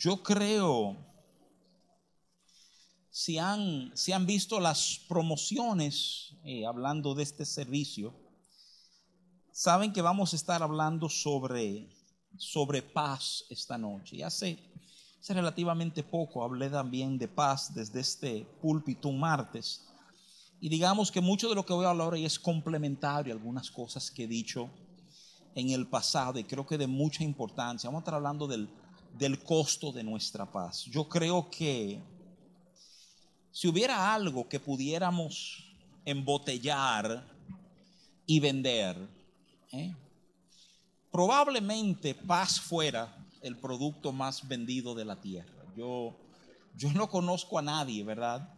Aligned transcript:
yo 0.00 0.22
creo, 0.22 0.96
si 3.10 3.36
han, 3.36 3.92
si 3.94 4.12
han 4.12 4.24
visto 4.24 4.58
las 4.58 4.98
promociones, 5.06 6.32
eh, 6.42 6.64
hablando 6.64 7.14
de 7.14 7.22
este 7.22 7.44
servicio, 7.44 8.14
saben 9.52 9.92
que 9.92 10.00
vamos 10.00 10.32
a 10.32 10.36
estar 10.36 10.62
hablando 10.62 11.10
sobre, 11.10 11.86
sobre 12.38 12.80
paz 12.80 13.44
esta 13.50 13.76
noche. 13.76 14.16
Y 14.16 14.22
hace, 14.22 14.58
hace 15.20 15.34
relativamente 15.34 16.02
poco 16.02 16.42
hablé 16.42 16.70
también 16.70 17.18
de 17.18 17.28
paz 17.28 17.74
desde 17.74 18.00
este 18.00 18.46
púlpito 18.62 19.08
un 19.08 19.20
martes. 19.20 19.86
Y 20.60 20.70
digamos 20.70 21.10
que 21.10 21.20
mucho 21.20 21.50
de 21.50 21.54
lo 21.54 21.66
que 21.66 21.74
voy 21.74 21.84
a 21.84 21.90
hablar 21.90 22.14
hoy 22.14 22.24
es 22.24 22.38
complementario 22.38 23.34
a 23.34 23.36
algunas 23.36 23.70
cosas 23.70 24.10
que 24.10 24.24
he 24.24 24.28
dicho 24.28 24.70
en 25.54 25.70
el 25.70 25.86
pasado 25.88 26.38
y 26.38 26.44
creo 26.44 26.66
que 26.66 26.78
de 26.78 26.86
mucha 26.86 27.22
importancia. 27.22 27.90
Vamos 27.90 28.00
a 28.00 28.04
estar 28.04 28.14
hablando 28.14 28.46
del, 28.46 28.70
del 29.18 29.42
costo 29.42 29.92
de 29.92 30.02
nuestra 30.02 30.50
paz. 30.50 30.84
Yo 30.86 31.08
creo 31.08 31.50
que 31.50 32.00
si 33.52 33.68
hubiera 33.68 34.14
algo 34.14 34.48
que 34.48 34.60
pudiéramos 34.60 35.64
embotellar 36.04 37.24
y 38.26 38.40
vender, 38.40 38.96
¿eh? 39.72 39.94
probablemente 41.10 42.14
paz 42.14 42.60
fuera 42.60 43.16
el 43.42 43.56
producto 43.56 44.12
más 44.12 44.46
vendido 44.46 44.94
de 44.94 45.04
la 45.04 45.20
tierra. 45.20 45.64
Yo, 45.76 46.16
yo 46.76 46.92
no 46.92 47.08
conozco 47.08 47.58
a 47.58 47.62
nadie, 47.62 48.04
¿verdad? 48.04 48.54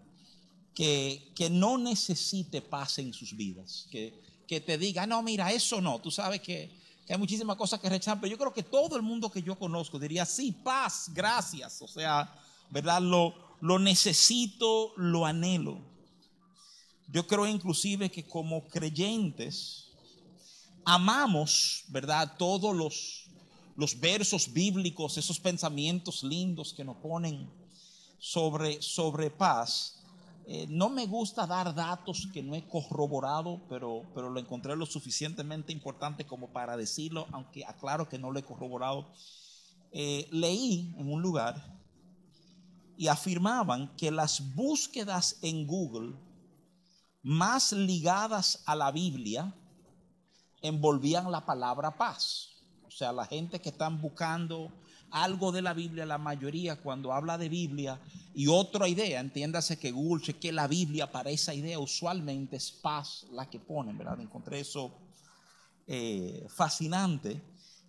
Que, 0.75 1.33
que 1.35 1.49
no 1.49 1.79
necesite 1.79 2.61
paz 2.61 2.99
en 2.99 3.13
sus 3.13 3.37
vidas. 3.37 3.87
Que, 3.91 4.21
que 4.47 4.61
te 4.61 4.77
diga, 4.77 5.07
no, 5.07 5.23
mira, 5.23 5.53
eso 5.53 5.81
no. 5.81 6.01
Tú 6.01 6.11
sabes 6.11 6.41
que 6.41 6.82
que 7.07 7.13
hay 7.13 7.19
muchísimas 7.19 7.57
cosas 7.57 7.81
que 7.81 7.89
rechazan, 7.89 8.21
pero 8.21 8.31
yo 8.31 8.39
creo 8.39 8.53
que 8.53 8.63
todo 8.63 8.97
el 8.97 9.03
mundo 9.03 9.31
que 9.31 9.43
yo 9.43 9.59
conozco 9.59 9.99
diría, 9.99 10.25
sí, 10.25 10.53
paz, 10.53 11.11
gracias, 11.13 11.83
o 11.83 11.89
sea, 11.89 12.33
¿verdad? 12.71 13.01
Lo, 13.03 13.35
lo 13.61 13.79
necesito, 13.79 14.93
lo 14.97 15.27
anhelo. 15.27 15.81
Yo 17.09 17.27
creo 17.27 17.47
inclusive 17.47 18.11
que 18.11 18.25
como 18.25 18.67
creyentes 18.69 19.91
amamos, 20.85 21.85
¿verdad? 21.89 22.37
Todos 22.39 22.75
los, 22.75 23.27
los 23.77 23.99
versos 23.99 24.53
bíblicos, 24.53 25.19
esos 25.19 25.39
pensamientos 25.39 26.23
lindos 26.23 26.73
que 26.73 26.85
nos 26.85 26.97
ponen 26.97 27.51
sobre, 28.19 28.81
sobre 28.81 29.31
paz. 29.31 30.02
Eh, 30.47 30.67
no 30.69 30.89
me 30.89 31.07
gusta 31.07 31.47
dar 31.47 31.75
datos 31.75 32.29
que 32.33 32.43
no 32.43 32.55
he 32.55 32.67
corroborado, 32.67 33.63
pero, 33.69 34.03
pero 34.15 34.29
lo 34.29 34.41
encontré 34.41 34.75
lo 34.75 34.87
suficientemente 34.87 35.73
importante 35.73 36.27
como 36.27 36.53
para 36.53 36.77
decirlo, 36.77 37.27
aunque 37.33 37.65
aclaro 37.65 38.09
que 38.09 38.19
no 38.19 38.31
lo 38.31 38.39
he 38.39 38.43
corroborado. 38.43 39.13
Eh, 39.93 40.29
leí 40.33 40.95
en 40.99 41.13
un 41.13 41.23
lugar 41.23 41.79
y 42.97 43.09
afirmaban 43.09 43.95
que 43.97 44.11
las 44.11 44.55
búsquedas 44.55 45.39
en 45.43 45.67
Google 45.67 46.17
más 47.23 47.73
ligadas 47.73 48.63
a 48.67 48.75
la 48.75 48.91
Biblia 48.91 49.55
envolvían 50.61 51.31
la 51.31 51.47
palabra 51.47 51.97
paz. 51.97 52.49
O 52.87 52.91
sea, 52.91 53.13
la 53.13 53.27
gente 53.27 53.61
que 53.61 53.69
están 53.69 54.01
buscando 54.01 54.73
algo 55.13 55.53
de 55.53 55.63
la 55.63 55.75
Biblia, 55.75 56.07
la 56.07 56.19
mayoría 56.19 56.77
cuando 56.77 57.13
habla 57.13 57.39
de 57.39 57.49
Biblia 57.49 58.01
y 58.35 58.47
otra 58.47 58.89
idea, 58.89 59.21
entiéndase 59.21 59.79
que 59.79 59.93
Google 59.93 60.35
que 60.35 60.53
la 60.53 60.67
Biblia 60.67 61.13
para 61.13 61.31
esa 61.31 61.55
idea 61.55 61.79
usualmente 61.79 62.57
es 62.57 62.73
paz 62.73 63.27
la 63.31 63.49
que 63.49 63.61
ponen, 63.61 63.99
¿verdad? 63.99 64.21
Encontré 64.21 64.61
eso 64.61 64.91
eh, 65.87 66.47
fascinante 66.49 67.41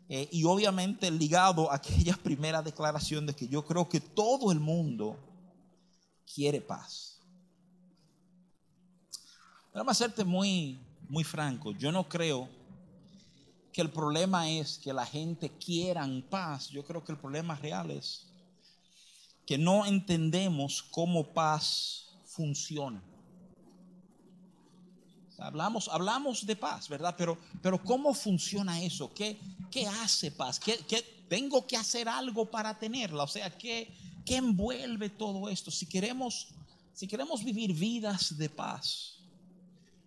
eh, 0.09 0.27
y 0.31 0.43
obviamente 0.43 1.09
ligado 1.09 1.71
a 1.71 1.75
aquella 1.75 2.17
primera 2.23 2.61
declaración 2.61 3.25
de 3.25 3.33
que 3.33 3.47
yo 3.47 3.65
creo 3.65 3.87
que 3.87 4.01
todo 4.01 4.51
el 4.51 4.59
mundo 4.59 5.17
quiere 6.33 6.59
paz. 6.59 7.21
Vamos 9.73 9.87
a 9.87 9.91
hacerte 9.91 10.23
muy, 10.23 10.77
muy 11.07 11.23
franco, 11.23 11.71
yo 11.71 11.91
no 11.91 12.07
creo 12.07 12.49
que 13.73 13.81
el 13.81 13.89
problema 13.89 14.49
es 14.49 14.77
que 14.77 14.93
la 14.93 15.05
gente 15.05 15.49
quiera 15.57 16.07
paz. 16.29 16.69
Yo 16.69 16.85
creo 16.85 17.03
que 17.03 17.11
el 17.11 17.17
problema 17.17 17.55
real 17.55 17.89
es 17.89 18.27
que 19.47 19.57
no 19.57 19.85
entendemos 19.85 20.83
cómo 20.83 21.33
paz 21.33 22.13
funciona. 22.25 23.01
Hablamos, 25.39 25.89
hablamos 25.89 26.45
de 26.45 26.55
paz, 26.55 26.87
¿verdad? 26.87 27.15
Pero, 27.17 27.37
pero 27.61 27.83
¿cómo 27.83 28.13
funciona 28.13 28.81
eso? 28.81 29.11
¿Qué, 29.13 29.39
qué 29.71 29.87
hace 29.87 30.31
paz? 30.31 30.59
¿Qué, 30.59 30.77
tengo 31.27 31.65
que 31.65 31.75
hacer 31.75 32.07
algo 32.07 32.49
para 32.49 32.77
tenerla? 32.77 33.23
O 33.23 33.27
sea, 33.27 33.49
¿qué, 33.57 33.91
¿qué 34.23 34.37
envuelve 34.37 35.09
todo 35.09 35.49
esto? 35.49 35.71
Si 35.71 35.87
queremos, 35.87 36.49
si 36.93 37.07
queremos 37.07 37.43
vivir 37.43 37.73
vidas 37.73 38.37
de 38.37 38.49
paz, 38.49 39.17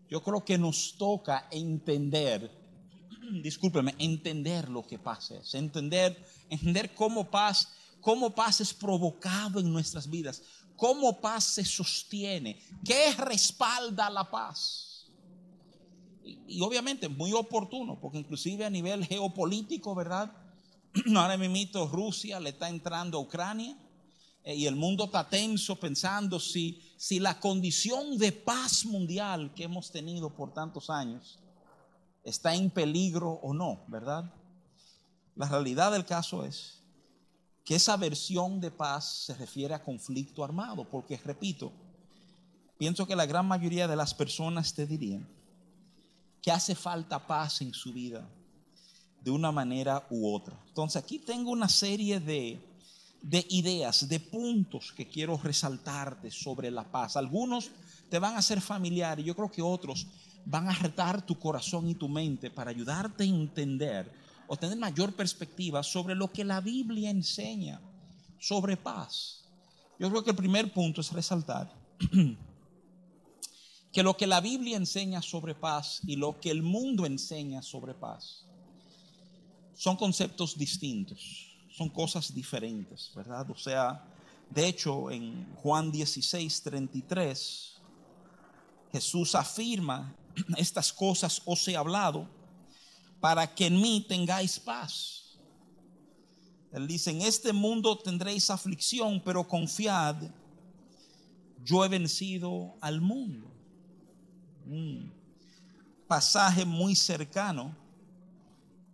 yo 0.08 0.22
creo 0.22 0.44
que 0.44 0.56
nos 0.56 0.96
toca 0.96 1.48
entender 1.50 2.65
discúlpeme, 3.42 3.94
entender 3.98 4.68
lo 4.68 4.86
que 4.86 4.98
pasa, 4.98 5.34
entender, 5.52 6.16
entender 6.50 6.94
cómo 6.94 7.30
paz, 7.30 7.68
cómo 8.00 8.34
paz 8.34 8.60
es 8.60 8.72
provocado 8.72 9.60
en 9.60 9.72
nuestras 9.72 10.08
vidas, 10.08 10.42
cómo 10.76 11.20
paz 11.20 11.44
se 11.44 11.64
sostiene, 11.64 12.60
qué 12.84 13.12
respalda 13.14 14.10
la 14.10 14.30
paz. 14.30 15.08
Y, 16.24 16.60
obviamente 16.60 17.08
muy 17.08 17.32
oportuno, 17.32 17.98
porque 18.00 18.18
inclusive 18.18 18.64
a 18.64 18.70
nivel 18.70 19.04
geopolítico, 19.04 19.94
¿verdad? 19.94 20.32
Ahora 21.14 21.36
mismo 21.36 21.86
Rusia 21.86 22.40
le 22.40 22.50
está 22.50 22.68
entrando 22.68 23.18
a 23.18 23.20
Ucrania 23.20 23.76
eh, 24.42 24.54
y 24.56 24.66
el 24.66 24.76
mundo 24.76 25.04
está 25.04 25.28
tenso 25.28 25.76
pensando 25.76 26.40
si, 26.40 26.82
si 26.96 27.20
la 27.20 27.38
condición 27.38 28.18
de 28.18 28.32
paz 28.32 28.84
mundial 28.84 29.52
que 29.54 29.64
hemos 29.64 29.90
tenido 29.90 30.34
por 30.34 30.52
tantos 30.52 30.90
años 30.90 31.38
está 32.26 32.54
en 32.54 32.70
peligro 32.70 33.30
o 33.30 33.54
no, 33.54 33.84
¿verdad? 33.86 34.32
La 35.36 35.48
realidad 35.48 35.92
del 35.92 36.04
caso 36.04 36.44
es 36.44 36.82
que 37.64 37.76
esa 37.76 37.96
versión 37.96 38.60
de 38.60 38.70
paz 38.70 39.24
se 39.26 39.34
refiere 39.34 39.74
a 39.74 39.82
conflicto 39.82 40.42
armado, 40.42 40.88
porque 40.88 41.16
repito, 41.24 41.72
pienso 42.78 43.06
que 43.06 43.14
la 43.14 43.26
gran 43.26 43.46
mayoría 43.46 43.86
de 43.86 43.96
las 43.96 44.12
personas 44.12 44.74
te 44.74 44.86
dirían 44.86 45.26
que 46.42 46.50
hace 46.50 46.74
falta 46.74 47.24
paz 47.24 47.60
en 47.62 47.72
su 47.72 47.92
vida 47.92 48.28
de 49.20 49.30
una 49.30 49.52
manera 49.52 50.06
u 50.10 50.32
otra. 50.34 50.58
Entonces 50.66 51.02
aquí 51.02 51.20
tengo 51.20 51.52
una 51.52 51.68
serie 51.68 52.18
de, 52.18 52.60
de 53.22 53.46
ideas, 53.50 54.08
de 54.08 54.18
puntos 54.18 54.92
que 54.92 55.08
quiero 55.08 55.38
resaltarte 55.38 56.30
sobre 56.30 56.72
la 56.72 56.84
paz. 56.84 57.16
Algunos 57.16 57.70
te 58.08 58.18
van 58.18 58.36
a 58.36 58.42
ser 58.42 58.60
familiares, 58.60 59.24
yo 59.24 59.34
creo 59.34 59.50
que 59.50 59.62
otros 59.62 60.06
van 60.46 60.68
a 60.68 60.72
retar 60.72 61.26
tu 61.26 61.38
corazón 61.38 61.88
y 61.88 61.94
tu 61.94 62.08
mente 62.08 62.50
para 62.50 62.70
ayudarte 62.70 63.24
a 63.24 63.26
entender 63.26 64.10
o 64.46 64.56
tener 64.56 64.78
mayor 64.78 65.12
perspectiva 65.12 65.82
sobre 65.82 66.14
lo 66.14 66.32
que 66.32 66.44
la 66.44 66.60
Biblia 66.60 67.10
enseña 67.10 67.80
sobre 68.38 68.76
paz. 68.76 69.44
Yo 69.98 70.08
creo 70.08 70.22
que 70.22 70.30
el 70.30 70.36
primer 70.36 70.72
punto 70.72 71.00
es 71.00 71.10
resaltar 71.12 71.74
que 73.92 74.02
lo 74.04 74.16
que 74.16 74.28
la 74.28 74.40
Biblia 74.40 74.76
enseña 74.76 75.20
sobre 75.20 75.56
paz 75.56 76.00
y 76.06 76.14
lo 76.14 76.38
que 76.38 76.52
el 76.52 76.62
mundo 76.62 77.06
enseña 77.06 77.60
sobre 77.60 77.94
paz 77.94 78.46
son 79.74 79.96
conceptos 79.96 80.56
distintos, 80.56 81.56
son 81.70 81.88
cosas 81.88 82.32
diferentes, 82.32 83.10
¿verdad? 83.16 83.50
O 83.50 83.56
sea, 83.56 84.06
de 84.48 84.68
hecho, 84.68 85.10
en 85.10 85.52
Juan 85.56 85.90
16, 85.90 86.62
33, 86.62 87.74
Jesús 88.92 89.34
afirma 89.34 90.14
estas 90.56 90.92
cosas 90.92 91.42
os 91.44 91.66
he 91.68 91.76
hablado 91.76 92.28
para 93.20 93.54
que 93.54 93.66
en 93.66 93.80
mí 93.80 94.04
tengáis 94.06 94.58
paz. 94.58 95.38
Él 96.72 96.86
dice, 96.86 97.10
en 97.10 97.22
este 97.22 97.52
mundo 97.52 97.96
tendréis 97.98 98.50
aflicción, 98.50 99.22
pero 99.24 99.48
confiad, 99.48 100.16
yo 101.64 101.84
he 101.84 101.88
vencido 101.88 102.76
al 102.80 103.00
mundo. 103.00 103.50
Un 104.66 105.12
pasaje 106.06 106.64
muy 106.64 106.94
cercano. 106.94 107.74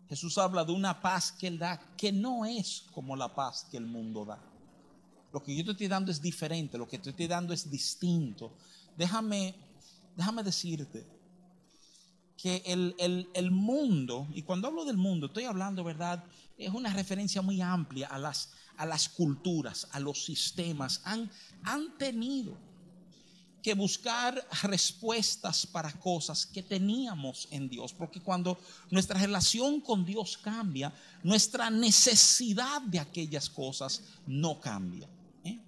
Jesús 0.08 0.38
habla 0.38 0.64
de 0.64 0.72
una 0.72 1.00
paz 1.00 1.32
que 1.32 1.46
Él 1.46 1.58
da, 1.58 1.78
que 1.96 2.12
no 2.12 2.44
es 2.44 2.84
como 2.92 3.16
la 3.16 3.34
paz 3.34 3.66
que 3.70 3.78
el 3.78 3.86
mundo 3.86 4.24
da. 4.24 4.38
Lo 5.32 5.42
que 5.42 5.56
yo 5.56 5.64
te 5.64 5.70
estoy 5.72 5.88
dando 5.88 6.10
es 6.10 6.20
diferente, 6.20 6.76
lo 6.76 6.86
que 6.86 6.98
te 6.98 7.10
estoy 7.10 7.26
dando 7.26 7.54
es 7.54 7.70
distinto. 7.70 8.54
Déjame, 8.96 9.54
déjame 10.14 10.42
decirte, 10.42 11.06
que 12.42 12.60
el, 12.66 13.50
mundo, 13.52 14.26
y 14.34 14.42
cuando 14.42 14.66
hablo 14.66 14.84
del 14.84 14.96
mundo, 14.96 15.26
estoy 15.26 15.44
hablando, 15.44 15.84
¿verdad? 15.84 16.24
Es 16.58 16.70
una 16.70 16.92
referencia 16.92 17.40
muy 17.40 17.60
amplia 17.60 18.08
a 18.08 18.18
las, 18.18 18.50
a 18.76 18.84
las 18.84 19.08
culturas, 19.08 19.86
a 19.92 20.00
los 20.00 20.24
sistemas. 20.24 21.02
Han, 21.04 21.30
han 21.62 21.96
tenido 21.98 22.58
que 23.62 23.74
buscar 23.74 24.44
respuestas 24.64 25.68
para 25.68 25.92
cosas 26.00 26.44
que 26.44 26.64
teníamos 26.64 27.46
en 27.52 27.68
Dios, 27.68 27.94
porque 27.94 28.20
cuando 28.20 28.58
nuestra 28.90 29.20
relación 29.20 29.80
con 29.80 30.04
Dios 30.04 30.36
cambia, 30.36 30.92
nuestra 31.22 31.70
necesidad 31.70 32.82
de 32.82 32.98
aquellas 32.98 33.48
cosas 33.48 34.02
no 34.26 34.58
cambia. 34.58 35.08
¿eh? 35.44 35.60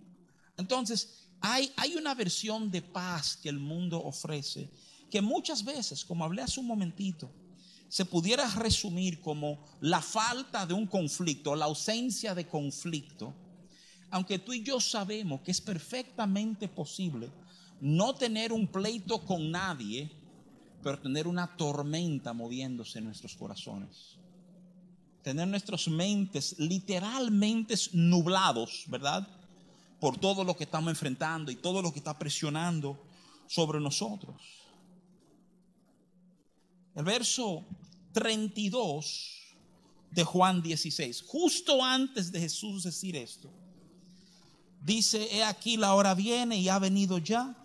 Entonces, 0.56 1.28
hay, 1.40 1.72
hay 1.76 1.94
una 1.94 2.16
versión 2.16 2.68
de 2.68 2.82
paz 2.82 3.36
que 3.36 3.48
el 3.48 3.60
mundo 3.60 4.02
ofrece 4.02 4.68
que 5.14 5.22
muchas 5.22 5.64
veces, 5.64 6.04
como 6.04 6.24
hablé 6.24 6.42
hace 6.42 6.58
un 6.58 6.66
momentito, 6.66 7.30
se 7.88 8.04
pudiera 8.04 8.50
resumir 8.56 9.20
como 9.20 9.60
la 9.80 10.00
falta 10.00 10.66
de 10.66 10.74
un 10.74 10.88
conflicto, 10.88 11.54
la 11.54 11.66
ausencia 11.66 12.34
de 12.34 12.48
conflicto, 12.48 13.32
aunque 14.10 14.40
tú 14.40 14.52
y 14.52 14.64
yo 14.64 14.80
sabemos 14.80 15.42
que 15.42 15.52
es 15.52 15.60
perfectamente 15.60 16.66
posible 16.66 17.30
no 17.80 18.16
tener 18.16 18.52
un 18.52 18.66
pleito 18.66 19.24
con 19.24 19.52
nadie, 19.52 20.10
pero 20.82 20.98
tener 20.98 21.28
una 21.28 21.56
tormenta 21.56 22.32
moviéndose 22.32 22.98
en 22.98 23.04
nuestros 23.04 23.36
corazones. 23.36 24.18
Tener 25.22 25.46
nuestras 25.46 25.86
mentes 25.86 26.56
literalmente 26.58 27.76
nublados, 27.92 28.82
¿verdad? 28.88 29.28
Por 30.00 30.18
todo 30.18 30.42
lo 30.42 30.56
que 30.56 30.64
estamos 30.64 30.90
enfrentando 30.90 31.52
y 31.52 31.54
todo 31.54 31.80
lo 31.82 31.92
que 31.92 32.00
está 32.00 32.18
presionando 32.18 33.00
sobre 33.46 33.78
nosotros. 33.78 34.63
El 36.94 37.04
verso 37.04 37.64
32 38.12 39.30
de 40.10 40.24
Juan 40.24 40.62
16, 40.62 41.22
justo 41.26 41.82
antes 41.82 42.30
de 42.30 42.40
Jesús 42.40 42.84
decir 42.84 43.16
esto, 43.16 43.50
dice, 44.80 45.28
he 45.32 45.42
aquí 45.42 45.76
la 45.76 45.94
hora 45.94 46.14
viene 46.14 46.56
y 46.56 46.68
ha 46.68 46.78
venido 46.78 47.18
ya 47.18 47.56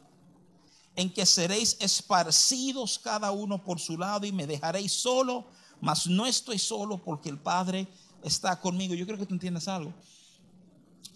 en 0.95 1.13
que 1.13 1.25
seréis 1.25 1.77
esparcidos 1.79 2.97
cada 2.97 3.31
uno 3.31 3.63
por 3.63 3.79
su 3.79 3.97
lado 3.97 4.25
y 4.25 4.31
me 4.31 4.47
dejaréis 4.47 4.93
solo, 4.93 5.47
mas 5.79 6.07
no 6.07 6.25
estoy 6.25 6.57
solo 6.57 6.97
porque 6.97 7.29
el 7.29 7.37
Padre 7.37 7.87
está 8.23 8.59
conmigo. 8.59 8.95
Yo 8.95 9.05
creo 9.05 9.17
que 9.17 9.25
tú 9.25 9.35
entiendes 9.35 9.67
algo. 9.67 9.93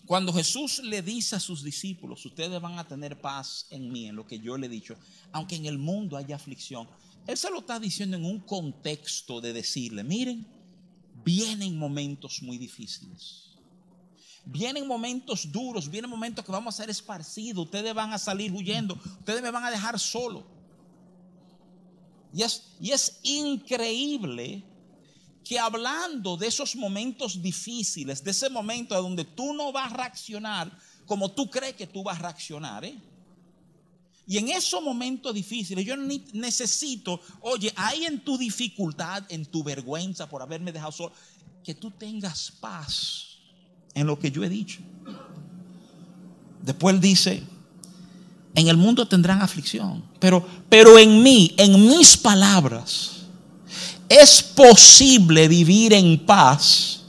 Cuando 0.06 0.33
Jesús 0.33 0.80
le 0.83 1.01
dice 1.01 1.38
a 1.38 1.39
sus 1.39 1.63
discípulos, 1.63 2.25
ustedes 2.25 2.62
van 2.62 2.77
a 2.77 2.88
tener 2.88 3.19
paz 3.19 3.68
en 3.69 3.92
mí, 3.92 4.07
en 4.07 4.15
lo 4.15 4.27
que 4.27 4.38
yo 4.38 4.57
le 4.57 4.68
he 4.68 4.69
dicho, 4.69 4.98
aunque 5.31 5.56
en 5.56 5.65
el 5.65 5.77
mundo 5.77 6.18
haya 6.18 6.36
aflicción, 6.36 6.88
Él 7.25 7.37
se 7.37 7.49
lo 7.49 7.59
está 7.59 7.79
diciendo 7.79 8.17
en 8.17 8.25
un 8.25 8.39
contexto 8.39 9.39
de 9.39 9.53
decirle, 9.53 10.03
miren, 10.03 10.45
vienen 11.23 11.77
momentos 11.77 12.41
muy 12.41 12.57
difíciles. 12.57 13.51
Vienen 14.45 14.87
momentos 14.87 15.49
duros, 15.51 15.89
vienen 15.89 16.09
momentos 16.09 16.43
que 16.43 16.51
vamos 16.51 16.75
a 16.75 16.77
ser 16.77 16.89
esparcidos, 16.89 17.65
ustedes 17.65 17.93
van 17.93 18.11
a 18.11 18.17
salir 18.17 18.51
huyendo, 18.51 18.95
ustedes 19.19 19.41
me 19.41 19.51
van 19.51 19.63
a 19.63 19.71
dejar 19.71 19.97
solo. 19.97 20.45
Y 22.33 22.41
es, 22.41 22.63
y 22.81 22.91
es 22.91 23.19
increíble 23.23 24.63
que 25.45 25.59
hablando 25.59 26.35
de 26.35 26.47
esos 26.47 26.75
momentos 26.75 27.41
difíciles, 27.41 28.23
de 28.23 28.31
ese 28.31 28.49
momento 28.49 29.01
donde 29.01 29.23
tú 29.23 29.53
no 29.53 29.71
vas 29.71 29.93
a 29.93 29.95
reaccionar 29.95 30.77
como 31.05 31.31
tú 31.31 31.49
crees 31.49 31.75
que 31.75 31.87
tú 31.87 32.03
vas 32.03 32.17
a 32.17 32.21
reaccionar, 32.21 32.85
¿eh? 32.85 32.97
Y 34.25 34.37
en 34.37 34.49
esos 34.49 34.81
momentos 34.81 35.33
difíciles 35.33 35.85
yo 35.85 35.95
necesito, 35.97 37.19
oye, 37.41 37.73
hay 37.75 38.05
en 38.05 38.21
tu 38.21 38.37
dificultad, 38.37 39.23
en 39.29 39.45
tu 39.45 39.63
vergüenza 39.63 40.29
por 40.29 40.41
haberme 40.41 40.71
dejado 40.71 40.91
solo, 40.91 41.13
que 41.63 41.73
tú 41.73 41.91
tengas 41.91 42.51
paz 42.51 43.37
en 43.93 44.07
lo 44.07 44.17
que 44.17 44.31
yo 44.31 44.43
he 44.43 44.49
dicho. 44.49 44.79
Después 46.61 46.99
dice, 47.01 47.43
en 48.55 48.67
el 48.67 48.77
mundo 48.77 49.07
tendrán 49.07 49.41
aflicción, 49.41 50.03
pero, 50.19 50.45
pero 50.69 50.97
en 50.97 51.21
mí, 51.21 51.53
en 51.57 51.87
mis 51.87 52.15
palabras, 52.15 53.23
es 54.07 54.41
posible 54.41 55.47
vivir 55.47 55.93
en 55.93 56.25
paz 56.25 57.01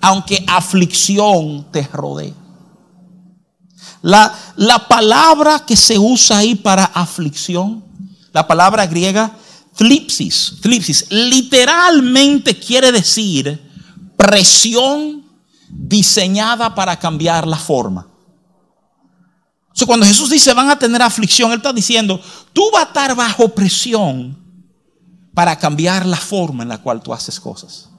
aunque 0.00 0.44
aflicción 0.46 1.66
te 1.72 1.82
rodee. 1.82 2.34
La, 4.08 4.34
la 4.56 4.88
palabra 4.88 5.66
que 5.66 5.76
se 5.76 5.98
usa 5.98 6.38
ahí 6.38 6.54
para 6.54 6.86
aflicción, 6.86 7.84
la 8.32 8.46
palabra 8.46 8.86
griega, 8.86 9.36
flipsis, 9.74 10.54
flipsis, 10.62 11.04
literalmente 11.10 12.58
quiere 12.58 12.90
decir 12.90 13.60
presión 14.16 15.26
diseñada 15.68 16.74
para 16.74 16.98
cambiar 16.98 17.46
la 17.46 17.58
forma. 17.58 18.08
O 19.78 19.86
cuando 19.86 20.06
Jesús 20.06 20.30
dice 20.30 20.54
van 20.54 20.70
a 20.70 20.78
tener 20.78 21.02
aflicción, 21.02 21.52
Él 21.52 21.58
está 21.58 21.74
diciendo, 21.74 22.18
tú 22.54 22.62
vas 22.72 22.84
a 22.84 22.88
estar 22.88 23.14
bajo 23.14 23.50
presión 23.50 24.38
para 25.34 25.54
cambiar 25.58 26.06
la 26.06 26.16
forma 26.16 26.62
en 26.62 26.70
la 26.70 26.78
cual 26.78 27.02
tú 27.02 27.12
haces 27.12 27.38
cosas. 27.38 27.90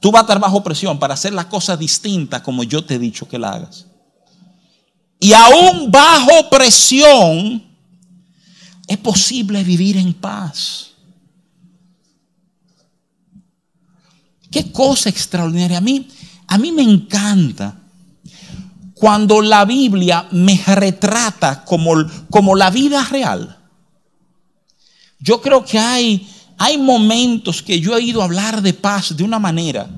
Tú 0.00 0.12
vas 0.12 0.20
a 0.20 0.22
estar 0.22 0.38
bajo 0.38 0.62
presión 0.62 1.00
para 1.00 1.14
hacer 1.14 1.32
las 1.32 1.46
cosas 1.46 1.80
distintas 1.80 2.42
como 2.42 2.62
yo 2.62 2.84
te 2.84 2.94
he 2.94 2.98
dicho 3.00 3.26
que 3.26 3.40
la 3.40 3.54
hagas. 3.54 3.88
Y 5.24 5.32
aún 5.32 5.90
bajo 5.90 6.50
presión 6.50 7.64
es 8.86 8.98
posible 8.98 9.64
vivir 9.64 9.96
en 9.96 10.12
paz. 10.12 10.90
Qué 14.50 14.70
cosa 14.70 15.08
extraordinaria. 15.08 15.78
A 15.78 15.80
mí, 15.80 16.06
a 16.46 16.58
mí 16.58 16.72
me 16.72 16.82
encanta 16.82 17.74
cuando 18.92 19.40
la 19.40 19.64
Biblia 19.64 20.28
me 20.30 20.62
retrata 20.62 21.64
como, 21.64 21.94
como 22.28 22.54
la 22.54 22.68
vida 22.68 23.02
real. 23.06 23.56
Yo 25.20 25.40
creo 25.40 25.64
que 25.64 25.78
hay, 25.78 26.28
hay 26.58 26.76
momentos 26.76 27.62
que 27.62 27.80
yo 27.80 27.96
he 27.96 28.02
ido 28.02 28.20
a 28.20 28.26
hablar 28.26 28.60
de 28.60 28.74
paz 28.74 29.16
de 29.16 29.24
una 29.24 29.38
manera 29.38 29.88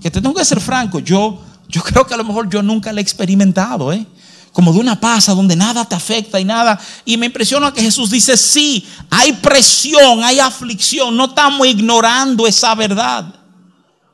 que 0.00 0.12
te 0.12 0.20
tengo 0.20 0.36
que 0.36 0.44
ser 0.44 0.60
franco, 0.60 1.00
yo, 1.00 1.42
yo 1.68 1.82
creo 1.82 2.06
que 2.06 2.14
a 2.14 2.18
lo 2.18 2.24
mejor 2.24 2.48
yo 2.48 2.62
nunca 2.62 2.92
la 2.92 3.00
he 3.00 3.02
experimentado, 3.02 3.92
¿eh? 3.92 4.06
Como 4.52 4.72
de 4.72 4.80
una 4.80 4.98
paz 4.98 5.26
donde 5.26 5.56
nada 5.56 5.84
te 5.84 5.94
afecta 5.94 6.40
y 6.40 6.44
nada. 6.44 6.78
Y 7.04 7.16
me 7.16 7.26
impresiona 7.26 7.72
que 7.72 7.82
Jesús 7.82 8.10
dice, 8.10 8.36
sí, 8.36 8.86
hay 9.08 9.32
presión, 9.34 10.22
hay 10.24 10.40
aflicción, 10.40 11.16
no 11.16 11.26
estamos 11.26 11.66
ignorando 11.66 12.46
esa 12.46 12.74
verdad. 12.74 13.34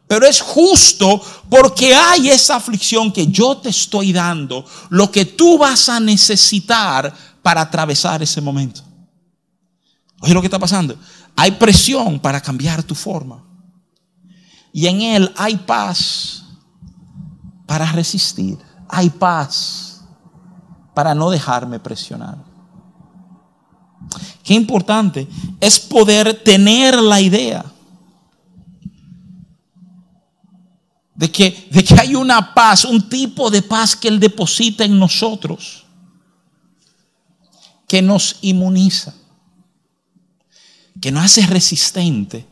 Pero 0.08 0.26
es 0.26 0.40
justo 0.40 1.20
porque 1.48 1.94
hay 1.94 2.30
esa 2.30 2.56
aflicción 2.56 3.12
que 3.12 3.26
yo 3.26 3.56
te 3.56 3.70
estoy 3.70 4.12
dando, 4.12 4.64
lo 4.90 5.10
que 5.10 5.24
tú 5.24 5.58
vas 5.58 5.88
a 5.88 5.98
necesitar 5.98 7.12
para 7.42 7.62
atravesar 7.62 8.22
ese 8.22 8.40
momento. 8.40 8.82
Oye 10.20 10.34
lo 10.34 10.40
que 10.40 10.46
está 10.46 10.58
pasando. 10.58 10.96
Hay 11.34 11.52
presión 11.52 12.20
para 12.20 12.40
cambiar 12.40 12.82
tu 12.82 12.94
forma. 12.94 13.44
Y 14.72 14.86
en 14.86 15.02
Él 15.02 15.32
hay 15.36 15.56
paz 15.56 16.44
para 17.66 17.90
resistir. 17.92 18.58
Hay 18.88 19.10
paz 19.10 19.85
para 20.96 21.14
no 21.14 21.28
dejarme 21.28 21.78
presionar. 21.78 22.38
Qué 24.42 24.54
importante 24.54 25.28
es 25.60 25.78
poder 25.78 26.42
tener 26.42 26.94
la 26.94 27.20
idea 27.20 27.66
de 31.14 31.30
que, 31.30 31.68
de 31.70 31.84
que 31.84 32.00
hay 32.00 32.14
una 32.14 32.54
paz, 32.54 32.86
un 32.86 33.10
tipo 33.10 33.50
de 33.50 33.60
paz 33.60 33.94
que 33.94 34.08
Él 34.08 34.18
deposita 34.18 34.84
en 34.84 34.98
nosotros, 34.98 35.84
que 37.86 38.00
nos 38.00 38.38
inmuniza, 38.40 39.12
que 40.98 41.12
nos 41.12 41.26
hace 41.26 41.46
resistente 41.46 42.48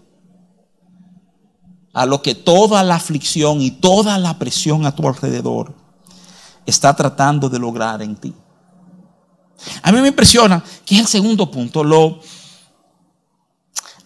a 1.94 2.04
lo 2.04 2.20
que 2.20 2.34
toda 2.34 2.82
la 2.82 2.96
aflicción 2.96 3.62
y 3.62 3.70
toda 3.70 4.18
la 4.18 4.38
presión 4.38 4.84
a 4.84 4.94
tu 4.94 5.08
alrededor 5.08 5.83
está 6.66 6.94
tratando 6.94 7.48
de 7.48 7.58
lograr 7.58 8.02
en 8.02 8.16
ti. 8.16 8.34
A 9.82 9.92
mí 9.92 10.00
me 10.00 10.08
impresiona 10.08 10.62
que 10.84 10.94
es 10.94 11.00
el 11.00 11.06
segundo 11.06 11.50
punto, 11.50 11.82
lo, 11.82 12.20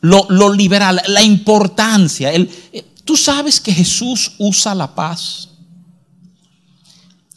lo, 0.01 0.27
lo 0.29 0.53
liberal, 0.53 1.01
la 1.07 1.23
importancia, 1.23 2.33
el, 2.33 2.51
Tú 3.09 3.17
sabes 3.17 3.59
que 3.59 3.73
Jesús 3.73 4.33
usa 4.37 4.75
la 4.75 4.95
paz 4.95 5.49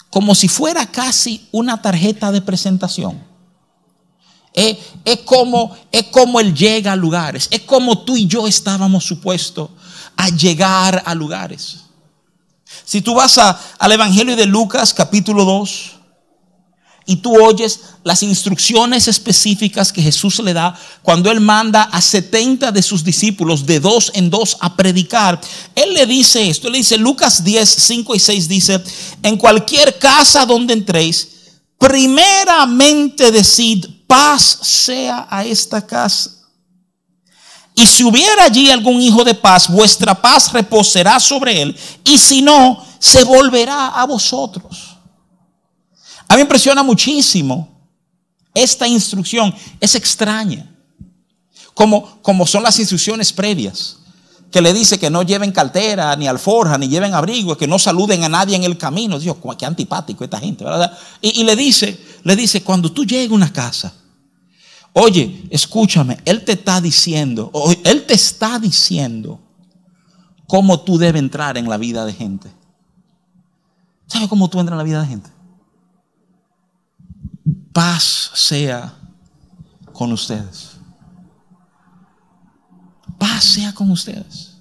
como 0.09 0.35
si 0.35 0.49
fuera 0.49 0.85
casi 0.85 1.47
una 1.53 1.81
tarjeta 1.81 2.29
de 2.29 2.41
presentación. 2.41 3.23
Es, 4.53 4.75
como, 5.23 5.73
es 5.89 6.03
como 6.07 6.41
Él 6.41 6.53
llega 6.53 6.91
a 6.91 6.97
lugares. 6.97 7.47
Es 7.51 7.61
como 7.61 7.99
tú 7.99 8.17
y 8.17 8.27
yo 8.27 8.47
estábamos 8.47 9.05
supuestos 9.05 9.69
a 10.17 10.27
llegar 10.27 11.01
a 11.05 11.15
lugares. 11.15 11.85
Si 12.85 13.01
tú 13.01 13.15
vas 13.15 13.37
al 13.37 13.91
Evangelio 13.91 14.35
de 14.35 14.45
Lucas 14.45 14.93
capítulo 14.93 15.45
2, 15.45 16.01
y 17.05 17.17
tú 17.17 17.35
oyes 17.43 17.79
las 18.03 18.23
instrucciones 18.23 19.07
específicas 19.07 19.91
que 19.91 20.01
Jesús 20.01 20.39
le 20.39 20.53
da 20.53 20.77
cuando 21.01 21.31
Él 21.31 21.39
manda 21.39 21.83
a 21.83 22.01
70 22.01 22.71
de 22.71 22.81
sus 22.81 23.03
discípulos 23.03 23.65
de 23.65 23.79
dos 23.79 24.11
en 24.13 24.29
dos 24.29 24.57
a 24.59 24.75
predicar. 24.75 25.39
Él 25.75 25.93
le 25.93 26.05
dice 26.05 26.49
esto, 26.49 26.69
le 26.69 26.77
dice 26.77 26.97
Lucas 26.97 27.43
10, 27.43 27.69
5 27.69 28.15
y 28.15 28.19
6 28.19 28.47
dice, 28.47 28.83
en 29.23 29.37
cualquier 29.37 29.97
casa 29.97 30.45
donde 30.45 30.73
entréis, 30.73 31.27
primeramente 31.77 33.31
decid, 33.31 33.85
paz 34.05 34.59
sea 34.61 35.27
a 35.29 35.43
esta 35.43 35.85
casa. 35.85 36.40
Y 37.73 37.87
si 37.87 38.03
hubiera 38.03 38.43
allí 38.43 38.69
algún 38.69 39.01
hijo 39.01 39.23
de 39.23 39.33
paz, 39.33 39.69
vuestra 39.69 40.13
paz 40.13 40.51
reposará 40.51 41.19
sobre 41.19 41.61
él. 41.61 41.77
Y 42.03 42.17
si 42.17 42.41
no, 42.41 42.83
se 42.99 43.23
volverá 43.23 43.87
a 43.87 44.05
vosotros. 44.05 44.97
A 46.27 46.33
mí 46.33 46.37
me 46.37 46.41
impresiona 46.41 46.83
muchísimo 46.83 47.69
esta 48.53 48.87
instrucción. 48.87 49.53
Es 49.79 49.95
extraña. 49.95 50.67
Como, 51.73 52.21
como 52.21 52.45
son 52.45 52.63
las 52.63 52.77
instrucciones 52.79 53.31
previas 53.31 53.97
que 54.51 54.61
le 54.61 54.73
dice 54.73 54.99
que 54.99 55.09
no 55.09 55.23
lleven 55.23 55.53
cartera, 55.53 56.13
ni 56.17 56.27
alforja, 56.27 56.77
ni 56.77 56.89
lleven 56.89 57.13
abrigo, 57.13 57.57
que 57.57 57.67
no 57.67 57.79
saluden 57.79 58.25
a 58.25 58.29
nadie 58.29 58.57
en 58.57 58.65
el 58.65 58.77
camino. 58.77 59.17
Dios, 59.17 59.37
qué 59.57 59.65
antipático 59.65 60.25
esta 60.25 60.39
gente, 60.39 60.65
¿verdad? 60.65 60.95
Y, 61.21 61.39
y, 61.39 61.43
le 61.45 61.55
dice, 61.55 61.97
le 62.23 62.35
dice, 62.35 62.61
cuando 62.61 62.91
tú 62.91 63.05
llegues 63.05 63.31
a 63.31 63.33
una 63.33 63.53
casa, 63.53 63.93
oye, 64.93 65.47
escúchame, 65.49 66.17
Él 66.25 66.43
te 66.43 66.53
está 66.53 66.81
diciendo, 66.81 67.51
Él 67.83 68.05
te 68.05 68.13
está 68.13 68.59
diciendo 68.59 69.39
cómo 70.47 70.81
tú 70.81 70.97
debes 70.97 71.21
entrar 71.21 71.57
en 71.57 71.69
la 71.69 71.77
vida 71.77 72.05
de 72.05 72.13
gente. 72.13 72.51
¿Sabe 74.07 74.27
cómo 74.27 74.49
tú 74.49 74.59
entras 74.59 74.73
en 74.73 74.77
la 74.79 74.83
vida 74.83 75.01
de 75.01 75.07
gente? 75.07 75.29
Paz 77.71 78.31
sea 78.33 78.93
con 79.93 80.11
ustedes 80.11 80.71
paz 83.21 83.43
sea 83.43 83.71
con 83.71 83.91
ustedes. 83.91 84.57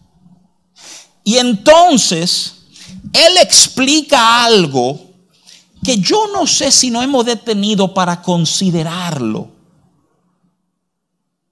Y 1.24 1.38
entonces, 1.38 2.56
Él 3.10 3.38
explica 3.40 4.44
algo 4.44 5.00
que 5.82 5.96
yo 5.96 6.26
no 6.30 6.46
sé 6.46 6.70
si 6.70 6.90
no 6.90 7.02
hemos 7.02 7.24
detenido 7.24 7.94
para 7.94 8.20
considerarlo 8.20 9.48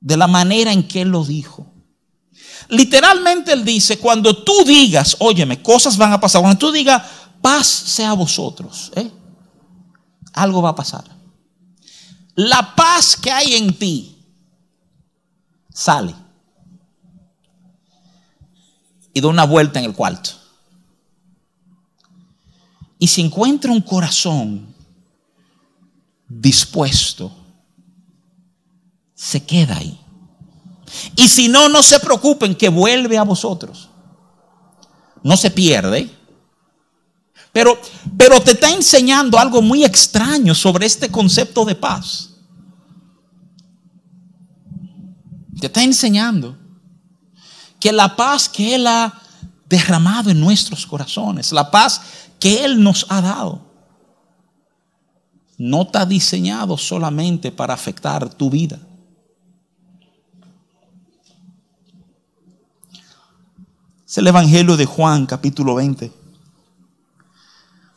de 0.00 0.16
la 0.16 0.26
manera 0.26 0.72
en 0.72 0.86
que 0.86 1.02
Él 1.02 1.08
lo 1.08 1.24
dijo. 1.24 1.72
Literalmente 2.68 3.52
Él 3.52 3.64
dice, 3.64 3.98
cuando 3.98 4.44
tú 4.44 4.64
digas, 4.66 5.16
óyeme, 5.20 5.62
cosas 5.62 5.96
van 5.96 6.12
a 6.12 6.20
pasar, 6.20 6.40
cuando 6.42 6.58
tú 6.58 6.72
digas, 6.72 7.02
paz 7.40 7.66
sea 7.66 8.10
a 8.10 8.14
vosotros, 8.14 8.92
¿eh? 8.96 9.10
algo 10.32 10.62
va 10.62 10.70
a 10.70 10.74
pasar. 10.74 11.04
La 12.34 12.74
paz 12.74 13.16
que 13.16 13.30
hay 13.30 13.54
en 13.54 13.76
ti 13.76 14.16
sale 15.72 16.14
y 19.12 19.20
da 19.20 19.28
una 19.28 19.44
vuelta 19.44 19.78
en 19.78 19.86
el 19.86 19.94
cuarto. 19.94 20.30
Y 22.98 23.06
si 23.06 23.22
encuentra 23.22 23.72
un 23.72 23.80
corazón 23.80 24.74
dispuesto, 26.28 27.32
se 29.18 29.44
queda 29.44 29.76
ahí. 29.76 29.98
Y 31.16 31.28
si 31.28 31.48
no, 31.48 31.68
no 31.68 31.82
se 31.82 31.98
preocupen 31.98 32.54
que 32.54 32.68
vuelve 32.68 33.18
a 33.18 33.24
vosotros. 33.24 33.90
No 35.24 35.36
se 35.36 35.50
pierde. 35.50 36.08
Pero, 37.52 37.76
pero 38.16 38.40
te 38.40 38.52
está 38.52 38.70
enseñando 38.70 39.36
algo 39.36 39.60
muy 39.60 39.84
extraño 39.84 40.54
sobre 40.54 40.86
este 40.86 41.10
concepto 41.10 41.64
de 41.64 41.74
paz. 41.74 42.30
Te 45.60 45.66
está 45.66 45.82
enseñando 45.82 46.56
que 47.80 47.90
la 47.90 48.14
paz 48.14 48.48
que 48.48 48.76
Él 48.76 48.86
ha 48.86 49.20
derramado 49.68 50.30
en 50.30 50.40
nuestros 50.40 50.86
corazones, 50.86 51.50
la 51.50 51.72
paz 51.72 52.00
que 52.38 52.64
Él 52.64 52.80
nos 52.80 53.04
ha 53.08 53.20
dado, 53.20 53.66
no 55.58 55.82
está 55.82 56.06
diseñado 56.06 56.78
solamente 56.78 57.50
para 57.50 57.74
afectar 57.74 58.32
tu 58.32 58.48
vida. 58.48 58.78
Es 64.08 64.16
el 64.16 64.26
Evangelio 64.26 64.76
de 64.76 64.86
Juan 64.86 65.26
capítulo 65.26 65.74
20. 65.74 66.10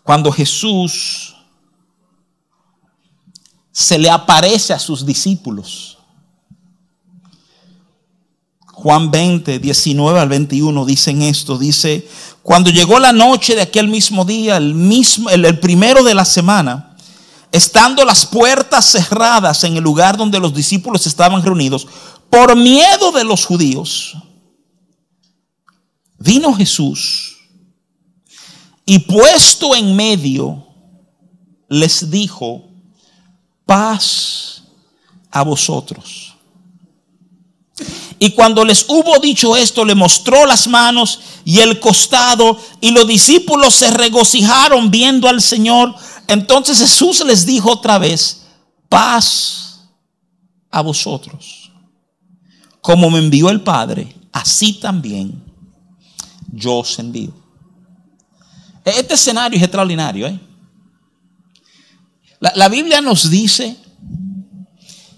Cuando 0.03 0.31
Jesús 0.31 1.35
se 3.71 3.97
le 3.97 4.09
aparece 4.09 4.73
a 4.73 4.79
sus 4.79 5.05
discípulos 5.05 5.97
Juan 8.81 9.11
20, 9.11 9.59
19 9.59 10.19
al 10.19 10.27
21 10.27 10.85
dicen 10.85 11.21
esto. 11.21 11.59
Dice, 11.59 12.07
cuando 12.41 12.71
llegó 12.71 12.99
la 12.99 13.13
noche 13.13 13.53
de 13.53 13.61
aquel 13.61 13.87
mismo 13.87 14.25
día, 14.25 14.57
el, 14.57 14.73
mismo, 14.73 15.29
el, 15.29 15.59
primero 15.59 16.03
de 16.03 16.15
la 16.15 16.25
semana, 16.25 16.95
estando 17.51 18.03
las 18.03 18.25
puertas 18.25 18.91
cerradas 18.91 19.63
en 19.65 19.77
el 19.77 19.83
lugar 19.83 20.17
donde 20.17 20.39
los 20.39 20.53
discípulos 20.55 21.05
estaban 21.05 21.43
reunidos, 21.43 21.87
por 22.31 22.55
miedo 22.55 23.11
de 23.11 23.23
los 23.23 23.45
judíos, 23.45 24.17
vino 26.21 26.53
Jesús 26.53 27.37
y 28.85 28.99
puesto 28.99 29.75
en 29.75 29.95
medio, 29.95 30.67
les 31.69 32.09
dijo, 32.09 32.69
paz 33.65 34.63
a 35.31 35.43
vosotros. 35.43 36.35
Y 38.19 38.31
cuando 38.31 38.63
les 38.63 38.85
hubo 38.87 39.17
dicho 39.19 39.55
esto, 39.55 39.83
le 39.83 39.95
mostró 39.95 40.45
las 40.45 40.67
manos 40.67 41.19
y 41.43 41.59
el 41.59 41.79
costado, 41.79 42.59
y 42.79 42.91
los 42.91 43.07
discípulos 43.07 43.73
se 43.73 43.89
regocijaron 43.89 44.91
viendo 44.91 45.27
al 45.27 45.41
Señor. 45.41 45.95
Entonces 46.27 46.77
Jesús 46.77 47.23
les 47.25 47.45
dijo 47.45 47.71
otra 47.71 47.97
vez, 47.97 48.43
paz 48.89 49.87
a 50.69 50.81
vosotros. 50.81 51.71
Como 52.81 53.09
me 53.09 53.19
envió 53.19 53.49
el 53.49 53.61
Padre, 53.61 54.15
así 54.31 54.73
también 54.73 55.40
yo 56.51 56.77
os 56.77 56.99
envío. 56.99 57.33
Este 58.83 59.13
escenario 59.13 59.57
es 59.57 59.63
extraordinario. 59.63 60.27
¿eh? 60.27 60.39
La, 62.39 62.51
la 62.55 62.69
Biblia 62.69 63.01
nos 63.01 63.29
dice, 63.29 63.77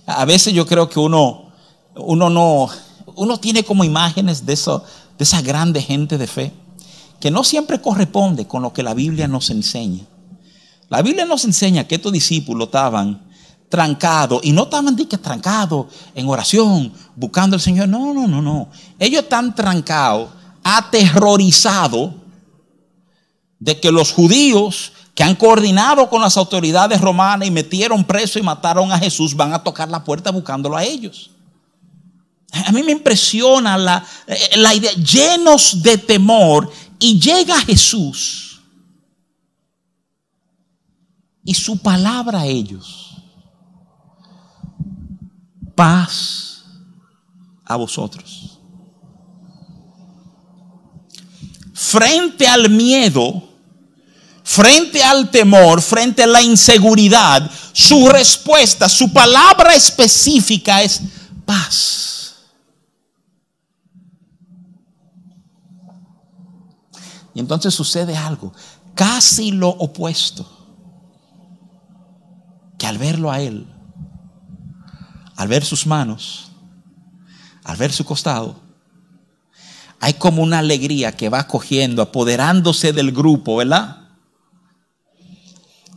a 0.05 0.25
veces 0.25 0.53
yo 0.53 0.65
creo 0.65 0.89
que 0.89 0.99
uno, 0.99 1.51
uno 1.95 2.29
no 2.29 2.69
uno 3.15 3.39
tiene 3.39 3.63
como 3.63 3.83
imágenes 3.83 4.45
de, 4.45 4.53
eso, 4.53 4.83
de 5.17 5.23
esa 5.23 5.41
grande 5.41 5.81
gente 5.81 6.17
de 6.17 6.27
fe 6.27 6.53
que 7.19 7.31
no 7.31 7.43
siempre 7.43 7.81
corresponde 7.81 8.47
con 8.47 8.61
lo 8.61 8.73
que 8.73 8.83
la 8.83 8.93
Biblia 8.93 9.27
nos 9.27 9.49
enseña. 9.49 10.03
La 10.89 11.01
Biblia 11.01 11.25
nos 11.25 11.45
enseña 11.45 11.85
que 11.85 11.95
estos 11.95 12.11
discípulos 12.11 12.67
estaban 12.67 13.29
trancados 13.69 14.41
y 14.43 14.51
no 14.51 14.63
estaban 14.63 14.95
que 14.95 15.17
trancados 15.17 15.87
en 16.13 16.27
oración, 16.27 16.91
buscando 17.15 17.55
al 17.55 17.61
Señor. 17.61 17.87
No, 17.87 18.13
no, 18.13 18.27
no, 18.27 18.41
no. 18.41 18.69
Ellos 18.99 19.23
están 19.23 19.55
trancados, 19.55 20.29
aterrorizados 20.63 22.13
de 23.59 23.79
que 23.79 23.91
los 23.91 24.11
judíos 24.11 24.91
que 25.15 25.23
han 25.23 25.35
coordinado 25.35 26.09
con 26.09 26.21
las 26.21 26.37
autoridades 26.37 26.99
romanas 26.99 27.47
y 27.47 27.51
metieron 27.51 28.03
preso 28.03 28.39
y 28.39 28.41
mataron 28.41 28.91
a 28.91 28.99
Jesús 28.99 29.35
van 29.35 29.53
a 29.53 29.63
tocar 29.63 29.89
la 29.89 30.03
puerta 30.03 30.31
buscándolo 30.31 30.75
a 30.75 30.83
ellos. 30.83 31.29
A 32.51 32.71
mí 32.71 32.83
me 32.83 32.91
impresiona 32.91 33.77
la, 33.77 34.05
eh, 34.27 34.57
la 34.57 34.75
idea, 34.75 34.91
llenos 34.93 35.81
de 35.81 35.97
temor, 35.97 36.71
y 37.03 37.19
llega 37.19 37.59
Jesús 37.59 38.61
y 41.43 41.53
su 41.53 41.77
palabra 41.77 42.39
a 42.39 42.45
ellos, 42.45 43.17
paz 45.75 46.63
a 47.65 47.75
vosotros. 47.75 48.52
Frente 51.83 52.47
al 52.47 52.69
miedo, 52.69 53.43
frente 54.41 55.03
al 55.03 55.29
temor, 55.29 55.81
frente 55.81 56.23
a 56.23 56.27
la 56.27 56.41
inseguridad, 56.41 57.51
su 57.73 58.07
respuesta, 58.07 58.87
su 58.87 59.11
palabra 59.11 59.75
específica 59.75 60.81
es 60.81 61.01
paz. 61.45 62.35
Y 67.35 67.41
entonces 67.41 67.73
sucede 67.73 68.15
algo, 68.15 68.53
casi 68.95 69.51
lo 69.51 69.67
opuesto, 69.67 70.49
que 72.77 72.87
al 72.87 72.97
verlo 72.97 73.29
a 73.29 73.41
Él, 73.41 73.67
al 75.35 75.47
ver 75.49 75.65
sus 75.65 75.85
manos, 75.85 76.49
al 77.65 77.75
ver 77.75 77.91
su 77.91 78.05
costado, 78.05 78.62
hay 80.03 80.15
como 80.15 80.43
una 80.43 80.59
alegría 80.59 81.13
que 81.13 81.29
va 81.29 81.47
cogiendo, 81.47 82.01
apoderándose 82.01 82.91
del 82.91 83.13
grupo, 83.13 83.55
¿verdad? 83.55 84.09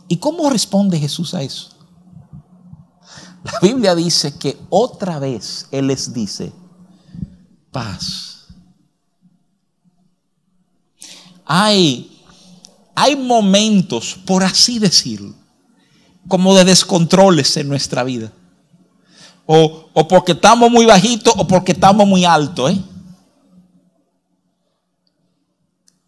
¿Y 0.07 0.15
cómo 0.15 0.49
responde 0.49 0.97
Jesús 0.97 1.33
a 1.33 1.43
eso? 1.43 1.71
La 3.43 3.59
Biblia 3.61 3.93
dice 3.95 4.39
que 4.39 4.57
otra 4.69 5.19
vez 5.19 5.67
Él 5.71 5.87
les 5.87 6.13
dice, 6.13 6.53
paz 7.69 8.47
hay, 11.45 12.21
hay 12.95 13.17
momentos, 13.17 14.17
por 14.25 14.41
así 14.41 14.79
decirlo, 14.79 15.33
como 16.29 16.55
de 16.55 16.63
descontroles 16.63 17.57
en 17.57 17.67
nuestra 17.67 18.05
vida. 18.05 18.31
O, 19.45 19.89
o 19.93 20.07
porque 20.07 20.31
estamos 20.31 20.71
muy 20.71 20.85
bajitos 20.85 21.33
o 21.35 21.45
porque 21.45 21.73
estamos 21.73 22.07
muy 22.07 22.23
altos. 22.23 22.71
¿eh? 22.71 22.81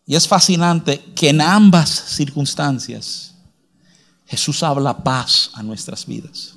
Y 0.10 0.16
es 0.16 0.28
fascinante 0.28 1.00
que 1.16 1.30
en 1.30 1.40
ambas 1.40 1.88
circunstancias 1.88 3.36
Jesús 4.26 4.64
habla 4.64 5.04
paz 5.04 5.52
a 5.54 5.62
nuestras 5.62 6.04
vidas. 6.04 6.56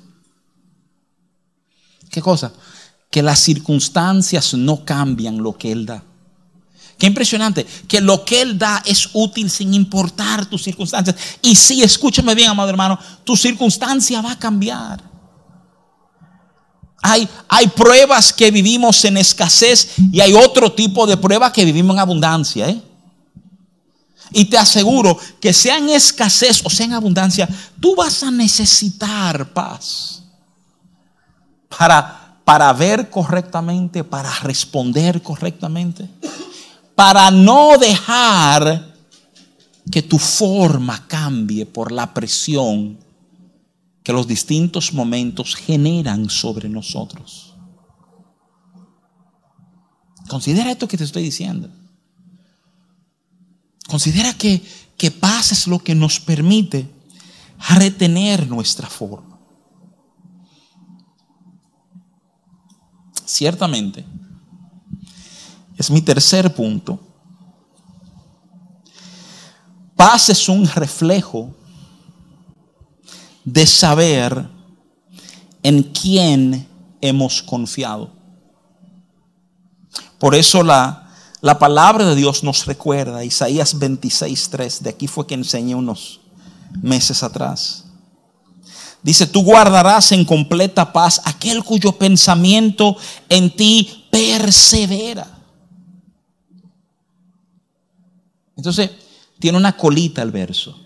¿Qué 2.09 2.19
cosa? 2.19 2.51
Que 3.11 3.21
las 3.21 3.37
circunstancias 3.41 4.55
no 4.55 4.83
cambian 4.83 5.37
lo 5.37 5.55
que 5.55 5.71
Él 5.71 5.85
da. 5.85 6.03
Qué 6.97 7.05
impresionante, 7.05 7.63
que 7.87 8.01
lo 8.01 8.25
que 8.25 8.41
Él 8.41 8.57
da 8.57 8.81
es 8.87 9.11
útil 9.13 9.51
sin 9.51 9.75
importar 9.75 10.47
tus 10.47 10.63
circunstancias. 10.63 11.15
Y 11.43 11.53
sí, 11.53 11.83
escúchame 11.83 12.33
bien, 12.33 12.49
amado 12.49 12.71
hermano, 12.71 12.97
tu 13.23 13.37
circunstancia 13.37 14.19
va 14.19 14.31
a 14.31 14.39
cambiar. 14.39 15.03
Hay, 17.03 17.29
hay 17.47 17.67
pruebas 17.67 18.33
que 18.33 18.49
vivimos 18.49 19.05
en 19.05 19.17
escasez 19.17 19.93
y 20.11 20.21
hay 20.21 20.33
otro 20.33 20.71
tipo 20.71 21.05
de 21.05 21.17
pruebas 21.17 21.51
que 21.51 21.65
vivimos 21.65 21.93
en 21.93 21.99
abundancia. 21.99 22.67
¿eh? 22.67 22.81
Y 24.31 24.45
te 24.45 24.57
aseguro 24.57 25.17
que 25.39 25.53
sea 25.53 25.77
en 25.77 25.89
escasez 25.89 26.61
o 26.63 26.69
sea 26.69 26.85
en 26.85 26.93
abundancia, 26.93 27.47
tú 27.79 27.95
vas 27.95 28.23
a 28.23 28.31
necesitar 28.31 29.53
paz 29.53 30.23
para, 31.69 32.39
para 32.43 32.71
ver 32.73 33.09
correctamente, 33.09 34.03
para 34.03 34.33
responder 34.39 35.21
correctamente 35.21 36.09
para 36.95 37.31
no 37.31 37.77
dejar 37.77 38.93
que 39.91 40.01
tu 40.01 40.17
forma 40.17 41.07
cambie 41.07 41.65
por 41.65 41.91
la 41.91 42.13
presión 42.13 42.97
que 44.03 44.13
los 44.13 44.27
distintos 44.27 44.93
momentos 44.93 45.55
generan 45.55 46.29
sobre 46.29 46.69
nosotros. 46.69 47.53
Considera 50.27 50.71
esto 50.71 50.87
que 50.87 50.97
te 50.97 51.03
estoy 51.03 51.23
diciendo. 51.23 51.69
Considera 53.87 54.33
que, 54.33 54.63
que 54.97 55.11
paz 55.11 55.51
es 55.51 55.67
lo 55.67 55.79
que 55.79 55.95
nos 55.95 56.19
permite 56.19 56.89
retener 57.69 58.47
nuestra 58.47 58.87
forma. 58.87 59.39
Ciertamente, 63.25 64.05
es 65.77 65.89
mi 65.89 66.01
tercer 66.01 66.53
punto. 66.53 66.99
Paz 69.95 70.29
es 70.29 70.49
un 70.49 70.67
reflejo 70.67 71.55
de 73.43 73.65
saber 73.65 74.49
en 75.61 75.83
quién 75.83 76.67
hemos 77.01 77.41
confiado. 77.41 78.11
Por 80.19 80.35
eso 80.35 80.63
la, 80.63 81.02
la 81.43 81.59
palabra 81.59 82.05
de 82.05 82.15
Dios 82.15 82.41
nos 82.41 82.65
recuerda, 82.65 83.25
Isaías 83.25 83.77
26.3, 83.77 84.79
de 84.79 84.89
aquí 84.91 85.07
fue 85.07 85.27
que 85.27 85.33
enseñé 85.33 85.75
unos 85.75 86.21
meses 86.81 87.21
atrás. 87.21 87.83
Dice, 89.01 89.27
tú 89.27 89.43
guardarás 89.43 90.13
en 90.13 90.23
completa 90.23 90.93
paz 90.93 91.19
aquel 91.25 91.61
cuyo 91.65 91.91
pensamiento 91.91 92.95
en 93.27 93.53
ti 93.53 94.07
persevera. 94.09 95.27
Entonces, 98.55 98.91
tiene 99.37 99.57
una 99.57 99.75
colita 99.75 100.21
el 100.21 100.31
verso. 100.31 100.79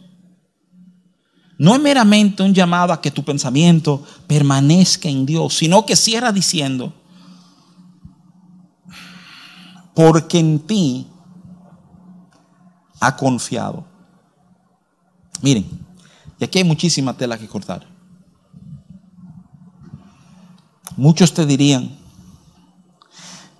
No 1.59 1.75
es 1.75 1.81
meramente 1.81 2.41
un 2.41 2.55
llamado 2.55 2.93
a 2.93 2.99
que 2.99 3.11
tu 3.11 3.23
pensamiento 3.23 4.03
permanezca 4.25 5.07
en 5.07 5.23
Dios, 5.23 5.55
sino 5.55 5.85
que 5.85 5.95
cierra 5.95 6.31
diciendo, 6.31 6.95
porque 9.97 10.37
en 10.37 10.59
ti 10.59 11.07
ha 12.99 13.15
confiado. 13.15 13.83
Miren, 15.41 15.67
y 16.39 16.43
aquí 16.43 16.59
hay 16.59 16.63
muchísima 16.63 17.17
tela 17.17 17.35
que 17.35 17.47
cortar. 17.47 17.83
Muchos 20.95 21.33
te 21.33 21.47
dirían 21.47 21.97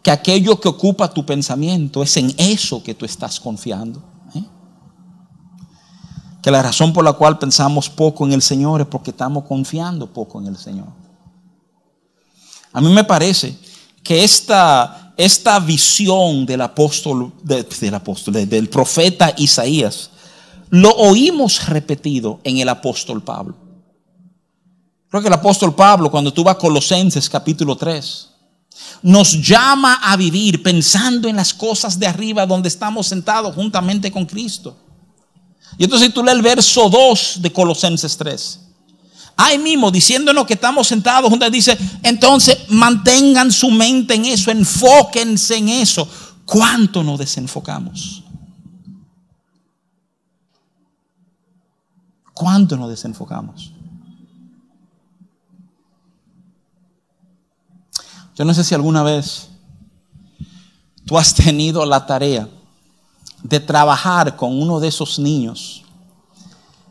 que 0.03 0.11
aquello 0.11 0.61
que 0.61 0.67
ocupa 0.67 1.11
tu 1.11 1.25
pensamiento 1.25 2.03
es 2.03 2.15
en 2.17 2.31
eso 2.37 2.83
que 2.83 2.93
tú 2.93 3.03
estás 3.03 3.39
confiando. 3.39 4.03
¿eh? 4.35 4.45
Que 6.43 6.51
la 6.51 6.61
razón 6.61 6.93
por 6.93 7.03
la 7.03 7.13
cual 7.13 7.39
pensamos 7.39 7.89
poco 7.89 8.27
en 8.27 8.33
el 8.33 8.43
Señor 8.43 8.81
es 8.81 8.87
porque 8.87 9.09
estamos 9.09 9.45
confiando 9.45 10.13
poco 10.13 10.39
en 10.39 10.45
el 10.45 10.57
Señor. 10.57 10.89
A 12.73 12.79
mí 12.79 12.93
me 12.93 13.03
parece 13.03 13.57
que 14.03 14.23
esta, 14.23 15.06
esta 15.17 15.59
visión 15.59 16.45
del 16.45 16.61
apóstol, 16.61 17.33
del, 17.43 17.93
apóstol 17.95 18.47
del 18.47 18.69
profeta 18.69 19.33
Isaías, 19.35 20.11
lo 20.69 20.91
oímos 20.91 21.67
repetido 21.67 22.39
en 22.43 22.59
el 22.59 22.69
apóstol 22.69 23.23
Pablo. 23.23 23.55
Creo 25.09 25.21
que 25.21 25.27
el 25.27 25.33
apóstol 25.33 25.73
Pablo, 25.73 26.11
cuando 26.11 26.31
tú 26.31 26.43
vas 26.43 26.55
a 26.55 26.59
Colosenses 26.59 27.29
capítulo 27.29 27.75
3, 27.75 28.29
nos 29.01 29.41
llama 29.41 29.95
a 30.03 30.15
vivir 30.17 30.61
pensando 30.61 31.27
en 31.27 31.35
las 31.35 31.53
cosas 31.53 31.97
de 31.97 32.07
arriba 32.07 32.45
donde 32.45 32.67
estamos 32.67 33.07
sentados 33.07 33.55
juntamente 33.55 34.11
con 34.11 34.25
Cristo. 34.25 34.75
Y 35.77 35.85
entonces 35.85 36.13
tú 36.13 36.23
lees 36.23 36.37
el 36.37 36.43
verso 36.43 36.89
2 36.89 37.41
de 37.41 37.51
Colosenses 37.51 38.17
3. 38.17 38.66
Ahí 39.39 39.59
mismo 39.59 39.91
diciéndonos 39.91 40.47
que 40.47 40.55
estamos 40.55 40.87
sentados 40.87 41.29
juntos, 41.29 41.51
dice, 41.51 41.77
entonces 42.01 42.57
mantengan 42.69 43.51
su 43.51 43.69
mente 43.69 44.15
en 44.15 44.25
eso, 44.25 44.49
enfóquense 44.49 45.57
en 45.57 45.69
eso. 45.69 46.09
¿Cuánto 46.43 47.03
nos 47.03 47.19
desenfocamos? 47.19 48.23
¿Cuánto 52.33 52.75
nos 52.77 52.89
desenfocamos? 52.89 53.71
Yo 58.35 58.43
no 58.43 58.53
sé 58.55 58.63
si 58.63 58.73
alguna 58.73 59.03
vez 59.03 59.49
tú 61.05 61.15
has 61.17 61.33
tenido 61.35 61.85
la 61.85 62.07
tarea 62.07 62.49
de 63.43 63.59
trabajar 63.59 64.35
con 64.35 64.59
uno 64.59 64.79
de 64.79 64.87
esos 64.87 65.19
niños 65.19 65.83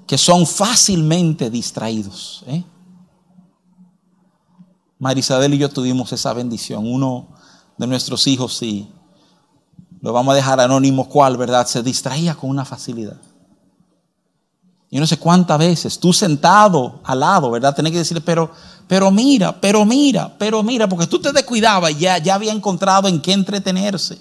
que 0.06 0.16
son 0.16 0.46
fácilmente 0.46 1.50
distraídos. 1.50 2.44
¿eh? 2.46 2.64
Marisabel 4.98 5.54
y 5.54 5.58
yo 5.58 5.68
tuvimos 5.68 6.12
esa 6.12 6.32
bendición. 6.32 6.86
Uno 6.86 7.28
de 7.76 7.86
nuestros 7.86 8.26
hijos, 8.26 8.56
sí, 8.56 8.88
lo 10.00 10.12
vamos 10.12 10.32
a 10.32 10.36
dejar 10.36 10.60
anónimo 10.60 11.08
cuál, 11.08 11.36
¿verdad? 11.36 11.66
Se 11.66 11.82
distraía 11.82 12.34
con 12.34 12.50
una 12.50 12.64
facilidad. 12.64 13.20
Y 14.88 15.00
no 15.00 15.06
sé 15.06 15.18
cuántas 15.18 15.58
veces 15.58 15.98
tú 15.98 16.12
sentado 16.12 17.00
al 17.02 17.20
lado, 17.20 17.50
¿verdad? 17.50 17.74
Tenés 17.74 17.92
que 17.92 17.98
decirle, 17.98 18.20
pero, 18.20 18.50
pero 18.86 19.10
mira, 19.10 19.60
pero 19.60 19.84
mira, 19.84 20.36
pero 20.38 20.62
mira, 20.62 20.88
porque 20.88 21.08
tú 21.08 21.20
te 21.20 21.32
descuidabas 21.32 21.90
y 21.90 21.96
ya, 21.96 22.18
ya 22.18 22.36
había 22.36 22.52
encontrado 22.52 23.08
en 23.08 23.20
qué 23.20 23.32
entretenerse. 23.32 24.18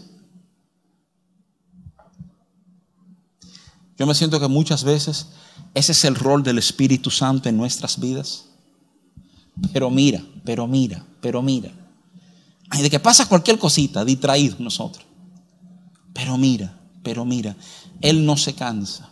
Yo 3.98 4.06
me 4.06 4.14
siento 4.14 4.40
que 4.40 4.48
muchas 4.48 4.84
veces 4.84 5.28
ese 5.74 5.94
es 5.94 6.04
el 6.04 6.16
rol 6.16 6.44
del 6.44 6.58
Espíritu 6.58 7.10
Santo 7.10 7.50
en 7.50 7.58
nuestras 7.58 8.00
vidas. 8.00 8.46
Pero 9.72 9.90
mira, 9.90 10.22
pero 10.44 10.68
mira, 10.68 11.06
pero 11.22 11.42
mira. 11.42 11.72
Ay, 12.70 12.82
de 12.82 12.90
que 12.90 13.00
pasa 13.00 13.28
cualquier 13.28 13.58
cosita, 13.58 14.04
distraído 14.04 14.58
nosotros. 14.60 15.06
Pero 16.14 16.38
mira, 16.38 16.78
pero 17.04 17.24
mira, 17.24 17.56
Él 18.02 18.26
no 18.26 18.36
se 18.36 18.54
cansa. 18.54 19.10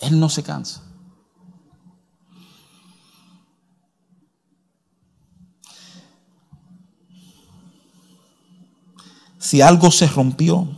Él 0.00 0.18
no 0.18 0.28
se 0.28 0.42
cansa. 0.42 0.82
Si 9.38 9.60
algo 9.60 9.90
se 9.90 10.06
rompió, 10.06 10.68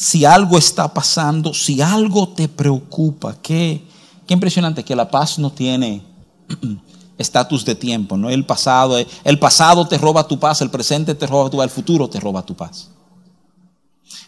si 0.00 0.24
algo 0.24 0.56
está 0.56 0.94
pasando, 0.94 1.52
si 1.52 1.82
algo 1.82 2.30
te 2.30 2.48
preocupa, 2.48 3.36
qué, 3.42 3.84
qué 4.26 4.32
impresionante 4.32 4.82
que 4.82 4.96
la 4.96 5.10
paz 5.10 5.38
no 5.38 5.52
tiene 5.52 6.02
estatus 7.18 7.66
de 7.66 7.74
tiempo, 7.74 8.16
no 8.16 8.30
el 8.30 8.46
pasado, 8.46 8.96
el 9.24 9.38
pasado 9.38 9.86
te 9.86 9.98
roba 9.98 10.26
tu 10.26 10.38
paz, 10.40 10.62
el 10.62 10.70
presente 10.70 11.14
te 11.14 11.26
roba 11.26 11.50
tu 11.50 11.58
paz, 11.58 11.64
el 11.64 11.70
futuro 11.70 12.08
te 12.08 12.18
roba 12.18 12.46
tu 12.46 12.56
paz. 12.56 12.88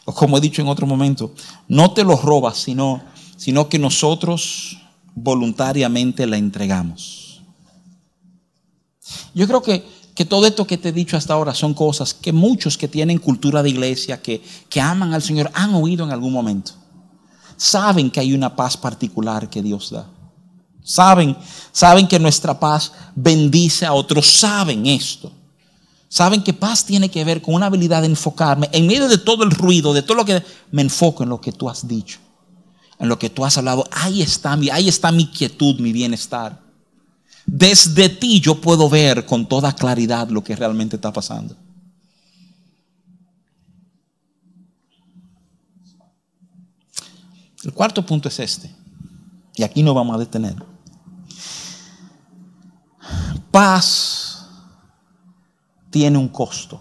O 0.05 0.13
como 0.13 0.37
he 0.37 0.43
dicho 0.43 0.61
en 0.61 0.69
otro 0.69 0.87
momento, 0.87 1.33
no 1.69 1.93
te 1.93 2.05
lo 2.05 2.17
robas, 2.17 2.59
sino 2.59 3.01
sino 3.39 3.71
que 3.71 3.79
nosotros 3.79 4.77
voluntariamente 5.15 6.27
la 6.27 6.37
entregamos. 6.37 7.43
Yo 9.35 9.47
creo 9.47 9.63
que, 9.63 9.85
que, 10.14 10.25
todo 10.25 10.46
esto 10.46 10.66
que 10.66 10.79
te 10.79 10.90
he 10.90 10.92
dicho 10.92 11.16
hasta 11.16 11.35
ahora 11.35 11.55
son 11.55 11.75
cosas 11.75 12.14
que 12.14 12.33
muchos 12.33 12.77
que 12.77 12.88
tienen 12.88 13.18
cultura 13.18 13.62
de 13.62 13.70
iglesia, 13.70 14.20
que, 14.20 14.42
que 14.68 14.81
aman 14.81 15.14
al 15.14 15.22
Señor, 15.22 15.51
han 15.55 15.75
oído 15.75 16.05
en 16.05 16.12
algún 16.12 16.33
momento. 16.33 16.72
saben 17.57 18.11
que 18.11 18.20
hay 18.20 18.35
una 18.35 18.57
paz 18.57 18.77
particular 18.77 19.48
que 19.48 19.62
Dios 19.62 19.90
da. 19.90 20.09
Saben, 20.83 21.37
saben 21.70 22.09
que 22.09 22.18
nuestra 22.18 22.59
paz 22.59 22.92
bendice 23.14 23.87
a 23.87 23.92
otros, 23.92 24.27
saben 24.27 24.87
esto. 24.87 25.33
Saben 26.09 26.42
que 26.42 26.53
paz 26.53 26.85
tiene 26.85 27.09
que 27.09 27.25
ver 27.25 27.40
con 27.40 27.55
una 27.55 27.66
habilidad 27.66 28.03
de 28.03 28.09
enfocarme 28.09 28.68
en 28.72 28.87
medio 28.87 29.09
de 29.09 29.16
todo 29.16 29.44
el 29.44 29.51
ruido, 29.51 29.94
de 29.94 30.03
todo 30.03 30.16
lo 30.18 30.27
que 30.27 30.42
me 30.70 30.83
enfoco 30.83 31.22
en 31.22 31.31
lo 31.31 31.40
que 31.40 31.53
tú 31.53 31.70
has 31.70 31.88
dicho, 31.88 32.18
en 32.98 33.09
lo 33.09 33.18
que 33.18 33.31
tú 33.31 33.46
has 33.46 33.57
hablado. 33.57 33.88
Ahí 33.90 34.20
está 34.20 34.55
mi, 34.57 34.68
ahí 34.68 34.88
está 34.88 35.11
mi 35.11 35.27
quietud, 35.29 35.81
mi 35.81 35.90
bienestar. 35.90 36.61
Desde 37.47 38.09
ti 38.09 38.41
yo 38.41 38.61
puedo 38.61 38.89
ver 38.89 39.27
con 39.27 39.47
toda 39.47 39.75
claridad 39.75 40.29
lo 40.29 40.43
que 40.43 40.57
realmente 40.57 40.97
está 40.97 41.13
pasando. 41.13 41.57
El 47.65 47.73
cuarto 47.73 48.05
punto 48.05 48.29
es 48.29 48.39
este. 48.41 48.75
Y 49.55 49.63
aquí 49.63 49.83
nos 49.83 49.95
vamos 49.95 50.17
a 50.17 50.19
detener. 50.19 50.57
Paz 53.51 54.47
tiene 55.91 56.19
un 56.19 56.29
costo. 56.29 56.81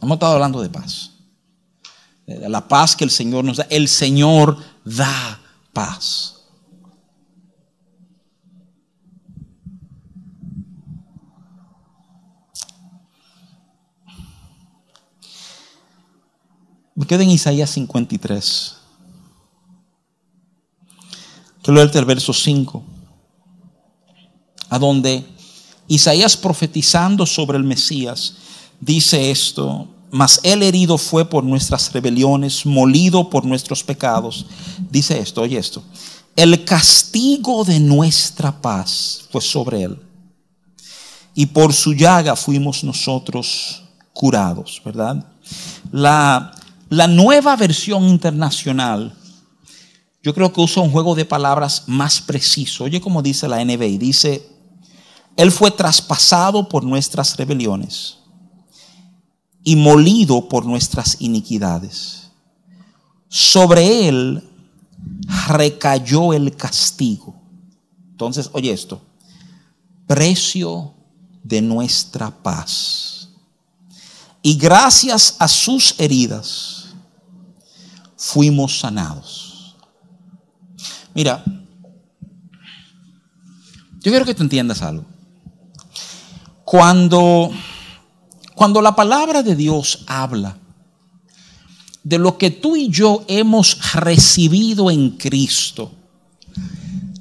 Hemos 0.00 0.16
estado 0.16 0.34
hablando 0.34 0.60
de 0.60 0.68
paz. 0.68 1.10
La 2.26 2.66
paz 2.66 2.96
que 2.96 3.04
el 3.04 3.10
Señor 3.10 3.44
nos 3.44 3.58
da. 3.58 3.66
El 3.68 3.88
Señor 3.88 4.58
da 4.84 5.40
paz. 5.72 6.41
Me 16.94 17.06
quedo 17.06 17.22
en 17.22 17.30
Isaías 17.30 17.70
53. 17.70 18.76
Quiero 21.62 21.76
leerte 21.76 21.98
el 21.98 22.04
verso 22.04 22.32
5, 22.32 22.82
a 24.68 24.78
donde 24.78 25.24
Isaías 25.88 26.36
profetizando 26.36 27.24
sobre 27.24 27.56
el 27.56 27.64
Mesías 27.64 28.34
dice 28.80 29.30
esto, 29.30 29.88
mas 30.10 30.40
él 30.42 30.62
herido 30.62 30.98
fue 30.98 31.24
por 31.24 31.44
nuestras 31.44 31.92
rebeliones, 31.92 32.66
molido 32.66 33.30
por 33.30 33.44
nuestros 33.44 33.82
pecados. 33.82 34.44
Dice 34.90 35.18
esto, 35.18 35.42
oye 35.42 35.56
esto, 35.56 35.82
el 36.36 36.64
castigo 36.64 37.64
de 37.64 37.78
nuestra 37.80 38.60
paz 38.60 39.28
fue 39.30 39.40
sobre 39.40 39.84
él. 39.84 39.98
Y 41.34 41.46
por 41.46 41.72
su 41.72 41.94
llaga 41.94 42.36
fuimos 42.36 42.84
nosotros 42.84 43.82
curados, 44.12 44.82
¿verdad? 44.84 45.24
La, 45.90 46.52
la 46.92 47.06
nueva 47.06 47.56
versión 47.56 48.06
internacional, 48.06 49.16
yo 50.22 50.34
creo 50.34 50.52
que 50.52 50.60
usa 50.60 50.82
un 50.82 50.90
juego 50.90 51.14
de 51.14 51.24
palabras 51.24 51.84
más 51.86 52.20
preciso. 52.20 52.84
Oye 52.84 53.00
como 53.00 53.22
dice 53.22 53.48
la 53.48 53.64
NBI, 53.64 53.96
dice, 53.96 54.46
Él 55.34 55.50
fue 55.50 55.70
traspasado 55.70 56.68
por 56.68 56.84
nuestras 56.84 57.38
rebeliones 57.38 58.18
y 59.64 59.74
molido 59.74 60.50
por 60.50 60.66
nuestras 60.66 61.16
iniquidades. 61.20 62.30
Sobre 63.26 64.08
Él 64.08 64.46
recayó 65.48 66.34
el 66.34 66.54
castigo. 66.54 67.34
Entonces, 68.10 68.50
oye 68.52 68.70
esto, 68.70 69.00
precio 70.06 70.92
de 71.42 71.62
nuestra 71.62 72.30
paz. 72.30 73.30
Y 74.42 74.56
gracias 74.56 75.36
a 75.38 75.48
sus 75.48 75.94
heridas, 75.98 76.81
fuimos 78.22 78.78
sanados. 78.78 79.74
Mira, 81.12 81.42
yo 84.00 84.12
quiero 84.12 84.24
que 84.24 84.34
tú 84.34 84.44
entiendas 84.44 84.80
algo. 84.80 85.04
Cuando, 86.64 87.50
cuando 88.54 88.80
la 88.80 88.94
palabra 88.94 89.42
de 89.42 89.56
Dios 89.56 90.04
habla 90.06 90.56
de 92.04 92.18
lo 92.18 92.38
que 92.38 92.52
tú 92.52 92.76
y 92.76 92.88
yo 92.90 93.24
hemos 93.26 93.92
recibido 93.94 94.88
en 94.88 95.10
Cristo, 95.10 95.90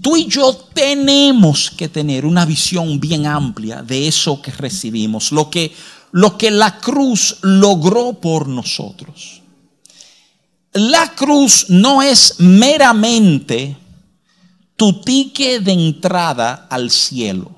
tú 0.01 0.15
y 0.15 0.27
yo 0.27 0.53
tenemos 0.71 1.71
que 1.71 1.89
tener 1.89 2.27
una 2.27 2.45
visión 2.45 2.99
bien 2.99 3.25
amplia 3.25 3.81
de 3.81 4.07
eso 4.07 4.39
que 4.39 4.51
recibimos, 4.51 5.31
lo 5.31 5.49
que, 5.49 5.73
lo 6.11 6.37
que 6.37 6.51
la 6.51 6.77
cruz 6.77 7.37
logró 7.41 8.13
por 8.13 8.47
nosotros. 8.47 9.40
La 10.73 11.13
cruz 11.15 11.65
no 11.69 12.01
es 12.01 12.35
meramente 12.39 13.75
tu 14.77 15.01
ticket 15.01 15.63
de 15.63 15.73
entrada 15.73 16.67
al 16.69 16.89
cielo. 16.89 17.51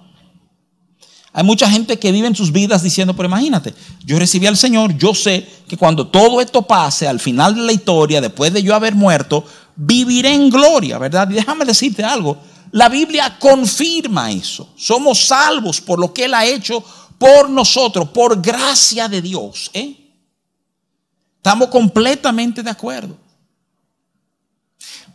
Hay 1.31 1.43
mucha 1.43 1.69
gente 1.69 1.97
que 1.97 2.11
vive 2.11 2.27
en 2.27 2.35
sus 2.35 2.51
vidas 2.51 2.83
diciendo, 2.83 3.15
pero 3.15 3.27
imagínate, 3.27 3.73
yo 4.05 4.19
recibí 4.19 4.45
al 4.45 4.57
Señor, 4.57 4.97
yo 4.97 5.15
sé 5.15 5.47
que 5.67 5.77
cuando 5.77 6.07
todo 6.07 6.41
esto 6.41 6.61
pase, 6.63 7.07
al 7.07 7.19
final 7.19 7.55
de 7.55 7.61
la 7.61 7.71
historia, 7.71 8.21
después 8.21 8.53
de 8.53 8.61
yo 8.61 8.75
haber 8.75 8.93
muerto, 8.93 9.43
viviré 9.75 10.33
en 10.33 10.49
gloria, 10.49 10.99
¿verdad? 10.99 11.27
Y 11.29 11.33
déjame 11.33 11.65
decirte 11.65 12.03
algo, 12.03 12.37
la 12.71 12.89
Biblia 12.89 13.37
confirma 13.39 14.31
eso. 14.31 14.69
Somos 14.75 15.25
salvos 15.25 15.81
por 15.81 15.99
lo 15.99 16.13
que 16.13 16.25
Él 16.25 16.33
ha 16.33 16.45
hecho 16.45 16.83
por 17.17 17.49
nosotros, 17.49 18.09
por 18.09 18.41
gracia 18.41 19.07
de 19.07 19.21
Dios. 19.21 19.71
¿eh? 19.73 20.02
Estamos 21.43 21.67
completamente 21.67 22.63
de 22.63 22.69
acuerdo. 22.69 23.17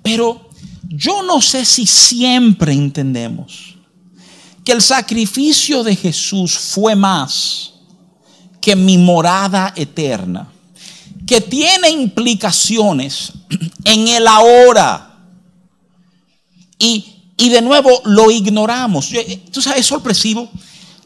Pero 0.03 0.51
yo 0.91 1.23
no 1.23 1.41
sé 1.41 1.65
si 1.65 1.87
siempre 1.87 2.75
entendemos 2.75 3.77
que 4.63 4.73
el 4.73 4.83
sacrificio 4.83 5.83
de 5.83 5.97
Jesús 5.97 6.55
fue 6.59 6.95
más 6.95 7.73
que 8.61 8.77
mi 8.77 8.99
morada 8.99 9.73
eterna, 9.75 10.53
que 11.27 11.41
tiene 11.41 11.89
implicaciones 11.89 13.33
en 13.85 14.09
el 14.09 14.27
ahora. 14.27 15.19
Y, 16.79 17.23
y 17.39 17.49
de 17.49 17.63
nuevo 17.63 18.03
lo 18.05 18.31
ignoramos. 18.31 19.09
Tú 19.51 19.63
sabes, 19.63 19.81
es 19.81 19.87
sorpresivo 19.87 20.51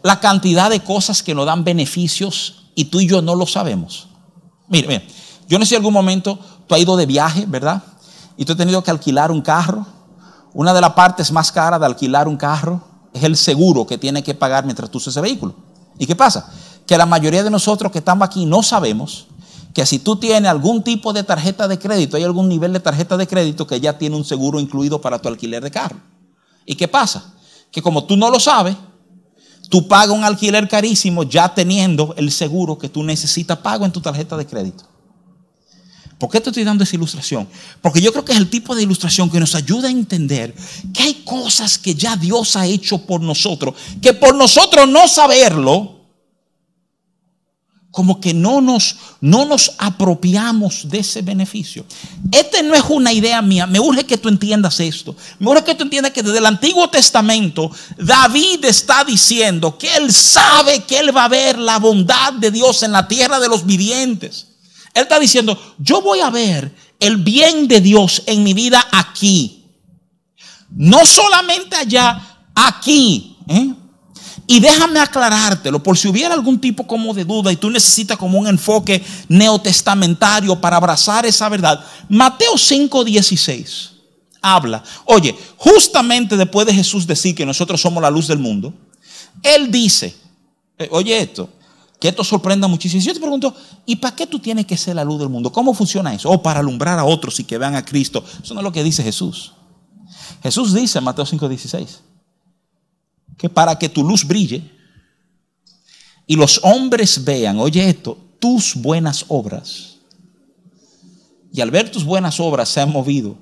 la 0.03 0.19
cantidad 0.19 0.69
de 0.69 0.81
cosas 0.81 1.23
que 1.23 1.33
nos 1.33 1.47
dan 1.47 1.63
beneficios 1.63 2.65
y 2.75 2.87
tú 2.87 2.99
y 2.99 3.07
yo 3.07 3.23
no 3.23 3.37
lo 3.37 3.47
sabemos. 3.47 4.09
Mira, 4.73 4.89
mira, 4.89 5.03
yo 5.47 5.59
no 5.59 5.67
sé 5.67 5.71
si 5.71 5.75
algún 5.77 5.93
momento 5.93 6.39
tú 6.67 6.75
has 6.75 6.81
ido 6.81 6.97
de 6.97 7.05
viaje, 7.05 7.45
¿verdad? 7.47 7.83
Y 8.39 8.47
tú 8.47 8.53
has 8.53 8.59
tenido 8.59 8.83
que 8.83 8.91
alquilar 8.91 9.31
un 9.31 9.43
carro. 9.43 9.85
Una 10.55 10.73
de 10.73 10.81
las 10.81 10.93
partes 10.95 11.31
más 11.31 11.53
caras 11.53 11.79
de 11.79 11.85
alquilar 11.85 12.27
un 12.27 12.39
carro 12.39 12.81
es 13.13 13.23
el 13.23 13.37
seguro 13.37 13.87
que 13.87 13.99
tiene 13.99 14.23
que 14.23 14.33
pagar 14.33 14.65
mientras 14.65 14.91
tú 14.91 14.97
usas 14.97 15.13
ese 15.13 15.21
vehículo. 15.21 15.55
¿Y 15.99 16.07
qué 16.07 16.17
pasa? 16.17 16.51
Que 16.87 16.97
la 16.97 17.05
mayoría 17.05 17.45
de 17.45 17.51
nosotros 17.51 17.93
que 17.93 17.99
estamos 17.99 18.25
aquí 18.25 18.47
no 18.47 18.63
sabemos 18.63 19.27
que 19.75 19.85
si 19.85 19.99
tú 19.99 20.17
tienes 20.17 20.51
algún 20.51 20.83
tipo 20.83 21.13
de 21.13 21.23
tarjeta 21.23 21.69
de 21.69 21.79
crédito, 21.79 22.17
hay 22.17 22.25
algún 22.25 22.49
nivel 22.49 22.73
de 22.73 22.81
tarjeta 22.81 23.19
de 23.19 23.27
crédito 23.27 23.67
que 23.67 23.79
ya 23.79 23.99
tiene 23.99 24.17
un 24.17 24.25
seguro 24.25 24.59
incluido 24.59 25.03
para 25.03 25.19
tu 25.19 25.29
alquiler 25.29 25.63
de 25.63 25.71
carro. 25.71 25.99
¿Y 26.65 26.77
qué 26.77 26.89
pasa? 26.89 27.35
Que 27.71 27.83
como 27.83 28.05
tú 28.05 28.17
no 28.17 28.31
lo 28.31 28.41
sabes, 28.41 28.75
tú 29.73 29.89
pagas 29.89 30.15
un 30.15 30.23
alquiler 30.23 30.69
carísimo 30.69 31.23
ya 31.23 31.55
teniendo 31.55 32.15
el 32.19 32.31
seguro 32.31 32.77
que 32.77 32.91
tú 32.91 33.03
necesitas 33.03 33.57
pago 33.57 33.87
en 33.87 33.91
tu 33.91 34.03
tarjeta 34.03 34.37
de 34.37 34.47
crédito. 34.47 34.85
¿Por 36.19 36.29
qué 36.29 36.43
te 36.43 36.51
estoy 36.51 36.63
dando 36.63 36.85
esa 36.85 36.95
ilustración? 36.95 37.49
Porque 37.81 38.03
yo 38.03 38.13
creo 38.13 38.23
que 38.23 38.33
es 38.33 38.39
el 38.39 38.51
tipo 38.51 38.75
de 38.75 38.83
ilustración 38.83 39.31
que 39.31 39.41
nos 39.41 39.55
ayuda 39.55 39.89
a 39.89 39.91
entender 39.91 40.55
que 40.93 41.05
hay 41.05 41.15
cosas 41.25 41.79
que 41.79 41.95
ya 41.95 42.17
Dios 42.17 42.55
ha 42.55 42.67
hecho 42.67 42.99
por 43.07 43.23
nosotros, 43.23 43.75
que 44.03 44.13
por 44.13 44.35
nosotros 44.35 44.87
no 44.87 45.09
saberlo, 45.09 46.02
como 47.93 48.21
que 48.21 48.33
no 48.33 48.63
nos, 48.63 48.97
no 49.21 49.45
nos 49.45 49.75
apropiamos 49.77 50.89
de 50.89 51.01
ese 51.01 51.21
beneficio. 51.21 51.85
Esta 52.33 52.63
no 52.63 52.75
es 52.75 52.83
una 52.89 53.13
idea 53.13 53.43
mía, 53.43 53.67
me 53.67 53.79
urge 53.79 54.05
que 54.05 54.17
tú 54.17 54.31
entiendas 54.31 54.81
esto. 54.81 55.15
Me 55.39 55.51
urge 55.51 55.63
que 55.63 55.75
tú 55.75 55.85
entiendas 55.85 56.13
que 56.13 56.23
desde 56.23 56.39
el 56.39 56.47
Antiguo 56.47 56.89
Testamento 56.89 57.71
David 57.99 58.65
está 58.65 59.05
diciendo 59.05 59.77
que 59.77 59.95
él 59.95 60.11
sabe 60.11 60.83
que 60.85 60.99
él 60.99 61.15
va 61.15 61.27
a 61.27 61.29
ver 61.29 61.59
la 61.59 61.79
bondad 61.79 62.33
de 62.33 62.51
Dios 62.51 62.83
en 62.83 62.93
la 62.93 63.07
tierra 63.07 63.39
de 63.39 63.49
los 63.49 63.67
vivientes. 63.67 64.47
Él 64.95 65.03
está 65.03 65.21
diciendo, 65.21 65.61
yo 65.79 66.01
voy 66.01 66.21
a 66.21 66.31
ver 66.31 66.75
el 66.99 67.19
bien 67.19 67.69
de 67.69 67.83
Dios 67.83 68.23
en 68.25 68.43
mi 68.43 68.55
vida 68.55 68.89
aquí. 68.91 69.67
No 70.71 71.05
solamente 71.05 71.77
allá, 71.77 72.41
aquí. 72.55 73.37
¿eh? 73.49 73.75
Y 74.47 74.61
déjame 74.61 74.99
aclarártelo, 74.99 75.83
por 75.83 75.97
si 75.97 76.09
hubiera 76.09 76.35
algún 76.35 76.61
tipo 76.61 76.87
como 76.87 77.15
de 77.15 77.25
duda 77.25 77.53
y 77.53 77.57
tú 77.57 77.71
necesitas 77.71 78.17
como 78.19 78.39
un 78.39 78.47
enfoque 78.47 79.03
neotestamentario 79.29 80.61
para 80.61 80.77
abrazar 80.77 81.25
esa 81.25 81.49
verdad. 81.49 81.85
Mateo 82.09 82.55
5:16 82.55 83.91
habla. 84.41 84.83
Oye, 85.05 85.37
justamente 85.57 86.37
después 86.37 86.67
de 86.67 86.75
Jesús 86.75 87.07
decir 87.07 87.35
que 87.35 87.47
nosotros 87.47 87.81
somos 87.81 88.03
la 88.03 88.11
luz 88.11 88.27
del 88.27 88.39
mundo, 88.39 88.75
Él 89.43 89.71
dice, 89.71 90.15
eh, 90.79 90.89
oye 90.91 91.19
esto, 91.21 91.49
que 92.01 92.09
esto 92.09 92.25
sorprenda 92.25 92.67
muchísimo. 92.67 93.01
Yo 93.01 93.15
te 93.15 93.21
pregunto, 93.21 93.55
¿y 93.87 93.95
para 93.97 94.17
qué 94.17 94.27
tú 94.27 94.41
tienes 94.41 94.67
que 94.67 94.77
ser 94.77 94.97
la 94.97 95.05
luz 95.05 95.21
del 95.21 95.29
mundo? 95.29 95.53
¿Cómo 95.53 95.73
funciona 95.73 96.13
eso? 96.13 96.29
O 96.29 96.43
para 96.43 96.59
alumbrar 96.59 96.99
a 96.99 97.05
otros 97.05 97.39
y 97.39 97.45
que 97.45 97.59
vean 97.59 97.77
a 97.77 97.85
Cristo. 97.85 98.25
Eso 98.43 98.55
no 98.55 98.61
es 98.61 98.65
lo 98.65 98.73
que 98.73 98.83
dice 98.83 99.05
Jesús. 99.05 99.53
Jesús 100.43 100.75
dice 100.75 100.99
en 100.99 101.05
Mateo 101.05 101.25
5:16 101.25 102.12
que 103.37 103.49
para 103.49 103.79
que 103.79 103.89
tu 103.89 104.03
luz 104.03 104.25
brille 104.25 104.63
y 106.27 106.37
los 106.37 106.61
hombres 106.63 107.25
vean, 107.25 107.59
oye 107.59 107.89
esto, 107.89 108.19
tus 108.39 108.75
buenas 108.75 109.25
obras. 109.29 109.97
Y 111.53 111.61
al 111.61 111.71
ver 111.71 111.91
tus 111.91 112.05
buenas 112.05 112.41
obras 112.41 112.69
se 112.69 112.81
han 112.81 112.91
movido 112.91 113.37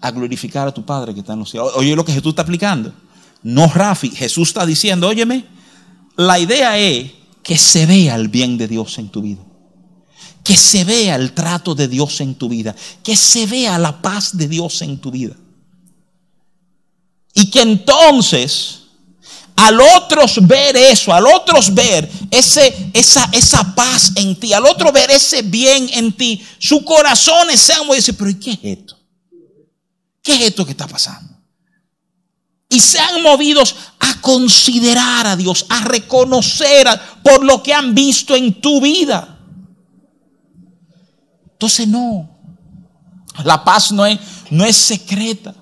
a 0.00 0.10
glorificar 0.10 0.66
a 0.68 0.74
tu 0.74 0.84
Padre 0.84 1.14
que 1.14 1.20
está 1.20 1.34
en 1.34 1.40
los 1.40 1.50
cielos. 1.50 1.72
Oye 1.76 1.94
lo 1.94 2.04
que 2.04 2.12
Jesús 2.12 2.30
está 2.30 2.42
aplicando. 2.42 2.92
No 3.42 3.68
Rafi, 3.68 4.10
Jesús 4.10 4.48
está 4.48 4.64
diciendo, 4.64 5.08
óyeme, 5.08 5.44
la 6.16 6.38
idea 6.38 6.78
es 6.78 7.12
que 7.42 7.58
se 7.58 7.86
vea 7.86 8.14
el 8.16 8.28
bien 8.28 8.56
de 8.56 8.68
Dios 8.68 8.98
en 8.98 9.10
tu 9.10 9.20
vida. 9.20 9.42
Que 10.42 10.56
se 10.56 10.84
vea 10.84 11.16
el 11.16 11.32
trato 11.32 11.74
de 11.74 11.88
Dios 11.88 12.20
en 12.20 12.34
tu 12.34 12.48
vida. 12.48 12.74
Que 13.02 13.16
se 13.16 13.46
vea 13.46 13.78
la 13.78 14.00
paz 14.00 14.36
de 14.36 14.48
Dios 14.48 14.80
en 14.82 14.98
tu 14.98 15.10
vida. 15.10 15.36
Y 17.34 17.50
que 17.50 17.62
entonces, 17.62 18.83
al 19.56 19.80
otros 19.80 20.46
ver 20.46 20.76
eso, 20.76 21.12
al 21.12 21.26
otros 21.26 21.72
ver 21.72 22.10
ese, 22.30 22.90
esa, 22.92 23.28
esa 23.32 23.74
paz 23.74 24.12
en 24.16 24.38
ti, 24.38 24.52
al 24.52 24.66
otro 24.66 24.92
ver 24.92 25.10
ese 25.10 25.42
bien 25.42 25.88
en 25.92 26.12
ti, 26.12 26.44
su 26.58 26.84
corazón 26.84 27.48
se 27.56 27.72
y 27.72 27.96
dice, 27.96 28.12
pero 28.14 28.30
¿y 28.30 28.34
qué 28.34 28.52
es 28.52 28.58
esto? 28.62 28.98
¿Qué 30.22 30.34
es 30.34 30.40
esto 30.42 30.64
que 30.64 30.72
está 30.72 30.88
pasando? 30.88 31.34
y 32.74 32.80
sean 32.80 33.22
movidos 33.22 33.76
a 34.00 34.20
considerar 34.20 35.28
a 35.28 35.36
Dios, 35.36 35.66
a 35.68 35.84
reconocer 35.84 36.88
por 37.22 37.44
lo 37.44 37.62
que 37.62 37.72
han 37.72 37.94
visto 37.94 38.34
en 38.34 38.60
tu 38.60 38.80
vida. 38.80 39.38
Entonces 41.52 41.86
no, 41.86 42.28
la 43.44 43.62
paz 43.62 43.92
no 43.92 44.04
es, 44.04 44.18
no 44.50 44.64
es 44.64 44.76
secreta. 44.76 45.54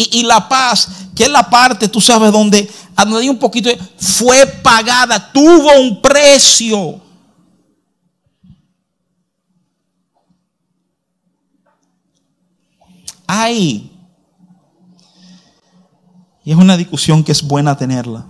Y, 0.00 0.22
la 0.22 0.48
paz, 0.48 1.08
que 1.16 1.24
es 1.24 1.28
la 1.28 1.50
parte, 1.50 1.88
tú 1.88 2.00
sabes, 2.00 2.30
donde, 2.30 2.70
hay 2.94 3.28
un 3.28 3.38
poquito, 3.38 3.68
fue 3.98 4.46
pagada, 4.46 5.32
tuvo 5.32 5.80
un 5.80 6.00
precio. 6.00 7.00
Hay 13.26 13.90
y 16.48 16.52
es 16.52 16.56
una 16.56 16.78
discusión 16.78 17.22
que 17.22 17.32
es 17.32 17.46
buena 17.46 17.76
tenerla. 17.76 18.24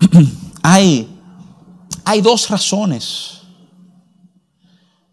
hay, 0.62 1.14
hay 2.06 2.22
dos 2.22 2.48
razones 2.48 3.42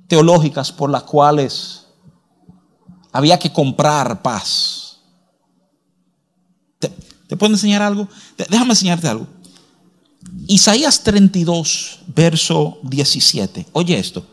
teológicas 0.07 0.71
por 0.71 0.89
las 0.89 1.03
cuales 1.03 1.80
había 3.11 3.37
que 3.37 3.51
comprar 3.51 4.21
paz. 4.21 4.97
¿Te, 6.79 6.89
te 7.27 7.37
puedo 7.37 7.53
enseñar 7.53 7.81
algo? 7.81 8.07
Déjame 8.37 8.71
enseñarte 8.71 9.07
algo. 9.07 9.27
Isaías 10.47 11.03
32, 11.03 11.99
verso 12.07 12.79
17. 12.83 13.67
Oye 13.73 13.97
esto. 13.97 14.25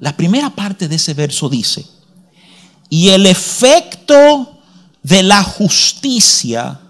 La 0.00 0.16
primera 0.16 0.50
parte 0.50 0.88
de 0.88 0.96
ese 0.96 1.14
verso 1.14 1.48
dice, 1.48 1.84
y 2.88 3.08
el 3.08 3.26
efecto 3.26 4.60
de 5.02 5.22
la 5.22 5.42
justicia 5.42 6.80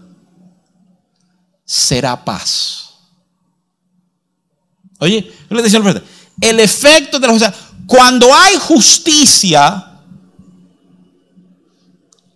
será 1.64 2.24
paz. 2.24 2.90
Oye, 5.00 5.32
yo 5.48 5.56
le 5.56 5.62
decía 5.62 5.80
al 5.80 6.04
el 6.40 6.60
efecto 6.60 7.18
de 7.18 7.26
la 7.26 7.32
justicia, 7.32 7.54
cuando 7.86 8.34
hay 8.34 8.56
justicia, 8.56 9.87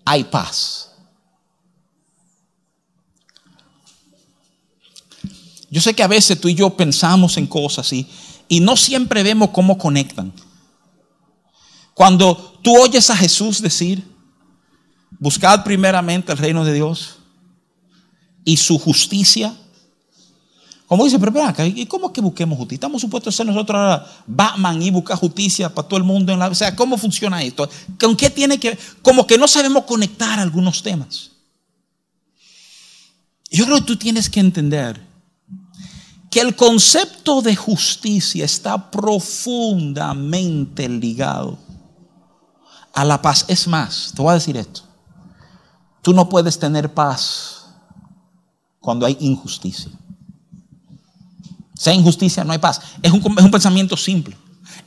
hay 0.04 0.24
paz. 0.24 0.90
Yo 5.70 5.80
sé 5.80 5.94
que 5.94 6.02
a 6.02 6.08
veces 6.08 6.40
tú 6.40 6.48
y 6.48 6.54
yo 6.54 6.70
pensamos 6.76 7.36
en 7.36 7.46
cosas 7.46 7.92
y, 7.92 8.06
y 8.48 8.60
no 8.60 8.76
siempre 8.76 9.22
vemos 9.22 9.50
cómo 9.50 9.78
conectan. 9.78 10.32
Cuando 11.94 12.58
tú 12.62 12.76
oyes 12.76 13.08
a 13.08 13.16
Jesús 13.16 13.62
decir, 13.62 14.12
Buscad 15.22 15.62
primeramente 15.62 16.32
el 16.32 16.38
reino 16.38 16.64
de 16.64 16.72
Dios 16.72 17.18
y 18.44 18.56
su 18.56 18.76
justicia. 18.76 19.54
Como 20.92 21.06
dice, 21.06 21.18
pero 21.18 21.42
acá, 21.42 21.66
¿y 21.66 21.86
cómo 21.86 22.12
que 22.12 22.20
busquemos 22.20 22.58
justicia? 22.58 22.76
Estamos 22.76 23.00
supuestos 23.00 23.34
a 23.34 23.36
ser 23.38 23.46
nosotros 23.46 23.78
ahora 23.78 24.06
Batman 24.26 24.82
y 24.82 24.90
buscar 24.90 25.16
justicia 25.16 25.74
para 25.74 25.88
todo 25.88 25.96
el 25.96 26.04
mundo. 26.04 26.34
En 26.34 26.38
la, 26.38 26.48
o 26.48 26.54
sea, 26.54 26.76
¿cómo 26.76 26.98
funciona 26.98 27.42
esto? 27.42 27.66
¿Con 27.98 28.14
qué 28.14 28.28
tiene 28.28 28.60
que 28.60 28.78
Como 29.00 29.26
que 29.26 29.38
no 29.38 29.48
sabemos 29.48 29.84
conectar 29.84 30.38
algunos 30.38 30.82
temas. 30.82 31.30
Yo 33.50 33.64
creo 33.64 33.78
que 33.78 33.86
tú 33.86 33.96
tienes 33.96 34.28
que 34.28 34.40
entender 34.40 35.02
que 36.30 36.40
el 36.40 36.54
concepto 36.54 37.40
de 37.40 37.56
justicia 37.56 38.44
está 38.44 38.90
profundamente 38.90 40.90
ligado 40.90 41.58
a 42.92 43.02
la 43.06 43.22
paz. 43.22 43.46
Es 43.48 43.66
más, 43.66 44.12
te 44.14 44.20
voy 44.20 44.32
a 44.32 44.34
decir 44.34 44.58
esto. 44.58 44.82
Tú 46.02 46.12
no 46.12 46.28
puedes 46.28 46.58
tener 46.58 46.92
paz 46.92 47.64
cuando 48.78 49.06
hay 49.06 49.16
injusticia. 49.20 49.90
Sea 51.74 51.94
injusticia, 51.94 52.44
no 52.44 52.52
hay 52.52 52.58
paz. 52.58 52.80
Es 53.02 53.12
un, 53.12 53.50
pensamiento 53.50 53.96
simple. 53.96 54.36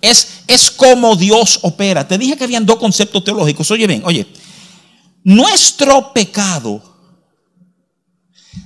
Es, 0.02 0.44
es 0.48 0.70
como 0.72 1.16
Dios 1.16 1.60
opera. 1.64 2.08
Te 2.08 2.18
dije 2.18 2.38
que 2.38 2.44
habían 2.44 2.66
dos 2.66 2.78
conceptos 2.78 3.24
teológicos. 3.24 3.70
Oye 3.72 3.88
bien, 3.88 4.04
oye, 4.06 4.28
nuestro 5.24 6.14
pecado 6.14 6.82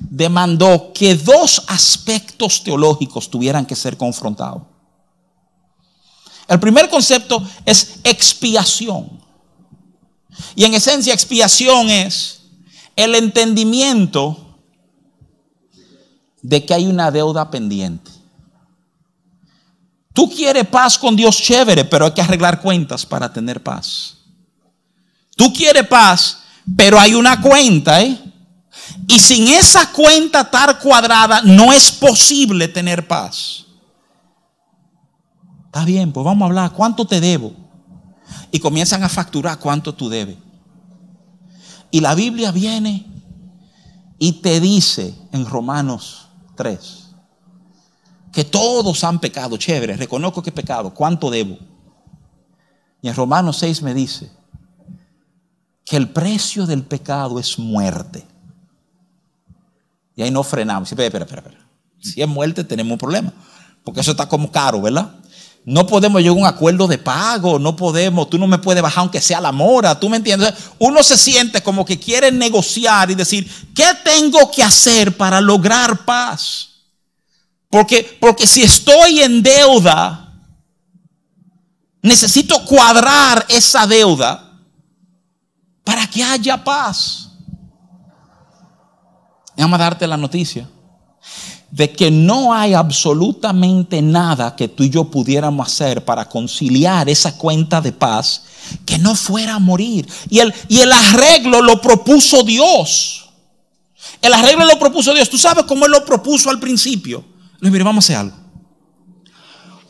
demandó 0.09 0.91
que 0.93 1.15
dos 1.15 1.63
aspectos 1.67 2.63
teológicos 2.63 3.29
tuvieran 3.29 3.65
que 3.65 3.75
ser 3.75 3.95
confrontados. 3.95 4.63
El 6.47 6.59
primer 6.59 6.89
concepto 6.89 7.47
es 7.65 7.99
expiación. 8.03 9.21
Y 10.55 10.65
en 10.65 10.73
esencia 10.73 11.13
expiación 11.13 11.89
es 11.89 12.41
el 12.95 13.15
entendimiento 13.15 14.48
de 16.41 16.65
que 16.65 16.73
hay 16.73 16.87
una 16.87 17.11
deuda 17.11 17.49
pendiente. 17.49 18.11
Tú 20.13 20.29
quieres 20.29 20.67
paz 20.67 20.97
con 20.97 21.15
Dios 21.15 21.37
chévere, 21.37 21.85
pero 21.85 22.05
hay 22.05 22.11
que 22.11 22.21
arreglar 22.21 22.61
cuentas 22.61 23.05
para 23.05 23.31
tener 23.31 23.61
paz. 23.61 24.17
Tú 25.35 25.53
quieres 25.53 25.87
paz, 25.87 26.39
pero 26.75 26.99
hay 26.99 27.13
una 27.13 27.39
cuenta, 27.41 28.01
¿eh? 28.01 28.19
Y 29.07 29.19
sin 29.19 29.47
esa 29.47 29.91
cuenta 29.91 30.41
estar 30.41 30.79
cuadrada, 30.79 31.41
no 31.41 31.71
es 31.71 31.91
posible 31.91 32.67
tener 32.67 33.07
paz. 33.07 33.65
Está 35.65 35.85
bien, 35.85 36.11
pues 36.11 36.23
vamos 36.23 36.41
a 36.41 36.45
hablar. 36.47 36.73
¿Cuánto 36.73 37.05
te 37.05 37.21
debo? 37.21 37.53
Y 38.51 38.59
comienzan 38.59 39.03
a 39.03 39.09
facturar 39.09 39.59
cuánto 39.59 39.93
tú 39.93 40.09
debes. 40.09 40.37
Y 41.91 42.01
la 42.01 42.15
Biblia 42.15 42.51
viene 42.51 43.05
y 44.17 44.33
te 44.33 44.59
dice 44.59 45.15
en 45.31 45.45
Romanos 45.45 46.28
3 46.59 47.09
que 48.31 48.43
todos 48.43 49.03
han 49.03 49.19
pecado. 49.19 49.57
Chévere, 49.57 49.95
reconozco 49.97 50.41
que 50.41 50.49
he 50.49 50.53
pecado. 50.53 50.93
¿Cuánto 50.93 51.29
debo? 51.29 51.57
Y 53.01 53.07
en 53.07 53.15
Romanos 53.15 53.57
6 53.57 53.81
me 53.81 53.93
dice 53.93 54.31
que 55.85 55.97
el 55.97 56.09
precio 56.09 56.65
del 56.65 56.83
pecado 56.83 57.39
es 57.39 57.57
muerte. 57.57 58.25
Y 60.15 60.21
ahí 60.21 60.31
no 60.31 60.43
frenamos. 60.43 60.91
Espera, 60.91 61.07
espera, 61.07 61.25
espera. 61.25 61.67
Si 61.99 62.21
es 62.21 62.27
muerte, 62.27 62.63
tenemos 62.63 62.91
un 62.93 62.97
problema. 62.97 63.33
Porque 63.83 64.01
eso 64.01 64.11
está 64.11 64.27
como 64.27 64.51
caro, 64.51 64.81
¿verdad? 64.81 65.15
No 65.69 65.85
podemos 65.85 66.19
llegar 66.19 66.35
a 66.35 66.41
un 66.41 66.47
acuerdo 66.47 66.87
de 66.87 66.97
pago, 66.97 67.59
no 67.59 67.75
podemos, 67.75 68.27
tú 68.27 68.39
no 68.39 68.47
me 68.47 68.57
puedes 68.57 68.81
bajar 68.81 69.01
aunque 69.01 69.21
sea 69.21 69.39
la 69.39 69.51
mora, 69.51 69.99
tú 69.99 70.09
me 70.09 70.17
entiendes. 70.17 70.51
Uno 70.79 71.03
se 71.03 71.15
siente 71.15 71.61
como 71.61 71.85
que 71.85 71.99
quiere 71.99 72.31
negociar 72.31 73.11
y 73.11 73.13
decir, 73.13 73.47
¿qué 73.75 73.85
tengo 74.03 74.49
que 74.49 74.63
hacer 74.63 75.15
para 75.15 75.39
lograr 75.39 76.05
paz? 76.05 76.69
Porque, 77.69 78.17
porque 78.19 78.47
si 78.47 78.63
estoy 78.63 79.19
en 79.19 79.43
deuda, 79.43 80.33
necesito 82.01 82.65
cuadrar 82.65 83.45
esa 83.47 83.85
deuda 83.85 84.51
para 85.83 86.09
que 86.09 86.23
haya 86.23 86.63
paz. 86.63 87.29
Vamos 89.55 89.79
a 89.79 89.83
darte 89.83 90.07
la 90.07 90.17
noticia 90.17 90.67
de 91.71 91.91
que 91.91 92.09
no 92.09 92.53
hay 92.53 92.73
absolutamente 92.73 94.01
nada 94.01 94.55
que 94.55 94.67
tú 94.67 94.83
y 94.83 94.89
yo 94.89 95.05
pudiéramos 95.05 95.67
hacer 95.67 96.03
para 96.03 96.27
conciliar 96.27 97.09
esa 97.09 97.37
cuenta 97.37 97.79
de 97.79 97.91
paz 97.91 98.43
que 98.85 98.97
no 98.97 99.15
fuera 99.15 99.55
a 99.55 99.59
morir. 99.59 100.07
Y 100.29 100.39
el, 100.39 100.53
y 100.67 100.79
el 100.79 100.91
arreglo 100.91 101.61
lo 101.61 101.79
propuso 101.79 102.43
Dios. 102.43 103.29
El 104.21 104.33
arreglo 104.33 104.65
lo 104.65 104.79
propuso 104.79 105.13
Dios. 105.13 105.29
Tú 105.29 105.37
sabes 105.37 105.65
cómo 105.65 105.85
Él 105.85 105.91
lo 105.91 106.03
propuso 106.05 106.49
al 106.49 106.59
principio. 106.59 107.23
mire, 107.61 107.83
vamos 107.83 108.03
a 108.03 108.05
hacer 108.05 108.17
algo. 108.17 108.37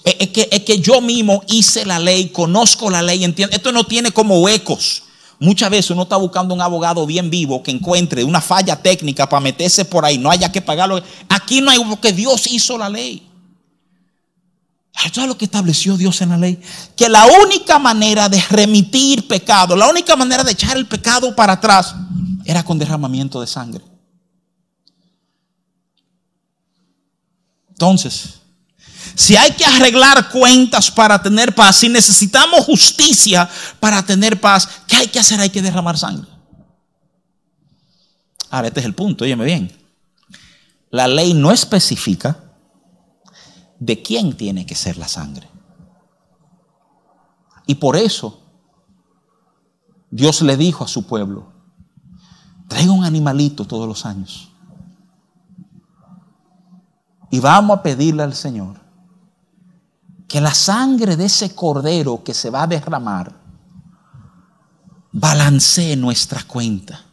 Es 0.04 0.30
que, 0.30 0.48
es 0.52 0.64
que 0.64 0.80
yo 0.80 1.02
mismo 1.02 1.44
hice 1.48 1.86
la 1.86 2.00
ley, 2.00 2.30
conozco 2.30 2.90
la 2.90 3.02
ley, 3.02 3.24
entiendo. 3.24 3.56
Esto 3.56 3.72
no 3.72 3.86
tiene 3.86 4.12
como 4.12 4.40
huecos. 4.40 5.04
Muchas 5.40 5.70
veces 5.70 5.92
uno 5.92 6.04
está 6.04 6.18
buscando 6.18 6.54
un 6.54 6.62
abogado 6.62 7.06
bien 7.06 7.30
vivo 7.30 7.64
que 7.64 7.72
encuentre 7.72 8.24
una 8.26 8.42
falla 8.42 8.76
técnica 8.76 9.28
para 9.28 9.40
meterse 9.40 9.86
por 9.86 10.04
ahí, 10.04 10.18
no 10.18 10.30
haya 10.30 10.52
que 10.52 10.62
pagarlo. 10.62 11.02
Aquí 11.30 11.62
no 11.62 11.72
hay, 11.72 11.80
porque 11.80 12.12
Dios 12.12 12.46
hizo 12.48 12.78
la 12.78 12.90
ley. 12.90 13.26
Esto 15.06 15.22
es 15.22 15.28
lo 15.28 15.38
que 15.38 15.46
estableció 15.46 15.96
Dios 15.96 16.20
en 16.22 16.30
la 16.30 16.38
ley. 16.38 16.62
Que 16.98 17.08
la 17.08 17.26
única 17.26 17.80
manera 17.80 18.28
de 18.28 18.44
remitir 18.50 19.30
pecado, 19.30 19.78
la 19.78 19.88
única 19.88 20.18
manera 20.18 20.44
de 20.44 20.52
echar 20.52 20.76
el 20.76 20.88
pecado 20.88 21.34
para 21.34 21.54
atrás, 21.54 21.96
era 22.44 22.64
con 22.64 22.78
derramamiento 22.78 23.40
de 23.40 23.48
sangre. 23.48 23.84
Entonces, 27.70 28.39
si 29.20 29.36
hay 29.36 29.52
que 29.52 29.66
arreglar 29.66 30.30
cuentas 30.30 30.90
para 30.90 31.22
tener 31.22 31.54
paz, 31.54 31.76
si 31.76 31.90
necesitamos 31.90 32.64
justicia 32.64 33.50
para 33.82 34.02
tener 34.02 34.40
paz, 34.40 34.66
¿qué 34.88 34.96
hay 34.96 35.08
que 35.10 35.20
hacer? 35.20 35.42
Hay 35.42 35.50
que 35.50 35.62
derramar 35.62 35.98
sangre. 35.98 36.32
Ahora, 38.50 38.70
este 38.70 38.80
es 38.80 38.86
el 38.86 38.96
punto, 38.96 39.26
óyeme 39.26 39.44
bien. 39.44 39.78
La 40.90 41.06
ley 41.06 41.34
no 41.34 41.52
especifica 41.52 42.42
de 43.78 44.02
quién 44.02 44.38
tiene 44.38 44.66
que 44.66 44.74
ser 44.74 44.96
la 44.96 45.10
sangre. 45.10 45.50
Y 47.68 47.76
por 47.76 47.98
eso 47.98 48.42
Dios 50.10 50.42
le 50.44 50.56
dijo 50.56 50.86
a 50.86 50.88
su 50.88 51.06
pueblo, 51.06 51.52
traiga 52.70 52.94
un 52.94 53.04
animalito 53.04 53.66
todos 53.66 53.86
los 53.86 54.06
años. 54.06 54.50
Y 57.30 57.42
vamos 57.42 57.80
a 57.80 57.84
pedirle 57.84 58.24
al 58.24 58.34
Señor 58.34 58.88
que 60.30 60.40
la 60.40 60.54
sangre 60.54 61.18
de 61.18 61.26
ese 61.26 61.56
cordero 61.56 62.24
que 62.24 62.36
se 62.36 62.52
va 62.52 62.64
a 62.64 62.68
derramar 62.68 63.36
balancee 65.12 65.96
nuestra 65.96 66.44
cuenta. 66.44 67.04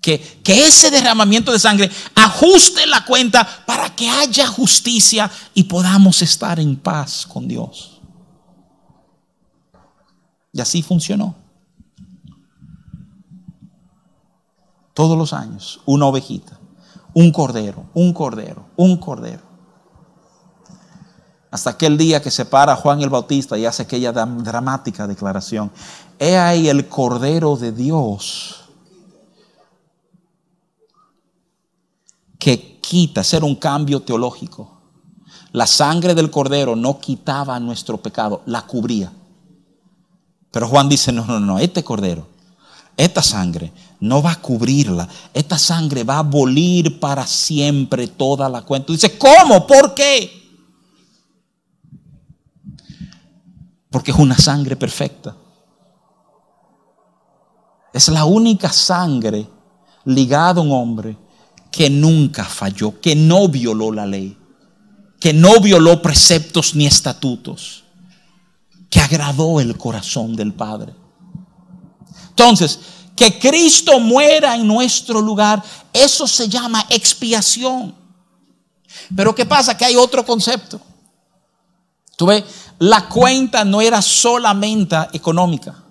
Que, 0.00 0.18
que, 0.42 0.66
ese 0.66 0.90
derramamiento 0.90 1.52
de 1.52 1.58
sangre 1.58 1.90
ajuste 2.14 2.86
la 2.86 3.04
cuenta 3.04 3.46
para 3.66 3.94
que 3.94 4.08
haya 4.08 4.46
justicia 4.46 5.30
y 5.54 5.64
podamos 5.64 6.20
estar 6.22 6.58
en 6.58 6.76
paz 6.76 7.26
con 7.26 7.46
Dios. 7.46 8.00
Y 10.52 10.60
así 10.60 10.82
funcionó. 10.82 11.36
Todos 14.94 15.18
los 15.18 15.32
años, 15.32 15.80
una 15.86 16.06
ovejita, 16.06 16.58
un 17.12 17.30
cordero, 17.32 17.90
un 17.94 18.12
cordero, 18.12 18.68
un 18.76 18.96
cordero. 18.96 19.43
Hasta 21.54 21.70
aquel 21.70 21.96
día 21.96 22.20
que 22.20 22.32
se 22.32 22.44
para 22.44 22.74
Juan 22.74 23.00
el 23.00 23.10
Bautista 23.10 23.56
y 23.56 23.64
hace 23.64 23.84
aquella 23.84 24.10
dramática 24.10 25.06
declaración. 25.06 25.70
He 26.18 26.36
ahí 26.36 26.68
el 26.68 26.88
Cordero 26.88 27.54
de 27.54 27.70
Dios 27.70 28.56
que 32.40 32.80
quita, 32.80 33.22
ser 33.22 33.44
un 33.44 33.54
cambio 33.54 34.02
teológico. 34.02 34.68
La 35.52 35.68
sangre 35.68 36.16
del 36.16 36.28
Cordero 36.28 36.74
no 36.74 36.98
quitaba 36.98 37.60
nuestro 37.60 37.98
pecado, 37.98 38.42
la 38.46 38.62
cubría. 38.62 39.12
Pero 40.50 40.66
Juan 40.66 40.88
dice, 40.88 41.12
no, 41.12 41.24
no, 41.24 41.38
no, 41.38 41.60
este 41.60 41.84
Cordero, 41.84 42.26
esta 42.96 43.22
sangre 43.22 43.72
no 44.00 44.20
va 44.20 44.32
a 44.32 44.40
cubrirla. 44.40 45.08
Esta 45.32 45.56
sangre 45.56 46.02
va 46.02 46.16
a 46.16 46.18
abolir 46.18 46.98
para 46.98 47.24
siempre 47.28 48.08
toda 48.08 48.48
la 48.48 48.62
cuenta. 48.62 48.92
Dice, 48.92 49.16
¿cómo? 49.16 49.68
¿Por 49.68 49.94
qué? 49.94 50.43
Porque 53.94 54.10
es 54.10 54.18
una 54.18 54.36
sangre 54.36 54.74
perfecta. 54.74 55.36
Es 57.92 58.08
la 58.08 58.24
única 58.24 58.72
sangre 58.72 59.48
ligada 60.04 60.60
a 60.60 60.64
un 60.64 60.72
hombre 60.72 61.16
que 61.70 61.88
nunca 61.88 62.44
falló, 62.44 63.00
que 63.00 63.14
no 63.14 63.46
violó 63.46 63.92
la 63.92 64.04
ley, 64.04 64.36
que 65.20 65.32
no 65.32 65.60
violó 65.60 66.02
preceptos 66.02 66.74
ni 66.74 66.86
estatutos, 66.86 67.84
que 68.90 68.98
agradó 68.98 69.60
el 69.60 69.78
corazón 69.78 70.34
del 70.34 70.52
Padre. 70.52 70.92
Entonces, 72.30 72.80
que 73.14 73.38
Cristo 73.38 74.00
muera 74.00 74.56
en 74.56 74.66
nuestro 74.66 75.20
lugar, 75.20 75.62
eso 75.92 76.26
se 76.26 76.48
llama 76.48 76.84
expiación. 76.90 77.94
Pero 79.14 79.36
¿qué 79.36 79.46
pasa? 79.46 79.76
Que 79.76 79.84
hay 79.84 79.94
otro 79.94 80.26
concepto. 80.26 80.80
Tú 82.16 82.26
ves, 82.26 82.44
la 82.78 83.08
cuenta 83.08 83.64
no 83.64 83.80
era 83.80 84.00
solamente 84.02 84.96
económica, 85.12 85.82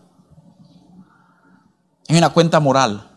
es 2.08 2.18
una 2.18 2.30
cuenta 2.30 2.60
moral. 2.60 3.10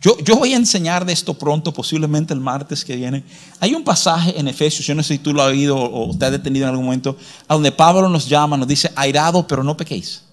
Yo, 0.00 0.18
yo, 0.18 0.36
voy 0.36 0.52
a 0.52 0.56
enseñar 0.56 1.06
de 1.06 1.14
esto 1.14 1.32
pronto, 1.32 1.72
posiblemente 1.72 2.34
el 2.34 2.40
martes 2.40 2.84
que 2.84 2.94
viene. 2.94 3.24
Hay 3.58 3.74
un 3.74 3.82
pasaje 3.82 4.38
en 4.38 4.46
Efesios, 4.48 4.86
yo 4.86 4.94
no 4.94 5.02
sé 5.02 5.14
si 5.14 5.18
tú 5.18 5.32
lo 5.32 5.40
has 5.40 5.48
oído 5.48 5.78
o 5.78 6.14
te 6.14 6.26
has 6.26 6.30
detenido 6.30 6.66
en 6.66 6.70
algún 6.72 6.84
momento, 6.84 7.16
a 7.48 7.54
donde 7.54 7.72
Pablo 7.72 8.06
nos 8.10 8.28
llama, 8.28 8.58
nos 8.58 8.68
dice, 8.68 8.92
airado, 8.96 9.46
pero 9.46 9.64
no 9.64 9.74
pequéis. 9.78 10.24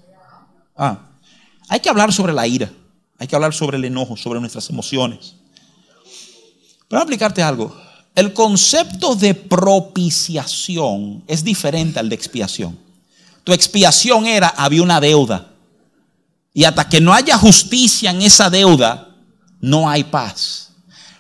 Ah, 0.76 1.00
hay 1.70 1.80
que 1.80 1.88
hablar 1.88 2.12
sobre 2.12 2.34
la 2.34 2.46
ira, 2.46 2.70
hay 3.18 3.28
que 3.28 3.36
hablar 3.36 3.54
sobre 3.54 3.78
el 3.78 3.86
enojo, 3.86 4.18
sobre 4.18 4.42
nuestras 4.42 4.70
emociones. 4.70 5.36
Pero 6.90 6.90
voy 6.90 6.98
a 6.98 7.04
explicarte 7.04 7.42
algo. 7.42 7.74
El 8.16 8.34
concepto 8.34 9.16
de 9.16 9.34
propiciación 9.34 11.24
es 11.28 11.44
diferente 11.44 12.00
al 12.00 12.10
de 12.10 12.16
expiación. 12.16 12.78
Tu 13.44 13.54
expiación 13.54 14.28
era, 14.28 14.50
había 14.50 14.84
una 14.84 15.00
deuda. 15.00 15.54
Y 16.54 16.66
hasta 16.66 16.90
que 16.90 17.00
no 17.00 17.14
haya 17.14 17.38
justicia 17.38 18.12
en 18.12 18.22
esa 18.22 18.50
deuda, 18.50 19.16
no 19.62 19.90
hay 19.90 20.04
paz. 20.04 20.74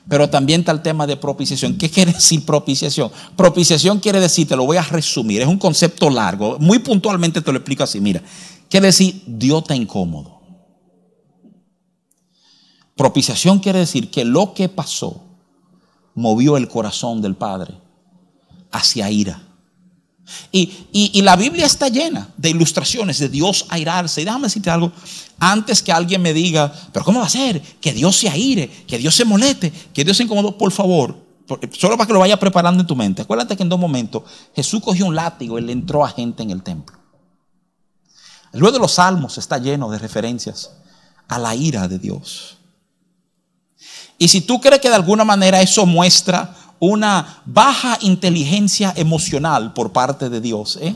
Pero 0.10 0.30
también 0.30 0.62
está 0.62 0.73
el 0.73 0.82
tema 0.82 1.08
de 1.08 1.15
propiciación. 1.15 1.77
¿Qué 1.77 1.89
quiere 1.89 2.12
decir 2.12 2.45
propiciación? 2.45 3.10
Propiciación 3.38 3.99
quiere 3.99 4.19
decir, 4.19 4.47
te 4.47 4.58
lo 4.58 4.65
voy 4.65 4.75
a 4.75 4.84
resumir, 4.84 5.41
es 5.41 5.47
un 5.47 5.58
concepto 5.58 6.10
largo. 6.10 6.58
Muy 6.60 6.80
puntualmente 6.80 7.41
te 7.41 7.51
lo 7.51 7.60
explico 7.60 7.84
así. 7.84 8.01
Mira, 8.01 8.21
quiere 8.69 8.88
decir, 8.88 9.23
Dios 9.25 9.62
está 9.62 9.75
incómodo. 9.75 10.41
Propiciación 12.97 13.60
quiere 13.60 13.80
decir 13.80 14.12
que 14.12 14.25
lo 14.25 14.54
que 14.54 14.67
pasó 14.67 15.31
movió 16.15 16.58
el 16.58 16.67
corazón 16.67 17.21
del 17.21 17.36
Padre 17.36 17.78
hacia 18.71 19.10
ira. 19.10 19.41
Y, 20.52 21.21
la 21.21 21.36
Biblia 21.36 21.65
está 21.65 21.89
llena 21.89 22.30
de 22.38 22.50
ilustraciones 22.50 23.19
de 23.19 23.30
Dios 23.30 23.65
airarse. 23.69 24.21
Y 24.21 24.26
déjame 24.26 24.43
decirte 24.43 24.69
algo, 24.69 24.91
antes 25.39 25.82
que 25.82 25.91
alguien 25.91 26.21
me 26.21 26.34
diga, 26.34 26.71
pero 26.91 27.04
¿cómo 27.06 27.19
va 27.19 27.26
a 27.26 27.30
ser? 27.30 27.62
Que 27.82 27.93
Dios 27.93 28.15
se 28.15 28.30
aire, 28.30 28.69
que 28.88 28.97
Dios 28.97 29.15
se 29.15 29.26
moleste, 29.26 29.71
que 29.93 30.04
Dios 30.04 30.17
se 30.17 30.24
incomodó, 30.24 30.58
por 30.58 30.71
favor, 30.71 31.17
solo 31.71 31.97
para 31.97 32.08
que 32.08 32.13
lo 32.13 32.19
vaya 32.19 32.39
preparando 32.39 32.82
en 32.82 32.88
tu 32.88 32.95
mente. 32.95 33.21
Acuérdate 33.21 33.58
que 33.58 33.63
en 33.63 33.69
dos 33.69 33.80
momentos 33.80 34.24
Jesús 34.56 34.82
cogió 34.82 35.06
un 35.06 35.15
látigo 35.15 35.60
y 35.60 35.62
le 35.62 35.74
entró 35.74 36.06
a 36.06 36.10
gente 36.10 36.43
en 36.43 36.52
el 36.52 36.63
templo. 36.63 36.97
Luego 38.54 38.74
de 38.74 38.80
los 38.80 38.93
salmos 38.93 39.38
está 39.38 39.58
lleno 39.58 39.89
de 39.89 39.97
referencias 39.97 40.71
a 41.28 41.39
la 41.39 41.56
ira 41.56 41.88
de 41.88 42.00
Dios. 42.00 42.58
Y 44.21 44.27
si 44.27 44.41
tú 44.41 44.62
crees 44.62 44.79
que 44.79 44.89
de 44.89 44.93
alguna 44.93 45.25
manera 45.25 45.63
eso 45.63 45.84
muestra 45.88 46.55
una 46.77 47.41
baja 47.43 47.97
inteligencia 48.01 48.93
emocional 48.95 49.73
por 49.73 49.91
parte 49.91 50.29
de 50.29 50.39
Dios, 50.39 50.77
¿eh? 50.79 50.95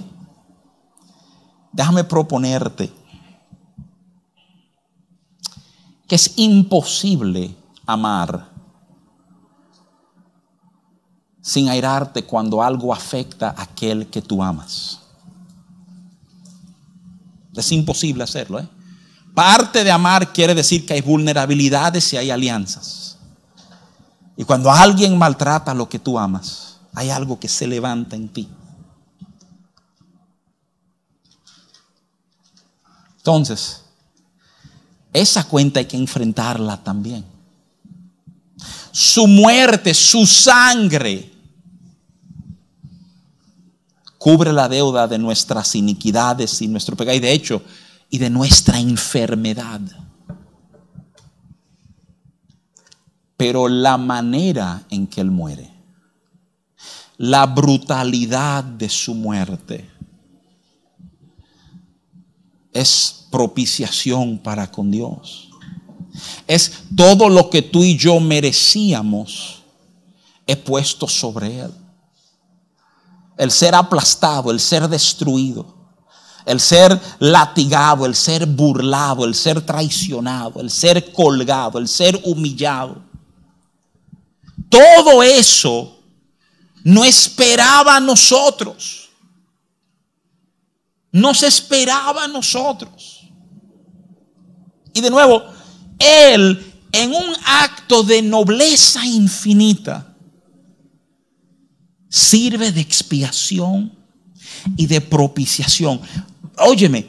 déjame 1.71 2.03
proponerte 2.03 2.93
que 6.07 6.13
es 6.13 6.33
imposible 6.35 7.55
amar 7.87 8.47
sin 11.41 11.67
airarte 11.69 12.25
cuando 12.25 12.61
algo 12.61 12.93
afecta 12.93 13.55
a 13.57 13.63
aquel 13.63 14.05
que 14.05 14.21
tú 14.21 14.43
amas. 14.43 14.99
Es 17.55 17.71
imposible 17.71 18.23
hacerlo. 18.23 18.59
¿eh? 18.59 18.69
Parte 19.33 19.83
de 19.83 19.89
amar 19.89 20.31
quiere 20.31 20.53
decir 20.53 20.85
que 20.85 20.93
hay 20.93 21.01
vulnerabilidades 21.01 22.13
y 22.13 22.17
hay 22.17 22.29
alianzas. 22.29 23.04
Y 24.37 24.43
cuando 24.43 24.71
alguien 24.71 25.17
maltrata 25.17 25.73
lo 25.73 25.87
que 25.87 25.99
tú 25.99 26.19
amas, 26.19 26.77
hay 26.93 27.09
algo 27.09 27.39
que 27.39 27.47
se 27.47 27.67
levanta 27.67 28.15
en 28.15 28.29
ti. 28.29 28.49
Entonces, 33.17 33.81
esa 35.13 35.45
cuenta 35.45 35.79
hay 35.79 35.85
que 35.85 35.97
enfrentarla 35.97 36.83
también. 36.83 37.25
Su 38.91 39.27
muerte, 39.27 39.93
su 39.93 40.25
sangre, 40.25 41.33
cubre 44.17 44.51
la 44.51 44.67
deuda 44.67 45.07
de 45.07 45.17
nuestras 45.17 45.75
iniquidades 45.75 46.61
y 46.61 46.67
nuestro 46.67 46.95
pecado, 46.95 47.15
y 47.15 47.19
de 47.19 47.31
hecho, 47.31 47.61
y 48.09 48.17
de 48.17 48.29
nuestra 48.29 48.79
enfermedad. 48.79 49.81
Pero 53.45 53.67
la 53.67 53.95
manera 53.95 54.87
en 54.89 55.05
que 55.05 55.21
Él 55.21 55.29
muere, 55.29 55.71
la 57.15 57.45
brutalidad 57.45 58.63
de 58.63 58.89
su 58.89 59.13
muerte, 59.13 59.87
es 62.73 63.27
propiciación 63.29 64.39
para 64.39 64.71
con 64.71 64.89
Dios. 64.89 65.49
Es 66.47 66.85
todo 66.97 67.29
lo 67.29 67.51
que 67.51 67.61
tú 67.61 67.83
y 67.83 67.95
yo 67.95 68.19
merecíamos, 68.19 69.61
he 70.47 70.55
puesto 70.55 71.07
sobre 71.07 71.59
Él. 71.59 71.71
El 73.37 73.51
ser 73.51 73.75
aplastado, 73.75 74.49
el 74.49 74.59
ser 74.59 74.87
destruido, 74.87 75.91
el 76.47 76.59
ser 76.59 76.99
latigado, 77.19 78.07
el 78.07 78.15
ser 78.15 78.47
burlado, 78.47 79.23
el 79.23 79.35
ser 79.35 79.61
traicionado, 79.61 80.59
el 80.59 80.71
ser 80.71 81.13
colgado, 81.13 81.77
el 81.77 81.87
ser 81.87 82.19
humillado. 82.23 83.04
Todo 84.75 85.23
eso 85.23 86.03
no 86.83 87.05
esperaba 87.05 87.95
a 87.95 87.99
nosotros. 88.01 89.09
Nos 91.13 91.43
esperaba 91.43 92.25
a 92.25 92.27
nosotros. 92.27 93.21
Y 94.93 94.99
de 94.99 95.09
nuevo, 95.09 95.43
Él 95.97 96.73
en 96.91 97.13
un 97.13 97.35
acto 97.45 98.03
de 98.03 98.21
nobleza 98.21 99.05
infinita 99.05 100.13
sirve 102.09 102.73
de 102.73 102.81
expiación 102.81 103.97
y 104.75 104.87
de 104.87 104.99
propiciación. 104.99 106.01
Óyeme, 106.57 107.05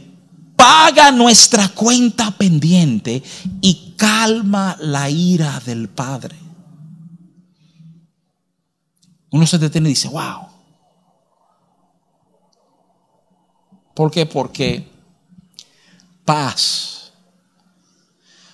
paga 0.55 1.11
nuestra 1.11 1.69
cuenta 1.71 2.31
pendiente 2.31 3.25
y 3.61 3.95
calma 3.97 4.77
la 4.81 5.11
ira 5.11 5.61
del 5.67 5.89
Padre. 5.89 6.46
Uno 9.37 9.47
se 9.47 9.59
detiene 9.59 9.91
y 9.91 9.93
dice, 9.93 10.09
wow. 10.09 10.47
¿Por 13.95 14.11
qué? 14.11 14.25
Porque 14.25 14.91
paz 16.25 17.13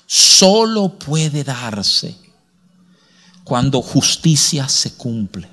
solo 0.07 0.99
puede 0.99 1.45
darse 1.45 2.17
cuando 3.45 3.81
justicia 3.81 4.69
se 4.69 4.97
cumple. 4.97 5.49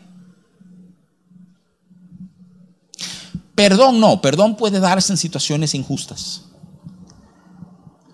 Perdón 3.54 4.00
no, 4.00 4.20
perdón 4.20 4.58
puede 4.58 4.80
darse 4.80 5.14
en 5.14 5.18
situaciones 5.18 5.76
injustas. 5.76 6.42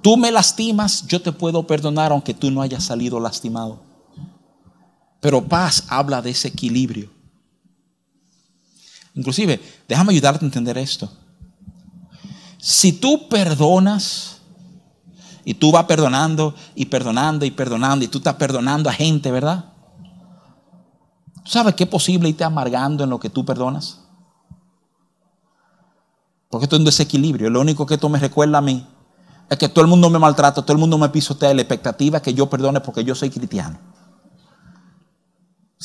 Tú 0.02 0.18
me 0.18 0.34
lastimas, 0.34 1.08
yo 1.08 1.22
te 1.22 1.32
puedo 1.32 1.66
perdonar 1.66 2.12
aunque 2.12 2.34
tú 2.34 2.52
no 2.52 2.62
hayas 2.62 2.84
salido 2.84 3.22
lastimado. 3.22 3.95
Pero 5.26 5.44
paz 5.44 5.86
habla 5.88 6.22
de 6.22 6.30
ese 6.30 6.50
equilibrio. 6.50 7.10
Inclusive, 9.16 9.60
déjame 9.88 10.14
ayudarte 10.14 10.46
a 10.46 10.48
entender 10.48 10.78
esto. 10.78 11.12
Si 12.60 12.94
tú 12.94 13.28
perdonas 13.28 14.38
y 15.44 15.56
tú 15.56 15.72
vas 15.72 15.86
perdonando 15.86 16.54
y 16.76 16.86
perdonando 16.86 17.44
y 17.44 17.50
perdonando 17.50 18.06
y 18.06 18.08
tú 18.08 18.20
estás 18.20 18.36
perdonando 18.36 18.88
a 18.88 18.94
gente, 18.94 19.32
¿verdad? 19.32 19.74
¿Sabes 21.44 21.74
qué 21.74 21.86
es 21.86 21.90
posible 21.90 22.30
irte 22.30 22.44
amargando 22.44 23.04
en 23.04 23.10
lo 23.10 23.20
que 23.20 23.32
tú 23.32 23.44
perdonas? 23.44 24.02
Porque 26.52 26.66
esto 26.66 26.76
es 26.76 26.82
un 26.82 26.86
desequilibrio. 26.86 27.50
Lo 27.50 27.62
único 27.62 27.88
que 27.88 27.96
esto 27.96 28.10
me 28.10 28.20
recuerda 28.20 28.60
a 28.60 28.62
mí 28.62 28.86
es 29.50 29.58
que 29.58 29.70
todo 29.70 29.82
el 29.84 29.90
mundo 29.90 30.08
me 30.12 30.20
maltrata, 30.20 30.62
todo 30.62 30.74
el 30.74 30.80
mundo 30.80 31.00
me 31.00 31.10
pisotea. 31.10 31.52
La 31.56 31.64
expectativa 31.64 32.18
es 32.18 32.24
que 32.24 32.36
yo 32.36 32.48
perdone 32.48 32.80
porque 32.80 33.04
yo 33.04 33.16
soy 33.16 33.32
cristiano. 33.32 33.95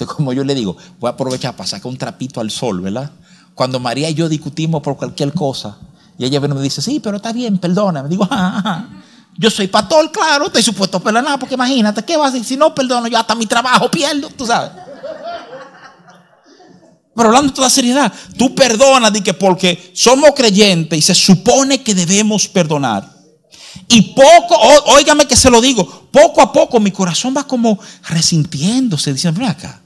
Como 0.17 0.33
yo 0.33 0.45
le 0.45 0.55
digo, 0.55 0.77
voy 0.99 1.09
a 1.09 1.13
aprovechar 1.13 1.57
para 1.57 1.69
sacar 1.69 1.91
un 1.91 1.97
trapito 1.97 2.41
al 2.41 2.51
sol, 2.51 2.81
¿verdad? 2.81 3.11
Cuando 3.55 3.81
María 3.81 4.09
y 4.11 4.15
yo 4.15 4.29
discutimos 4.29 4.83
por 4.83 4.97
cualquier 4.97 5.33
cosa, 5.33 5.79
y 6.19 6.25
ella 6.25 6.41
me 6.41 6.61
dice, 6.61 6.83
sí, 6.83 7.01
pero 7.01 7.17
está 7.17 7.33
bien, 7.33 7.59
perdona. 7.59 8.03
Me 8.03 8.09
digo, 8.09 8.29
ajá, 8.31 8.89
Yo 9.39 9.49
soy 9.49 9.69
pastor, 9.69 10.11
claro, 10.13 10.47
estoy 10.47 10.63
supuesto 10.63 10.99
a 10.99 11.01
perdonar, 11.01 11.39
porque 11.39 11.55
imagínate, 11.55 12.05
¿qué 12.05 12.17
va 12.17 12.27
a 12.27 12.31
decir? 12.31 12.47
Si 12.47 12.57
no 12.57 12.75
perdono, 12.75 13.09
yo 13.09 13.17
hasta 13.17 13.35
mi 13.35 13.47
trabajo 13.47 13.91
pierdo, 13.91 14.29
tú 14.29 14.45
sabes. 14.45 14.71
Pero 17.15 17.29
hablando 17.29 17.49
de 17.49 17.55
toda 17.55 17.71
seriedad, 17.71 18.13
tú 18.37 18.55
perdonas 18.55 19.13
que 19.23 19.35
porque 19.35 19.93
somos 19.95 20.33
creyentes 20.35 20.99
y 20.99 21.03
se 21.03 21.15
supone 21.15 21.83
que 21.83 21.95
debemos 21.95 22.49
perdonar. 22.49 23.09
Y 23.89 24.15
poco, 24.15 24.57
óigame 24.87 25.27
que 25.27 25.37
se 25.37 25.51
lo 25.51 25.61
digo, 25.61 26.09
poco 26.13 26.43
a 26.43 26.53
poco 26.53 26.79
mi 26.79 26.91
corazón 26.91 27.35
va 27.37 27.45
como 27.45 27.79
resintiéndose, 28.09 29.13
diciendo, 29.13 29.41
ven 29.41 29.49
acá. 29.49 29.80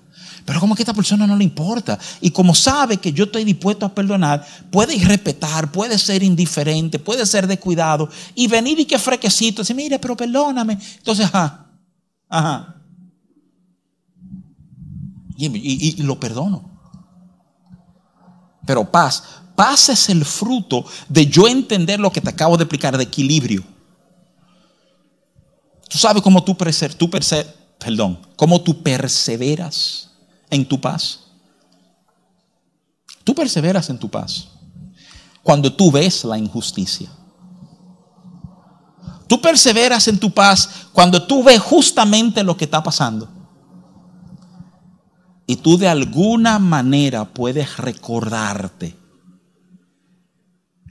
Pero 0.45 0.61
como 0.61 0.75
que 0.75 0.83
a 0.83 0.85
esta 0.85 0.95
persona 0.95 1.27
no 1.27 1.37
le 1.37 1.45
importa. 1.45 1.99
Y 2.21 2.31
como 2.31 2.55
sabe 2.55 2.99
que 2.99 3.13
yo 3.13 3.25
estoy 3.25 3.45
dispuesto 3.45 3.87
a 3.87 3.95
perdonar, 3.95 4.47
puede 4.71 4.95
irrespetar, 4.95 5.73
puede 5.73 5.99
ser 5.99 6.23
indiferente, 6.23 6.99
puede 6.99 7.25
ser 7.25 7.47
descuidado. 7.47 8.11
Y 8.35 8.47
venir 8.47 8.79
y 8.79 8.85
que 8.85 8.99
frequecito, 8.99 9.63
decir, 9.63 9.77
mire, 9.77 9.99
pero 9.99 10.17
perdóname. 10.17 10.79
Entonces, 10.99 11.27
ajá, 11.27 11.67
ajá. 12.29 12.77
y 15.37 16.03
lo 16.03 16.21
perdono. 16.21 16.75
Pero 18.67 18.91
paz, 18.91 19.23
paz 19.55 19.89
es 19.89 20.09
el 20.09 20.25
fruto 20.25 20.85
de 21.09 21.27
yo 21.27 21.47
entender 21.47 22.01
lo 22.01 22.11
que 22.11 22.21
te 22.21 22.31
acabo 22.31 22.57
de 22.57 22.65
explicar, 22.65 22.97
de 22.97 23.05
equilibrio. 23.05 23.65
Tú 25.89 25.99
sabes 25.99 26.23
cómo 26.23 26.43
tú, 26.43 26.57
tú 26.99 27.11
perdón, 27.79 28.19
cómo 28.37 28.61
tú 28.61 28.83
perseveras 28.83 30.11
en 30.51 30.67
tu 30.67 30.81
paz. 30.81 31.21
Tú 33.25 33.35
perseveras 33.35 33.89
en 33.91 33.99
tu 33.99 34.09
paz 34.09 34.49
cuando 35.43 35.73
tú 35.73 35.91
ves 35.91 36.25
la 36.25 36.39
injusticia. 36.39 37.11
Tú 39.27 39.41
perseveras 39.41 40.07
en 40.09 40.19
tu 40.19 40.31
paz 40.31 40.89
cuando 40.93 41.27
tú 41.27 41.43
ves 41.43 41.61
justamente 41.61 42.43
lo 42.43 42.57
que 42.57 42.65
está 42.65 42.83
pasando 42.83 43.29
y 45.47 45.57
tú 45.57 45.77
de 45.77 45.89
alguna 45.89 46.59
manera 46.59 47.25
puedes 47.25 47.77
recordarte 47.77 48.97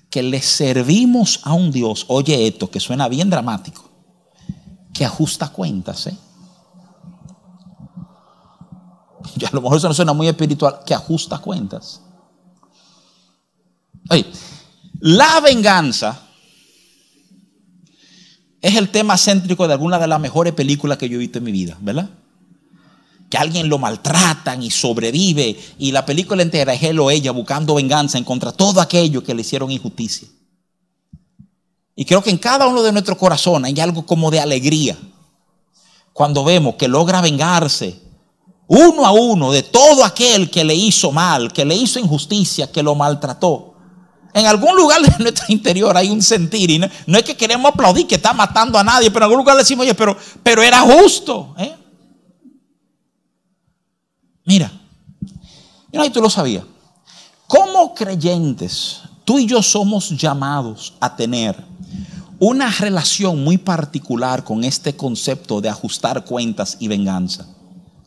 que 0.10 0.22
le 0.22 0.42
servimos 0.42 1.40
a 1.44 1.54
un 1.54 1.72
Dios, 1.72 2.06
oye 2.08 2.48
esto, 2.48 2.70
que 2.70 2.80
suena 2.80 3.08
bien 3.08 3.32
dramático, 3.32 3.90
que 4.94 5.06
ajusta 5.06 5.50
cuentas, 5.50 6.08
¿eh? 6.08 6.18
Y 9.40 9.46
a 9.46 9.50
lo 9.52 9.62
mejor 9.62 9.78
eso 9.78 9.88
no 9.88 9.94
suena 9.94 10.14
muy 10.14 10.28
espiritual, 10.28 10.80
que 10.86 10.94
ajusta 10.94 11.38
cuentas. 11.40 12.02
Oye, 14.10 14.26
la 15.00 15.40
venganza 15.40 16.20
es 18.62 18.76
el 18.76 18.90
tema 18.90 19.18
céntrico 19.18 19.68
de 19.68 19.74
alguna 19.74 20.00
de 20.00 20.08
las 20.08 20.20
mejores 20.20 20.54
películas 20.54 20.98
que 20.98 21.10
yo 21.10 21.16
he 21.16 21.20
visto 21.20 21.38
en 21.38 21.44
mi 21.44 21.52
vida, 21.52 21.78
¿verdad? 21.82 22.10
que 23.34 23.40
alguien 23.40 23.68
lo 23.68 23.80
maltratan 23.80 24.62
y 24.62 24.70
sobrevive 24.70 25.60
y 25.80 25.92
la 25.92 26.06
película 26.06 26.44
entera 26.44 26.76
es 26.76 26.84
él 26.84 27.00
o 27.00 27.10
ella 27.10 27.32
buscando 27.32 27.74
venganza 27.74 28.20
en 28.20 28.24
contra 28.24 28.52
de 28.52 28.58
todo 28.58 28.80
aquello 28.80 29.24
que 29.24 29.34
le 29.34 29.42
hicieron 29.42 29.72
injusticia. 29.72 30.28
Y 31.96 32.06
creo 32.06 32.22
que 32.22 32.30
en 32.30 32.38
cada 32.38 32.68
uno 32.68 32.84
de 32.84 32.92
nuestros 32.92 33.18
corazones 33.18 33.74
hay 33.74 33.80
algo 33.80 34.06
como 34.06 34.30
de 34.30 34.40
alegría 34.40 34.96
cuando 36.14 36.44
vemos 36.44 36.76
que 36.76 36.88
logra 36.88 37.22
vengarse 37.22 38.00
uno 38.68 39.06
a 39.06 39.12
uno 39.12 39.52
de 39.52 39.64
todo 39.64 40.04
aquel 40.04 40.50
que 40.50 40.64
le 40.64 40.76
hizo 40.76 41.12
mal, 41.12 41.52
que 41.52 41.66
le 41.66 41.76
hizo 41.76 42.00
injusticia, 42.00 42.72
que 42.72 42.84
lo 42.84 42.96
maltrató. 42.96 43.76
En 44.34 44.48
algún 44.48 44.76
lugar 44.76 45.02
de 45.02 45.12
nuestro 45.24 45.46
interior 45.50 45.96
hay 45.96 46.10
un 46.10 46.22
sentir, 46.22 46.72
y 46.72 46.80
no, 46.80 46.88
es 47.18 47.24
que 47.24 47.36
queremos 47.36 47.72
aplaudir 47.72 48.08
que 48.08 48.16
está 48.16 48.34
matando 48.34 48.80
a 48.80 48.84
nadie, 48.84 49.12
pero 49.12 49.26
en 49.26 49.32
algún 49.32 49.40
lugar 49.40 49.58
decimos, 49.58 49.84
oye, 49.84 49.94
pero, 49.94 50.64
era 50.64 50.82
justo. 50.82 51.54
¿eh? 51.58 51.76
Mira, 54.46 54.72
y 55.92 55.98
no, 55.98 56.12
tú 56.12 56.22
lo 56.22 56.30
sabías. 56.30 56.64
Como 57.46 57.94
creyentes, 57.94 59.02
tú 59.24 59.38
y 59.38 59.46
yo 59.46 59.62
somos 59.62 60.10
llamados 60.10 60.96
a 61.00 61.16
tener 61.16 61.56
una 62.40 62.72
relación 62.72 63.44
muy 63.44 63.58
particular 63.58 64.44
con 64.44 64.64
este 64.64 64.96
concepto 64.96 65.62
de 65.62 65.70
ajustar 65.70 66.26
cuentas 66.26 66.78
y 66.80 66.88
venganza. 66.88 67.48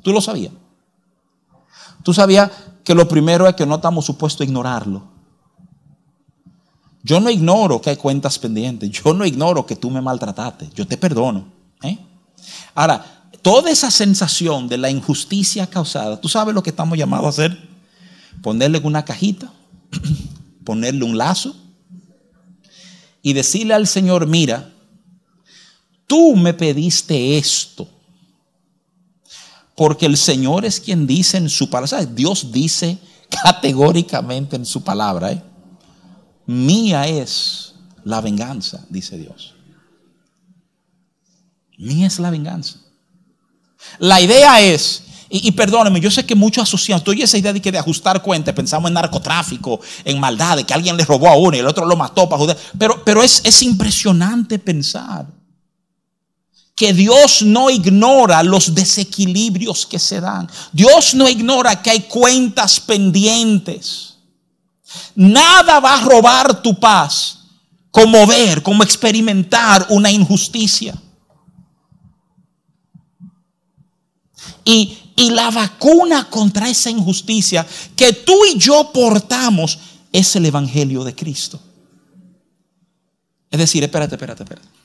¿Tú 0.06 0.12
lo 0.12 0.20
sabías? 0.20 0.52
Tú 2.04 2.14
sabías 2.14 2.48
que 2.84 2.94
lo 2.94 3.08
primero 3.08 3.48
es 3.48 3.56
que 3.56 3.66
no 3.66 3.74
estamos 3.74 4.04
supuestos 4.04 4.42
a 4.42 4.44
ignorarlo. 4.44 5.02
Yo 7.02 7.18
no 7.18 7.28
ignoro 7.28 7.80
que 7.80 7.90
hay 7.90 7.96
cuentas 7.96 8.38
pendientes. 8.38 8.88
Yo 8.88 9.12
no 9.12 9.26
ignoro 9.26 9.66
que 9.66 9.74
tú 9.74 9.90
me 9.90 10.00
maltrataste. 10.00 10.70
Yo 10.76 10.86
te 10.86 10.96
perdono. 10.96 11.48
¿eh? 11.82 11.98
Ahora, 12.76 13.04
toda 13.42 13.68
esa 13.68 13.90
sensación 13.90 14.68
de 14.68 14.78
la 14.78 14.90
injusticia 14.90 15.66
causada, 15.66 16.20
¿tú 16.20 16.28
sabes 16.28 16.54
lo 16.54 16.62
que 16.62 16.70
estamos 16.70 16.96
llamados 16.96 17.26
a 17.26 17.30
hacer? 17.30 17.68
Ponerle 18.42 18.78
una 18.84 19.04
cajita, 19.04 19.52
ponerle 20.64 21.04
un 21.04 21.18
lazo 21.18 21.56
y 23.22 23.32
decirle 23.32 23.74
al 23.74 23.88
Señor, 23.88 24.28
mira, 24.28 24.70
tú 26.06 26.36
me 26.36 26.54
pediste 26.54 27.38
esto. 27.38 27.88
Porque 29.76 30.06
el 30.06 30.16
Señor 30.16 30.64
es 30.64 30.80
quien 30.80 31.06
dice 31.06 31.36
en 31.36 31.50
su 31.50 31.68
palabra, 31.68 32.04
Dios 32.06 32.50
dice 32.50 32.98
categóricamente 33.28 34.56
en 34.56 34.64
su 34.64 34.82
palabra, 34.82 35.32
¿eh? 35.32 35.42
mía 36.46 37.06
es 37.06 37.74
la 38.02 38.20
venganza, 38.22 38.84
dice 38.88 39.18
Dios. 39.18 39.54
Mía 41.76 42.06
es 42.06 42.18
la 42.18 42.30
venganza. 42.30 42.78
La 43.98 44.18
idea 44.20 44.62
es, 44.62 45.02
y, 45.28 45.52
perdóneme, 45.52 46.00
yo 46.00 46.10
sé 46.10 46.24
que 46.24 46.34
muchos 46.34 46.62
asociamos, 46.62 47.00
estoy 47.00 47.20
esa 47.20 47.36
idea 47.36 47.52
de 47.52 47.60
que 47.60 47.70
de 47.70 47.78
ajustar 47.78 48.22
cuentas, 48.22 48.54
pensamos 48.54 48.88
en 48.88 48.94
narcotráfico, 48.94 49.80
en 50.04 50.18
maldad, 50.18 50.56
de 50.56 50.64
que 50.64 50.72
alguien 50.72 50.96
le 50.96 51.04
robó 51.04 51.28
a 51.28 51.36
uno 51.36 51.54
y 51.54 51.60
el 51.60 51.66
otro 51.66 51.84
lo 51.84 51.96
mató 51.96 52.26
para. 52.28 52.56
Pero, 52.78 53.04
pero 53.04 53.22
es, 53.22 53.42
es 53.44 53.62
impresionante 53.62 54.58
pensar 54.58 55.35
que 56.76 56.92
Dios 56.92 57.40
no 57.40 57.70
ignora 57.70 58.42
los 58.42 58.74
desequilibrios 58.74 59.86
que 59.86 59.98
se 59.98 60.20
dan. 60.20 60.46
Dios 60.72 61.14
no 61.14 61.26
ignora 61.26 61.80
que 61.80 61.88
hay 61.90 62.00
cuentas 62.00 62.78
pendientes. 62.78 64.18
Nada 65.14 65.80
va 65.80 65.94
a 65.94 66.02
robar 66.02 66.62
tu 66.62 66.78
paz 66.78 67.38
como 67.90 68.26
ver, 68.26 68.62
como 68.62 68.82
experimentar 68.82 69.86
una 69.88 70.10
injusticia. 70.10 70.94
Y, 74.62 74.98
y 75.16 75.30
la 75.30 75.50
vacuna 75.50 76.28
contra 76.28 76.68
esa 76.68 76.90
injusticia 76.90 77.66
que 77.96 78.12
tú 78.12 78.38
y 78.52 78.58
yo 78.58 78.92
portamos 78.92 79.78
es 80.12 80.36
el 80.36 80.44
Evangelio 80.44 81.04
de 81.04 81.14
Cristo. 81.14 81.58
Es 83.50 83.58
decir, 83.58 83.82
espérate, 83.82 84.16
espérate, 84.16 84.42
espérate 84.42 84.75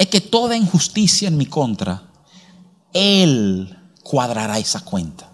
es 0.00 0.06
que 0.06 0.22
toda 0.22 0.56
injusticia 0.56 1.28
en 1.28 1.36
mi 1.36 1.44
contra, 1.44 2.02
Él 2.94 3.78
cuadrará 4.02 4.58
esa 4.58 4.80
cuenta. 4.80 5.30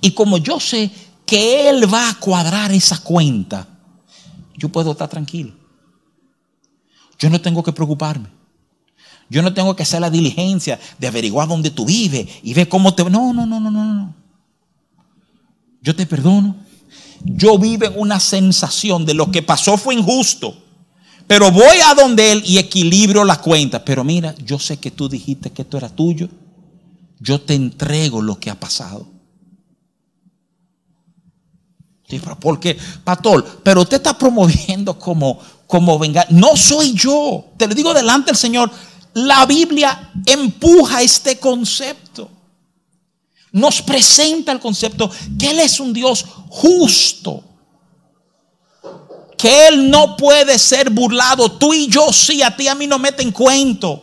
Y 0.00 0.12
como 0.12 0.38
yo 0.38 0.60
sé 0.60 0.88
que 1.26 1.68
Él 1.68 1.92
va 1.92 2.10
a 2.10 2.14
cuadrar 2.14 2.70
esa 2.70 2.98
cuenta, 2.98 3.66
yo 4.56 4.68
puedo 4.68 4.92
estar 4.92 5.08
tranquilo. 5.08 5.52
Yo 7.18 7.28
no 7.28 7.40
tengo 7.40 7.60
que 7.64 7.72
preocuparme. 7.72 8.28
Yo 9.28 9.42
no 9.42 9.52
tengo 9.52 9.74
que 9.74 9.82
hacer 9.82 10.00
la 10.00 10.10
diligencia 10.10 10.78
de 11.00 11.08
averiguar 11.08 11.48
dónde 11.48 11.72
tú 11.72 11.86
vives 11.86 12.28
y 12.44 12.54
ver 12.54 12.68
cómo 12.68 12.94
te... 12.94 13.02
No, 13.10 13.32
no, 13.32 13.46
no, 13.46 13.58
no, 13.58 13.68
no, 13.72 13.84
no. 13.84 14.14
Yo 15.82 15.96
te 15.96 16.06
perdono. 16.06 16.54
Yo 17.24 17.58
vivo 17.58 17.86
en 17.86 17.98
una 17.98 18.20
sensación 18.20 19.04
de 19.04 19.14
lo 19.14 19.32
que 19.32 19.42
pasó 19.42 19.76
fue 19.76 19.96
injusto. 19.96 20.65
Pero 21.26 21.50
voy 21.50 21.78
a 21.84 21.94
donde 21.94 22.32
Él 22.32 22.42
y 22.46 22.58
equilibro 22.58 23.24
la 23.24 23.40
cuenta. 23.40 23.84
Pero 23.84 24.04
mira, 24.04 24.34
yo 24.44 24.58
sé 24.58 24.78
que 24.78 24.90
tú 24.90 25.08
dijiste 25.08 25.50
que 25.50 25.62
esto 25.62 25.76
era 25.76 25.88
tuyo. 25.88 26.28
Yo 27.18 27.40
te 27.40 27.54
entrego 27.54 28.22
lo 28.22 28.38
que 28.38 28.50
ha 28.50 28.54
pasado. 28.54 29.08
Porque, 32.40 32.78
pastor, 33.02 33.60
pero 33.64 33.82
usted 33.82 33.96
está 33.96 34.16
promoviendo 34.16 34.96
como, 34.98 35.40
como 35.66 35.98
venga. 35.98 36.24
No 36.30 36.56
soy 36.56 36.92
yo. 36.92 37.46
Te 37.56 37.66
lo 37.66 37.74
digo 37.74 37.92
delante 37.92 38.26
del 38.26 38.36
Señor. 38.36 38.70
La 39.14 39.44
Biblia 39.46 40.12
empuja 40.24 41.02
este 41.02 41.38
concepto. 41.38 42.30
Nos 43.50 43.82
presenta 43.82 44.52
el 44.52 44.60
concepto 44.60 45.10
que 45.38 45.50
Él 45.50 45.58
es 45.60 45.80
un 45.80 45.92
Dios 45.92 46.24
justo 46.48 47.42
que 49.46 49.68
Él 49.68 49.90
no 49.90 50.16
puede 50.16 50.58
ser 50.58 50.90
burlado. 50.90 51.52
Tú 51.52 51.72
y 51.72 51.86
yo 51.86 52.12
sí, 52.12 52.42
a 52.42 52.56
ti 52.56 52.66
a 52.66 52.74
mí 52.74 52.88
no 52.88 52.98
meten 52.98 53.30
cuento. 53.30 54.02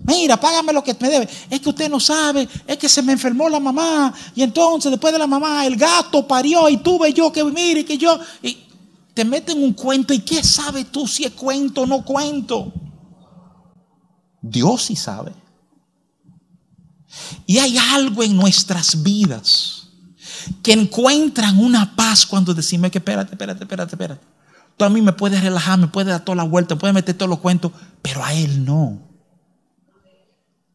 Mira, 0.00 0.38
págame 0.38 0.74
lo 0.74 0.84
que 0.84 0.94
me 1.00 1.08
debe. 1.08 1.28
Es 1.48 1.60
que 1.60 1.70
usted 1.70 1.88
no 1.88 1.98
sabe, 1.98 2.46
es 2.66 2.76
que 2.76 2.88
se 2.88 3.00
me 3.00 3.12
enfermó 3.12 3.48
la 3.48 3.60
mamá. 3.60 4.12
Y 4.34 4.42
entonces, 4.42 4.90
después 4.90 5.12
de 5.12 5.18
la 5.18 5.26
mamá, 5.26 5.64
el 5.64 5.74
gato 5.74 6.26
parió 6.26 6.68
y 6.68 6.76
tuve 6.76 7.14
yo 7.14 7.32
que, 7.32 7.42
mire, 7.44 7.82
que 7.84 7.96
yo. 7.96 8.20
Te 9.14 9.24
meten 9.24 9.62
un 9.62 9.72
cuento. 9.72 10.12
¿Y 10.12 10.20
qué 10.20 10.44
sabes 10.44 10.92
tú 10.92 11.08
si 11.08 11.24
es 11.24 11.32
cuento 11.32 11.82
o 11.82 11.86
no 11.86 12.04
cuento? 12.04 12.70
Dios 14.42 14.82
sí 14.82 14.96
sabe. 14.96 15.32
Y 17.46 17.56
hay 17.56 17.78
algo 17.78 18.22
en 18.22 18.36
nuestras 18.36 19.02
vidas 19.02 19.88
que 20.62 20.72
encuentran 20.72 21.58
una 21.58 21.96
paz 21.96 22.26
cuando 22.26 22.52
decimos 22.52 22.90
que 22.90 22.98
espérate, 22.98 23.32
espérate, 23.32 23.64
espérate, 23.64 23.94
espérate. 23.94 24.37
Tú 24.78 24.84
a 24.84 24.88
mí 24.88 25.02
me 25.02 25.12
puedes 25.12 25.42
relajar, 25.42 25.76
me 25.76 25.88
puedes 25.88 26.08
dar 26.08 26.24
toda 26.24 26.36
la 26.36 26.44
vuelta, 26.44 26.76
me 26.76 26.80
puedes 26.80 26.94
meter 26.94 27.16
todos 27.16 27.28
los 27.28 27.40
cuentos, 27.40 27.72
pero 28.00 28.24
a 28.24 28.32
Él 28.32 28.64
no. 28.64 29.02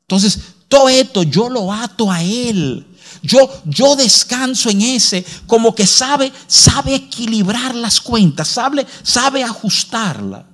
Entonces, 0.02 0.40
todo 0.68 0.90
esto 0.90 1.24
yo 1.24 1.50
lo 1.50 1.72
ato 1.72 2.12
a 2.12 2.22
Él. 2.22 2.86
Yo, 3.22 3.50
yo 3.64 3.96
descanso 3.96 4.70
en 4.70 4.82
ese, 4.82 5.26
como 5.48 5.74
que 5.74 5.88
sabe, 5.88 6.34
sabe 6.48 6.96
equilibrar 6.96 7.74
las 7.74 8.02
cuentas, 8.02 8.50
sabe, 8.50 8.86
sabe 9.04 9.42
ajustarla. 9.42 10.46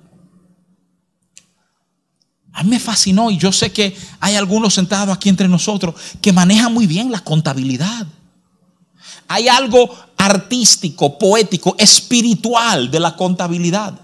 A 2.52 2.62
mí 2.62 2.70
me 2.70 2.78
fascinó 2.78 3.32
y 3.32 3.38
yo 3.38 3.50
sé 3.50 3.72
que 3.72 3.96
hay 4.20 4.36
algunos 4.36 4.74
sentados 4.74 5.16
aquí 5.16 5.28
entre 5.28 5.48
nosotros 5.48 5.96
que 6.22 6.32
manejan 6.32 6.72
muy 6.72 6.86
bien 6.86 7.10
la 7.10 7.20
contabilidad. 7.20 8.06
Hay 9.26 9.48
algo 9.48 9.96
artístico, 10.20 11.18
poético, 11.18 11.74
espiritual 11.78 12.90
de 12.90 13.00
la 13.00 13.16
contabilidad. 13.16 13.98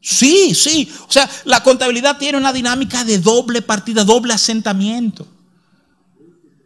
Sí, 0.00 0.54
sí. 0.54 0.90
O 1.06 1.12
sea, 1.12 1.28
la 1.44 1.62
contabilidad 1.62 2.16
tiene 2.16 2.38
una 2.38 2.50
dinámica 2.50 3.04
de 3.04 3.18
doble 3.18 3.60
partida, 3.60 4.02
doble 4.02 4.32
asentamiento. 4.32 5.28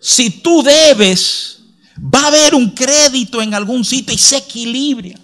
Si 0.01 0.31
tú 0.31 0.63
debes, 0.63 1.59
va 1.99 2.21
a 2.21 2.27
haber 2.29 2.55
un 2.55 2.71
crédito 2.71 3.43
en 3.43 3.53
algún 3.53 3.85
sitio 3.85 4.15
y 4.15 4.19
se 4.19 4.37
equilibra. 4.37 5.19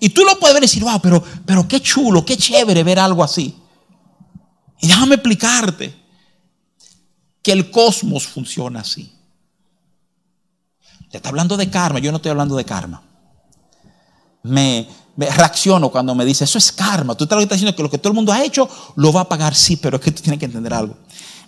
Y 0.00 0.08
tú 0.08 0.24
lo 0.24 0.36
puedes 0.40 0.54
ver 0.54 0.64
y 0.64 0.66
decir, 0.66 0.82
wow, 0.82 1.00
pero, 1.00 1.22
pero 1.46 1.68
qué 1.68 1.80
chulo, 1.80 2.24
qué 2.24 2.36
chévere 2.36 2.82
ver 2.82 2.98
algo 2.98 3.22
así. 3.22 3.54
Y 4.80 4.88
déjame 4.88 5.14
explicarte 5.14 5.94
que 7.40 7.52
el 7.52 7.70
cosmos 7.70 8.26
funciona 8.26 8.80
así. 8.80 9.11
Te 11.12 11.18
está 11.18 11.28
hablando 11.28 11.58
de 11.58 11.68
karma, 11.68 11.98
yo 11.98 12.10
no 12.10 12.16
estoy 12.16 12.30
hablando 12.30 12.56
de 12.56 12.64
karma. 12.64 13.02
Me, 14.42 14.88
reacciono 15.14 15.90
cuando 15.90 16.14
me 16.14 16.24
dice, 16.24 16.44
eso 16.44 16.56
es 16.56 16.72
karma. 16.72 17.14
Tú 17.14 17.24
estás 17.24 17.38
diciendo 17.38 17.76
que 17.76 17.82
lo 17.82 17.90
que 17.90 17.98
todo 17.98 18.12
el 18.12 18.14
mundo 18.14 18.32
ha 18.32 18.42
hecho 18.42 18.66
lo 18.96 19.12
va 19.12 19.20
a 19.20 19.28
pagar, 19.28 19.54
sí, 19.54 19.76
pero 19.76 19.98
es 19.98 20.02
que 20.02 20.10
tú 20.10 20.22
tienes 20.22 20.40
que 20.40 20.46
entender 20.46 20.72
algo. 20.72 20.96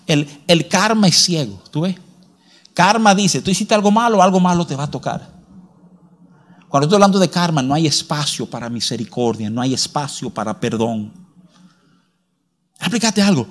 El, 0.06 0.68
karma 0.68 1.08
es 1.08 1.16
ciego, 1.16 1.62
¿tú 1.70 1.80
ves? 1.80 1.96
Karma 2.74 3.14
dice, 3.14 3.40
tú 3.40 3.50
hiciste 3.50 3.74
algo 3.74 3.90
malo, 3.90 4.22
algo 4.22 4.38
malo 4.38 4.66
te 4.66 4.76
va 4.76 4.84
a 4.84 4.90
tocar. 4.90 5.32
Cuando 6.68 6.84
estoy 6.84 6.96
hablando 6.96 7.18
de 7.18 7.30
karma, 7.30 7.62
no 7.62 7.72
hay 7.72 7.86
espacio 7.86 8.44
para 8.44 8.68
misericordia, 8.68 9.48
no 9.48 9.62
hay 9.62 9.72
espacio 9.72 10.28
para 10.28 10.60
perdón. 10.60 11.10
Explícate 12.78 13.22
algo. 13.22 13.46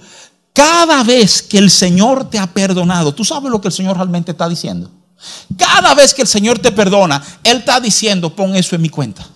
Cada 0.54 1.04
vez 1.04 1.42
que 1.42 1.58
el 1.58 1.72
Señor 1.72 2.30
te 2.30 2.38
ha 2.38 2.46
perdonado, 2.46 3.16
¿tú 3.16 3.26
sabes 3.26 3.50
lo 3.50 3.60
que 3.60 3.70
el 3.70 3.74
Señor 3.74 3.96
realmente 3.96 4.30
está 4.30 4.48
diciendo? 4.48 4.92
Cada 5.58 5.94
vez 5.94 6.14
que 6.14 6.24
el 6.24 6.28
Señor 6.28 6.60
te 6.60 6.72
perdona, 6.72 7.24
Él 7.44 7.58
está 7.58 7.80
diciendo, 7.80 8.36
pon 8.36 8.56
eso 8.56 8.76
en 8.76 8.82
mi 8.82 8.90
cuenta. 8.90 9.28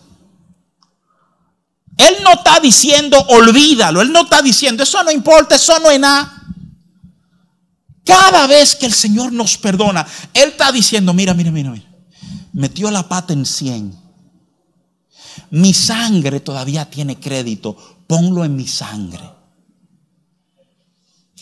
Él 1.97 2.15
no 2.23 2.33
está 2.33 2.59
diciendo, 2.59 3.19
olvídalo. 3.29 4.01
Él 4.01 4.11
no 4.11 4.21
está 4.21 4.41
diciendo, 4.41 4.83
eso 4.83 5.03
no 5.03 5.11
importa, 5.11 5.55
eso 5.55 5.79
no 5.79 5.89
es 5.89 5.99
nada. 5.99 6.33
Cada 8.05 8.47
vez 8.47 8.75
que 8.75 8.85
el 8.85 8.93
Señor 8.93 9.33
nos 9.33 9.57
perdona, 9.57 10.07
Él 10.33 10.49
está 10.49 10.71
diciendo, 10.71 11.13
mira, 11.13 11.33
mira, 11.33 11.51
mira, 11.51 11.71
mira. 11.71 11.85
Metió 12.53 12.89
la 12.91 13.07
pata 13.07 13.33
en 13.33 13.45
100. 13.45 13.99
Mi 15.49 15.73
sangre 15.73 16.39
todavía 16.39 16.89
tiene 16.89 17.19
crédito. 17.19 17.75
Ponlo 18.07 18.45
en 18.45 18.55
mi 18.55 18.67
sangre. 18.67 19.29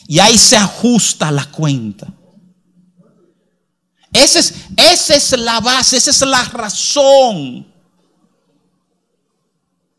Y 0.08 0.20
ahí 0.20 0.38
se 0.38 0.58
ajusta 0.58 1.32
la 1.32 1.46
cuenta. 1.52 2.08
Esa 4.16 4.39
es, 4.39 4.53
esa 4.78 5.16
es 5.16 5.32
la 5.38 5.59
base, 5.59 5.97
esa 5.97 6.09
es 6.09 6.22
la 6.22 6.43
razón 6.45 7.68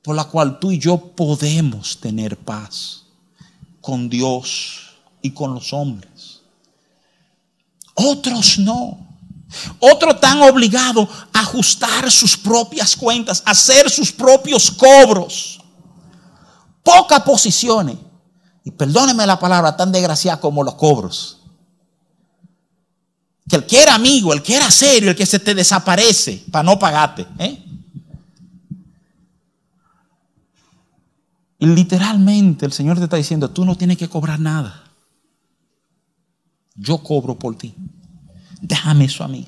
por 0.03 0.17
la 0.17 0.25
cual 0.25 0.59
tú 0.59 0.71
y 0.71 0.79
yo 0.79 0.97
podemos 0.97 2.01
tener 2.01 2.39
paz 2.39 3.03
con 3.83 4.09
Dios 4.09 4.95
y 5.21 5.33
con 5.33 5.53
los 5.53 5.73
hombres. 5.75 6.41
Otros 7.95 8.59
no. 8.59 9.07
Otros 9.81 10.15
están 10.15 10.41
obligados 10.43 11.09
a 11.33 11.41
ajustar 11.41 12.11
sus 12.11 12.39
propias 12.39 12.97
cuentas, 12.97 13.43
a 13.45 13.51
hacer 13.51 13.91
sus 13.91 14.11
propios 14.13 14.71
cobros. 14.71 15.61
Pocas 16.83 17.21
posiciones. 17.21 17.97
Y 18.65 18.71
perdóneme 18.71 19.27
la 19.27 19.39
palabra 19.39 19.77
tan 19.77 19.93
desgraciada 19.93 20.41
como 20.41 20.65
los 20.65 20.75
cobros. 20.75 21.36
Que 23.49 23.57
el 23.57 23.67
que 23.67 23.81
era 23.81 23.95
amigo, 23.95 24.33
el 24.33 24.43
que 24.43 24.57
era 24.57 24.71
serio, 24.71 25.11
el 25.11 25.17
que 25.17 25.27
se 25.27 25.39
te 25.39 25.55
desaparece 25.55 26.45
para 26.51 26.65
no 26.65 26.79
pagarte. 26.79 27.27
¿eh? 27.39 27.63
Y 31.59 31.67
literalmente 31.67 32.67
el 32.67 32.73
Señor 32.73 32.99
te 32.99 33.05
está 33.05 33.17
diciendo, 33.17 33.51
tú 33.51 33.65
no 33.65 33.77
tienes 33.77 33.97
que 33.97 34.09
cobrar 34.09 34.41
nada. 34.41 34.83
yo 36.75 36.99
cobro 36.99 37.39
por 37.39 37.57
ti. 37.57 37.75
Déjame 38.61 39.07
eso 39.07 39.25
a 39.25 39.29
mí. 39.29 39.47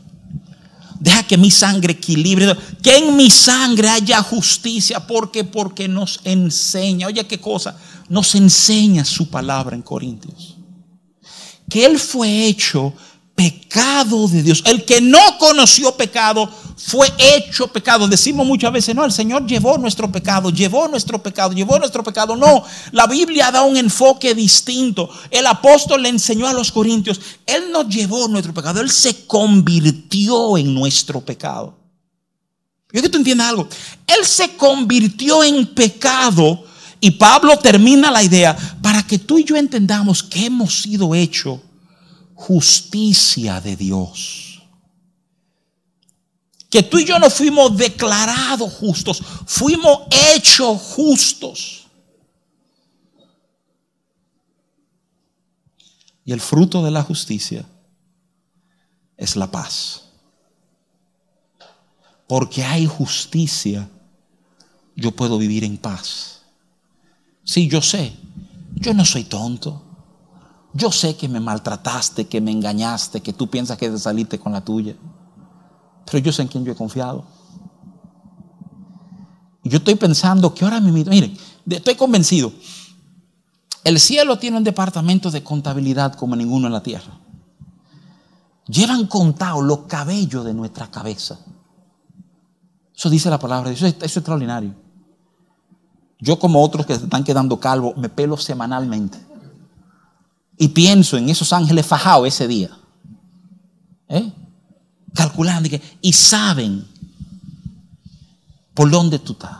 Deja 0.98 1.22
que 1.22 1.36
mi 1.36 1.50
sangre 1.50 1.92
equilibre, 1.92 2.56
que 2.82 2.96
en 2.96 3.16
mi 3.16 3.30
sangre 3.30 3.88
haya 3.88 4.22
justicia, 4.22 5.06
porque 5.06 5.44
porque 5.44 5.86
nos 5.86 6.20
enseña. 6.24 7.06
Oye, 7.06 7.26
qué 7.26 7.38
cosa, 7.38 7.76
nos 8.08 8.34
enseña 8.34 9.04
su 9.04 9.28
palabra 9.28 9.76
en 9.76 9.82
Corintios. 9.82 10.56
Que 11.68 11.84
él 11.84 11.98
fue 11.98 12.46
hecho 12.46 12.94
pecado 13.38 14.26
de 14.26 14.42
Dios. 14.42 14.64
El 14.66 14.84
que 14.84 15.00
no 15.00 15.38
conoció 15.38 15.96
pecado 15.96 16.50
fue 16.76 17.06
hecho 17.18 17.68
pecado. 17.68 18.08
Decimos 18.08 18.44
muchas 18.44 18.72
veces, 18.72 18.96
no, 18.96 19.04
el 19.04 19.12
Señor 19.12 19.46
llevó 19.46 19.78
nuestro 19.78 20.10
pecado, 20.10 20.50
llevó 20.50 20.88
nuestro 20.88 21.22
pecado, 21.22 21.52
llevó 21.52 21.78
nuestro 21.78 22.02
pecado. 22.02 22.34
No, 22.34 22.64
la 22.90 23.06
Biblia 23.06 23.52
da 23.52 23.62
un 23.62 23.76
enfoque 23.76 24.34
distinto. 24.34 25.08
El 25.30 25.46
apóstol 25.46 26.02
le 26.02 26.08
enseñó 26.08 26.48
a 26.48 26.52
los 26.52 26.72
corintios, 26.72 27.20
Él 27.46 27.70
no 27.70 27.88
llevó 27.88 28.26
nuestro 28.26 28.52
pecado, 28.52 28.80
Él 28.80 28.90
se 28.90 29.24
convirtió 29.24 30.58
en 30.58 30.74
nuestro 30.74 31.20
pecado. 31.20 31.76
Yo 32.92 33.02
que 33.02 33.08
tú 33.08 33.18
entiendas 33.18 33.50
algo. 33.50 33.68
Él 34.04 34.26
se 34.26 34.56
convirtió 34.56 35.44
en 35.44 35.64
pecado. 35.64 36.64
Y 37.00 37.12
Pablo 37.12 37.56
termina 37.56 38.10
la 38.10 38.24
idea 38.24 38.56
para 38.82 39.04
que 39.04 39.20
tú 39.20 39.38
y 39.38 39.44
yo 39.44 39.54
entendamos 39.54 40.24
que 40.24 40.46
hemos 40.46 40.82
sido 40.82 41.14
hechos 41.14 41.60
justicia 42.38 43.60
de 43.60 43.74
Dios. 43.74 44.62
Que 46.70 46.84
tú 46.84 46.98
y 46.98 47.04
yo 47.04 47.18
no 47.18 47.28
fuimos 47.30 47.76
declarados 47.76 48.72
justos, 48.74 49.20
fuimos 49.46 50.02
hechos 50.10 50.80
justos. 50.80 51.86
Y 56.24 56.32
el 56.32 56.40
fruto 56.40 56.84
de 56.84 56.90
la 56.92 57.02
justicia 57.02 57.66
es 59.16 59.34
la 59.34 59.50
paz. 59.50 60.04
Porque 62.28 62.62
hay 62.62 62.86
justicia, 62.86 63.88
yo 64.94 65.10
puedo 65.10 65.38
vivir 65.38 65.64
en 65.64 65.76
paz. 65.76 66.42
Sí, 67.42 67.66
yo 67.66 67.82
sé, 67.82 68.12
yo 68.74 68.94
no 68.94 69.04
soy 69.04 69.24
tonto. 69.24 69.87
Yo 70.78 70.92
sé 70.92 71.16
que 71.16 71.28
me 71.28 71.40
maltrataste, 71.40 72.28
que 72.28 72.40
me 72.40 72.52
engañaste, 72.52 73.20
que 73.20 73.32
tú 73.32 73.50
piensas 73.50 73.76
que 73.76 73.90
te 73.90 73.98
saliste 73.98 74.38
con 74.38 74.52
la 74.52 74.60
tuya. 74.60 74.94
Pero 76.06 76.18
yo 76.18 76.32
sé 76.32 76.42
en 76.42 76.48
quién 76.48 76.64
yo 76.64 76.70
he 76.70 76.76
confiado. 76.76 77.24
Y 79.64 79.70
yo 79.70 79.78
estoy 79.78 79.96
pensando 79.96 80.54
que 80.54 80.64
ahora 80.64 80.78
mismo, 80.78 81.10
miren, 81.10 81.36
estoy 81.68 81.96
convencido. 81.96 82.52
El 83.82 83.98
cielo 83.98 84.38
tiene 84.38 84.56
un 84.56 84.62
departamento 84.62 85.32
de 85.32 85.42
contabilidad 85.42 86.14
como 86.14 86.36
ninguno 86.36 86.68
en 86.68 86.72
la 86.72 86.82
tierra. 86.82 87.18
Llevan 88.68 89.06
contados 89.08 89.64
los 89.64 89.80
cabellos 89.88 90.44
de 90.44 90.54
nuestra 90.54 90.92
cabeza. 90.92 91.40
Eso 92.94 93.10
dice 93.10 93.30
la 93.30 93.40
palabra, 93.40 93.72
eso 93.72 93.84
es, 93.84 93.94
eso 93.94 94.04
es 94.04 94.16
extraordinario. 94.16 94.76
Yo 96.20 96.38
como 96.38 96.62
otros 96.62 96.86
que 96.86 96.94
se 96.94 97.04
están 97.04 97.24
quedando 97.24 97.58
calvos, 97.58 97.96
me 97.96 98.08
pelo 98.08 98.36
semanalmente. 98.36 99.18
Y 100.58 100.68
pienso 100.68 101.16
en 101.16 101.28
esos 101.28 101.52
ángeles 101.52 101.86
fajados 101.86 102.26
ese 102.26 102.48
día. 102.48 102.76
¿eh? 104.08 104.32
Calculando 105.14 105.68
y, 105.68 105.80
y 106.02 106.12
saben 106.12 106.86
por 108.74 108.90
dónde 108.90 109.18
tú 109.18 109.32
estás. 109.32 109.58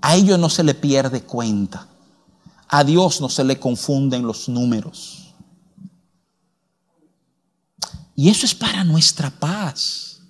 A 0.00 0.14
ellos 0.14 0.38
no 0.38 0.48
se 0.48 0.62
le 0.62 0.74
pierde 0.74 1.22
cuenta. 1.22 1.88
A 2.68 2.84
Dios 2.84 3.20
no 3.20 3.28
se 3.28 3.42
le 3.42 3.58
confunden 3.58 4.26
los 4.26 4.48
números. 4.48 5.32
Y 8.14 8.28
eso 8.28 8.46
es 8.46 8.54
para 8.54 8.84
nuestra 8.84 9.30
paz. 9.30 10.20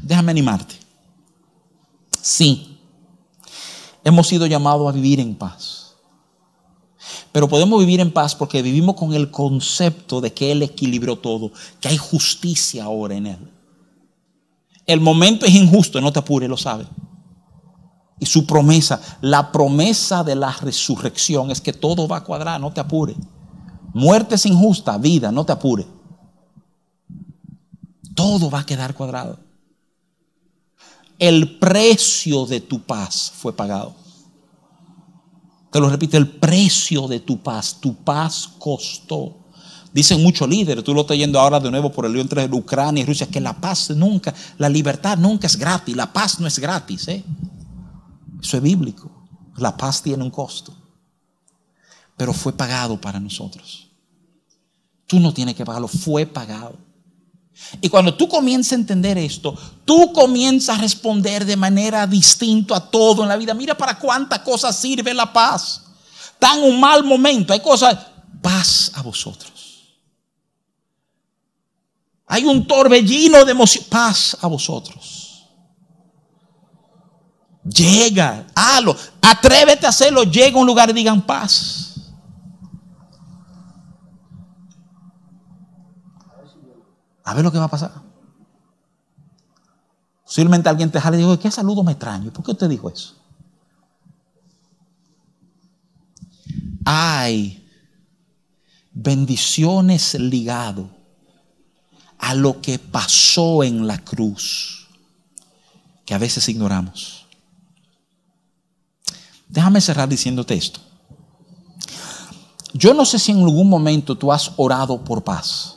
Déjame 0.00 0.30
animarte. 0.30 0.76
Sí, 2.22 2.75
hemos 4.06 4.28
sido 4.28 4.46
llamados 4.46 4.88
a 4.88 4.92
vivir 4.92 5.18
en 5.18 5.34
paz. 5.34 5.96
Pero 7.32 7.48
podemos 7.48 7.80
vivir 7.80 7.98
en 7.98 8.12
paz 8.12 8.36
porque 8.36 8.62
vivimos 8.62 8.94
con 8.94 9.12
el 9.14 9.32
concepto 9.32 10.20
de 10.20 10.32
que 10.32 10.52
Él 10.52 10.62
equilibró 10.62 11.16
todo, 11.16 11.50
que 11.80 11.88
hay 11.88 11.96
justicia 11.96 12.84
ahora 12.84 13.16
en 13.16 13.26
Él. 13.26 13.50
El 14.86 15.00
momento 15.00 15.44
es 15.44 15.52
injusto, 15.52 16.00
no 16.00 16.12
te 16.12 16.20
apures, 16.20 16.48
lo 16.48 16.56
sabe. 16.56 16.86
Y 18.20 18.26
su 18.26 18.46
promesa, 18.46 19.00
la 19.22 19.50
promesa 19.50 20.22
de 20.22 20.36
la 20.36 20.52
resurrección 20.52 21.50
es 21.50 21.60
que 21.60 21.72
todo 21.72 22.06
va 22.06 22.18
a 22.18 22.24
cuadrar, 22.24 22.60
no 22.60 22.72
te 22.72 22.78
apures. 22.78 23.16
Muerte 23.92 24.36
es 24.36 24.46
injusta, 24.46 24.96
vida, 24.98 25.32
no 25.32 25.44
te 25.44 25.50
apures. 25.50 25.86
Todo 28.14 28.50
va 28.50 28.60
a 28.60 28.66
quedar 28.66 28.94
cuadrado 28.94 29.45
el 31.18 31.58
precio 31.58 32.46
de 32.46 32.60
tu 32.60 32.80
paz 32.82 33.32
fue 33.36 33.54
pagado. 33.54 33.94
Te 35.70 35.80
lo 35.80 35.88
repito, 35.88 36.16
el 36.16 36.28
precio 36.28 37.06
de 37.08 37.20
tu 37.20 37.42
paz, 37.42 37.78
tu 37.80 37.94
paz 37.94 38.48
costó. 38.58 39.36
Dicen 39.92 40.22
muchos 40.22 40.48
líderes, 40.48 40.84
tú 40.84 40.92
lo 40.92 41.02
estás 41.02 41.16
yendo 41.16 41.40
ahora 41.40 41.58
de 41.58 41.70
nuevo 41.70 41.90
por 41.90 42.04
el 42.04 42.12
lío 42.12 42.20
entre 42.20 42.44
Ucrania 42.52 43.02
y 43.02 43.06
Rusia, 43.06 43.26
que 43.26 43.40
la 43.40 43.58
paz 43.58 43.90
nunca, 43.90 44.34
la 44.58 44.68
libertad 44.68 45.16
nunca 45.16 45.46
es 45.46 45.56
gratis, 45.56 45.96
la 45.96 46.12
paz 46.12 46.38
no 46.38 46.46
es 46.46 46.58
gratis. 46.58 47.08
¿eh? 47.08 47.24
Eso 48.42 48.56
es 48.58 48.62
bíblico. 48.62 49.10
La 49.56 49.74
paz 49.76 50.02
tiene 50.02 50.22
un 50.22 50.30
costo, 50.30 50.74
pero 52.16 52.34
fue 52.34 52.52
pagado 52.52 53.00
para 53.00 53.18
nosotros. 53.18 53.88
Tú 55.06 55.18
no 55.18 55.32
tienes 55.32 55.54
que 55.54 55.64
pagarlo, 55.64 55.88
fue 55.88 56.26
pagado. 56.26 56.76
Y 57.80 57.88
cuando 57.88 58.14
tú 58.14 58.28
comienzas 58.28 58.72
a 58.72 58.76
entender 58.76 59.18
esto, 59.18 59.56
tú 59.84 60.12
comienzas 60.12 60.78
a 60.78 60.82
responder 60.82 61.44
de 61.44 61.56
manera 61.56 62.06
distinta 62.06 62.76
a 62.76 62.90
todo 62.90 63.22
en 63.22 63.28
la 63.28 63.36
vida. 63.36 63.54
Mira 63.54 63.76
para 63.76 63.98
cuántas 63.98 64.40
cosas 64.40 64.76
sirve 64.76 65.12
la 65.14 65.32
paz. 65.32 65.82
Tan 66.38 66.62
un 66.62 66.78
mal 66.78 67.02
momento, 67.02 67.52
hay 67.52 67.60
cosas, 67.60 67.96
paz 68.42 68.92
a 68.94 69.02
vosotros. 69.02 69.52
Hay 72.26 72.44
un 72.44 72.66
torbellino 72.66 73.44
de 73.44 73.52
emoción, 73.52 73.84
paz 73.88 74.36
a 74.40 74.46
vosotros. 74.46 75.46
Llega, 77.64 78.46
hazlo, 78.54 78.96
atrévete 79.20 79.86
a 79.86 79.88
hacerlo, 79.88 80.24
llega 80.24 80.56
a 80.56 80.60
un 80.60 80.66
lugar 80.66 80.90
y 80.90 80.92
digan 80.92 81.22
paz. 81.22 81.95
A 87.26 87.34
ver 87.34 87.44
lo 87.44 87.50
que 87.50 87.58
va 87.58 87.64
a 87.64 87.68
pasar. 87.68 87.92
Posiblemente 90.24 90.68
alguien 90.68 90.92
te 90.92 91.00
jale 91.00 91.16
y 91.16 91.20
digo, 91.20 91.38
¿qué 91.38 91.50
saludo 91.50 91.82
me 91.82 91.92
extraño? 91.92 92.32
¿Por 92.32 92.44
qué 92.44 92.52
usted 92.52 92.68
dijo 92.68 92.88
eso? 92.88 93.14
Hay 96.84 97.68
bendiciones 98.92 100.14
ligado 100.14 100.88
a 102.18 102.32
lo 102.34 102.60
que 102.60 102.78
pasó 102.78 103.64
en 103.64 103.88
la 103.88 103.98
cruz 103.98 104.88
que 106.04 106.14
a 106.14 106.18
veces 106.18 106.48
ignoramos. 106.48 107.26
Déjame 109.48 109.80
cerrar 109.80 110.08
diciéndote 110.08 110.54
esto. 110.54 110.78
Yo 112.72 112.94
no 112.94 113.04
sé 113.04 113.18
si 113.18 113.32
en 113.32 113.38
algún 113.38 113.68
momento 113.68 114.16
tú 114.16 114.32
has 114.32 114.52
orado 114.56 115.02
por 115.02 115.24
paz 115.24 115.75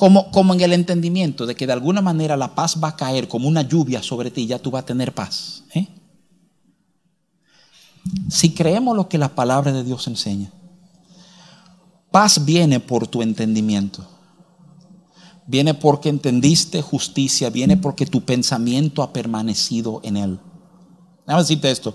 como, 0.00 0.54
en 0.54 0.60
el 0.62 0.72
entendimiento 0.72 1.44
de 1.44 1.54
que 1.54 1.66
de 1.66 1.74
alguna 1.74 2.00
manera 2.00 2.34
la 2.34 2.54
paz 2.54 2.78
va 2.82 2.88
a 2.88 2.96
caer 2.96 3.28
como 3.28 3.46
una 3.46 3.60
lluvia 3.60 4.02
sobre 4.02 4.30
ti, 4.30 4.46
ya 4.46 4.58
tú 4.58 4.70
vas 4.70 4.84
a 4.84 4.86
tener 4.86 5.12
paz. 5.12 5.64
¿eh? 5.74 5.86
Si 8.30 8.54
creemos 8.54 8.96
lo 8.96 9.10
que 9.10 9.18
la 9.18 9.34
palabra 9.34 9.72
de 9.72 9.84
Dios 9.84 10.06
enseña, 10.06 10.50
paz 12.10 12.46
viene 12.46 12.80
por 12.80 13.08
tu 13.08 13.20
entendimiento. 13.20 14.06
Viene 15.46 15.74
porque 15.74 16.08
entendiste 16.08 16.80
justicia, 16.80 17.50
viene 17.50 17.76
porque 17.76 18.06
tu 18.06 18.24
pensamiento 18.24 19.02
ha 19.02 19.12
permanecido 19.12 20.00
en 20.02 20.16
él. 20.16 20.40
Déjame 21.26 21.42
decirte 21.42 21.70
esto. 21.70 21.94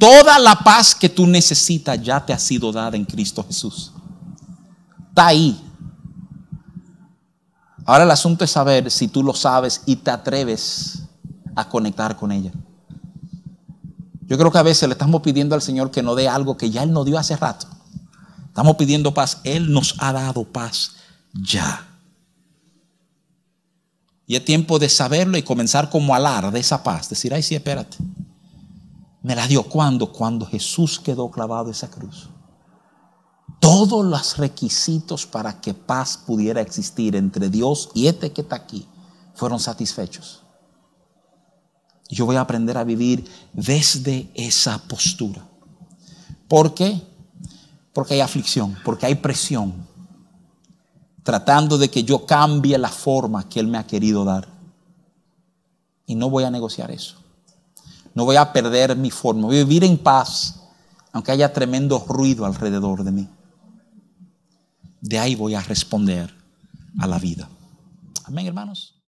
Toda 0.00 0.40
la 0.40 0.56
paz 0.56 0.92
que 0.92 1.08
tú 1.08 1.24
necesitas 1.24 2.02
ya 2.02 2.26
te 2.26 2.32
ha 2.32 2.38
sido 2.40 2.72
dada 2.72 2.96
en 2.96 3.04
Cristo 3.04 3.44
Jesús. 3.46 3.92
Está 5.10 5.28
ahí. 5.28 5.60
Ahora 7.84 8.04
el 8.04 8.10
asunto 8.10 8.44
es 8.44 8.50
saber 8.50 8.90
si 8.90 9.08
tú 9.08 9.22
lo 9.22 9.34
sabes 9.34 9.82
y 9.86 9.96
te 9.96 10.10
atreves 10.10 11.02
a 11.54 11.68
conectar 11.68 12.16
con 12.16 12.32
ella. 12.32 12.52
Yo 14.22 14.38
creo 14.38 14.50
que 14.50 14.58
a 14.58 14.62
veces 14.62 14.88
le 14.88 14.94
estamos 14.94 15.20
pidiendo 15.20 15.54
al 15.54 15.62
Señor 15.62 15.90
que 15.90 16.02
nos 16.02 16.16
dé 16.16 16.28
algo 16.28 16.56
que 16.56 16.70
ya 16.70 16.82
Él 16.82 16.92
nos 16.92 17.04
dio 17.04 17.18
hace 17.18 17.36
rato. 17.36 17.66
Estamos 18.46 18.76
pidiendo 18.76 19.12
paz. 19.12 19.40
Él 19.44 19.72
nos 19.72 19.96
ha 19.98 20.12
dado 20.12 20.44
paz 20.44 20.92
ya. 21.32 21.86
Y 24.26 24.36
es 24.36 24.44
tiempo 24.44 24.78
de 24.78 24.88
saberlo 24.88 25.36
y 25.36 25.42
comenzar 25.42 25.90
como 25.90 26.14
a 26.14 26.16
alar 26.16 26.50
de 26.50 26.60
esa 26.60 26.82
paz. 26.82 27.10
Decir, 27.10 27.34
ay, 27.34 27.42
sí, 27.42 27.54
espérate. 27.54 27.98
Me 29.22 29.34
la 29.34 29.46
dio 29.46 29.62
cuando, 29.64 30.10
cuando 30.10 30.46
Jesús 30.46 30.98
quedó 30.98 31.30
clavado 31.30 31.66
en 31.66 31.72
esa 31.72 31.90
cruz. 31.90 32.30
Todos 33.60 34.04
los 34.04 34.36
requisitos 34.36 35.26
para 35.26 35.60
que 35.60 35.74
paz 35.74 36.18
pudiera 36.18 36.60
existir 36.60 37.16
entre 37.16 37.48
Dios 37.48 37.90
y 37.94 38.06
este 38.06 38.32
que 38.32 38.42
está 38.42 38.56
aquí 38.56 38.86
fueron 39.34 39.58
satisfechos. 39.58 40.42
Yo 42.08 42.26
voy 42.26 42.36
a 42.36 42.42
aprender 42.42 42.76
a 42.78 42.84
vivir 42.84 43.24
desde 43.52 44.30
esa 44.34 44.78
postura. 44.78 45.46
¿Por 46.48 46.74
qué? 46.74 47.02
Porque 47.92 48.14
hay 48.14 48.20
aflicción, 48.20 48.76
porque 48.84 49.06
hay 49.06 49.14
presión, 49.14 49.86
tratando 51.22 51.78
de 51.78 51.90
que 51.90 52.04
yo 52.04 52.26
cambie 52.26 52.76
la 52.78 52.90
forma 52.90 53.48
que 53.48 53.60
Él 53.60 53.66
me 53.66 53.78
ha 53.78 53.86
querido 53.86 54.24
dar. 54.24 54.46
Y 56.06 56.14
no 56.14 56.28
voy 56.28 56.44
a 56.44 56.50
negociar 56.50 56.90
eso. 56.90 57.16
No 58.14 58.24
voy 58.24 58.36
a 58.36 58.52
perder 58.52 58.94
mi 58.96 59.10
forma. 59.10 59.46
Voy 59.46 59.56
a 59.56 59.64
vivir 59.64 59.84
en 59.84 59.98
paz, 59.98 60.60
aunque 61.12 61.32
haya 61.32 61.52
tremendo 61.52 62.04
ruido 62.06 62.44
alrededor 62.44 63.02
de 63.02 63.10
mí. 63.10 63.28
De 65.04 65.18
ahí 65.18 65.34
voy 65.34 65.54
a 65.54 65.60
responder 65.60 66.34
a 66.98 67.06
la 67.06 67.18
vida. 67.18 67.46
Amén, 68.24 68.46
hermanos. 68.46 68.93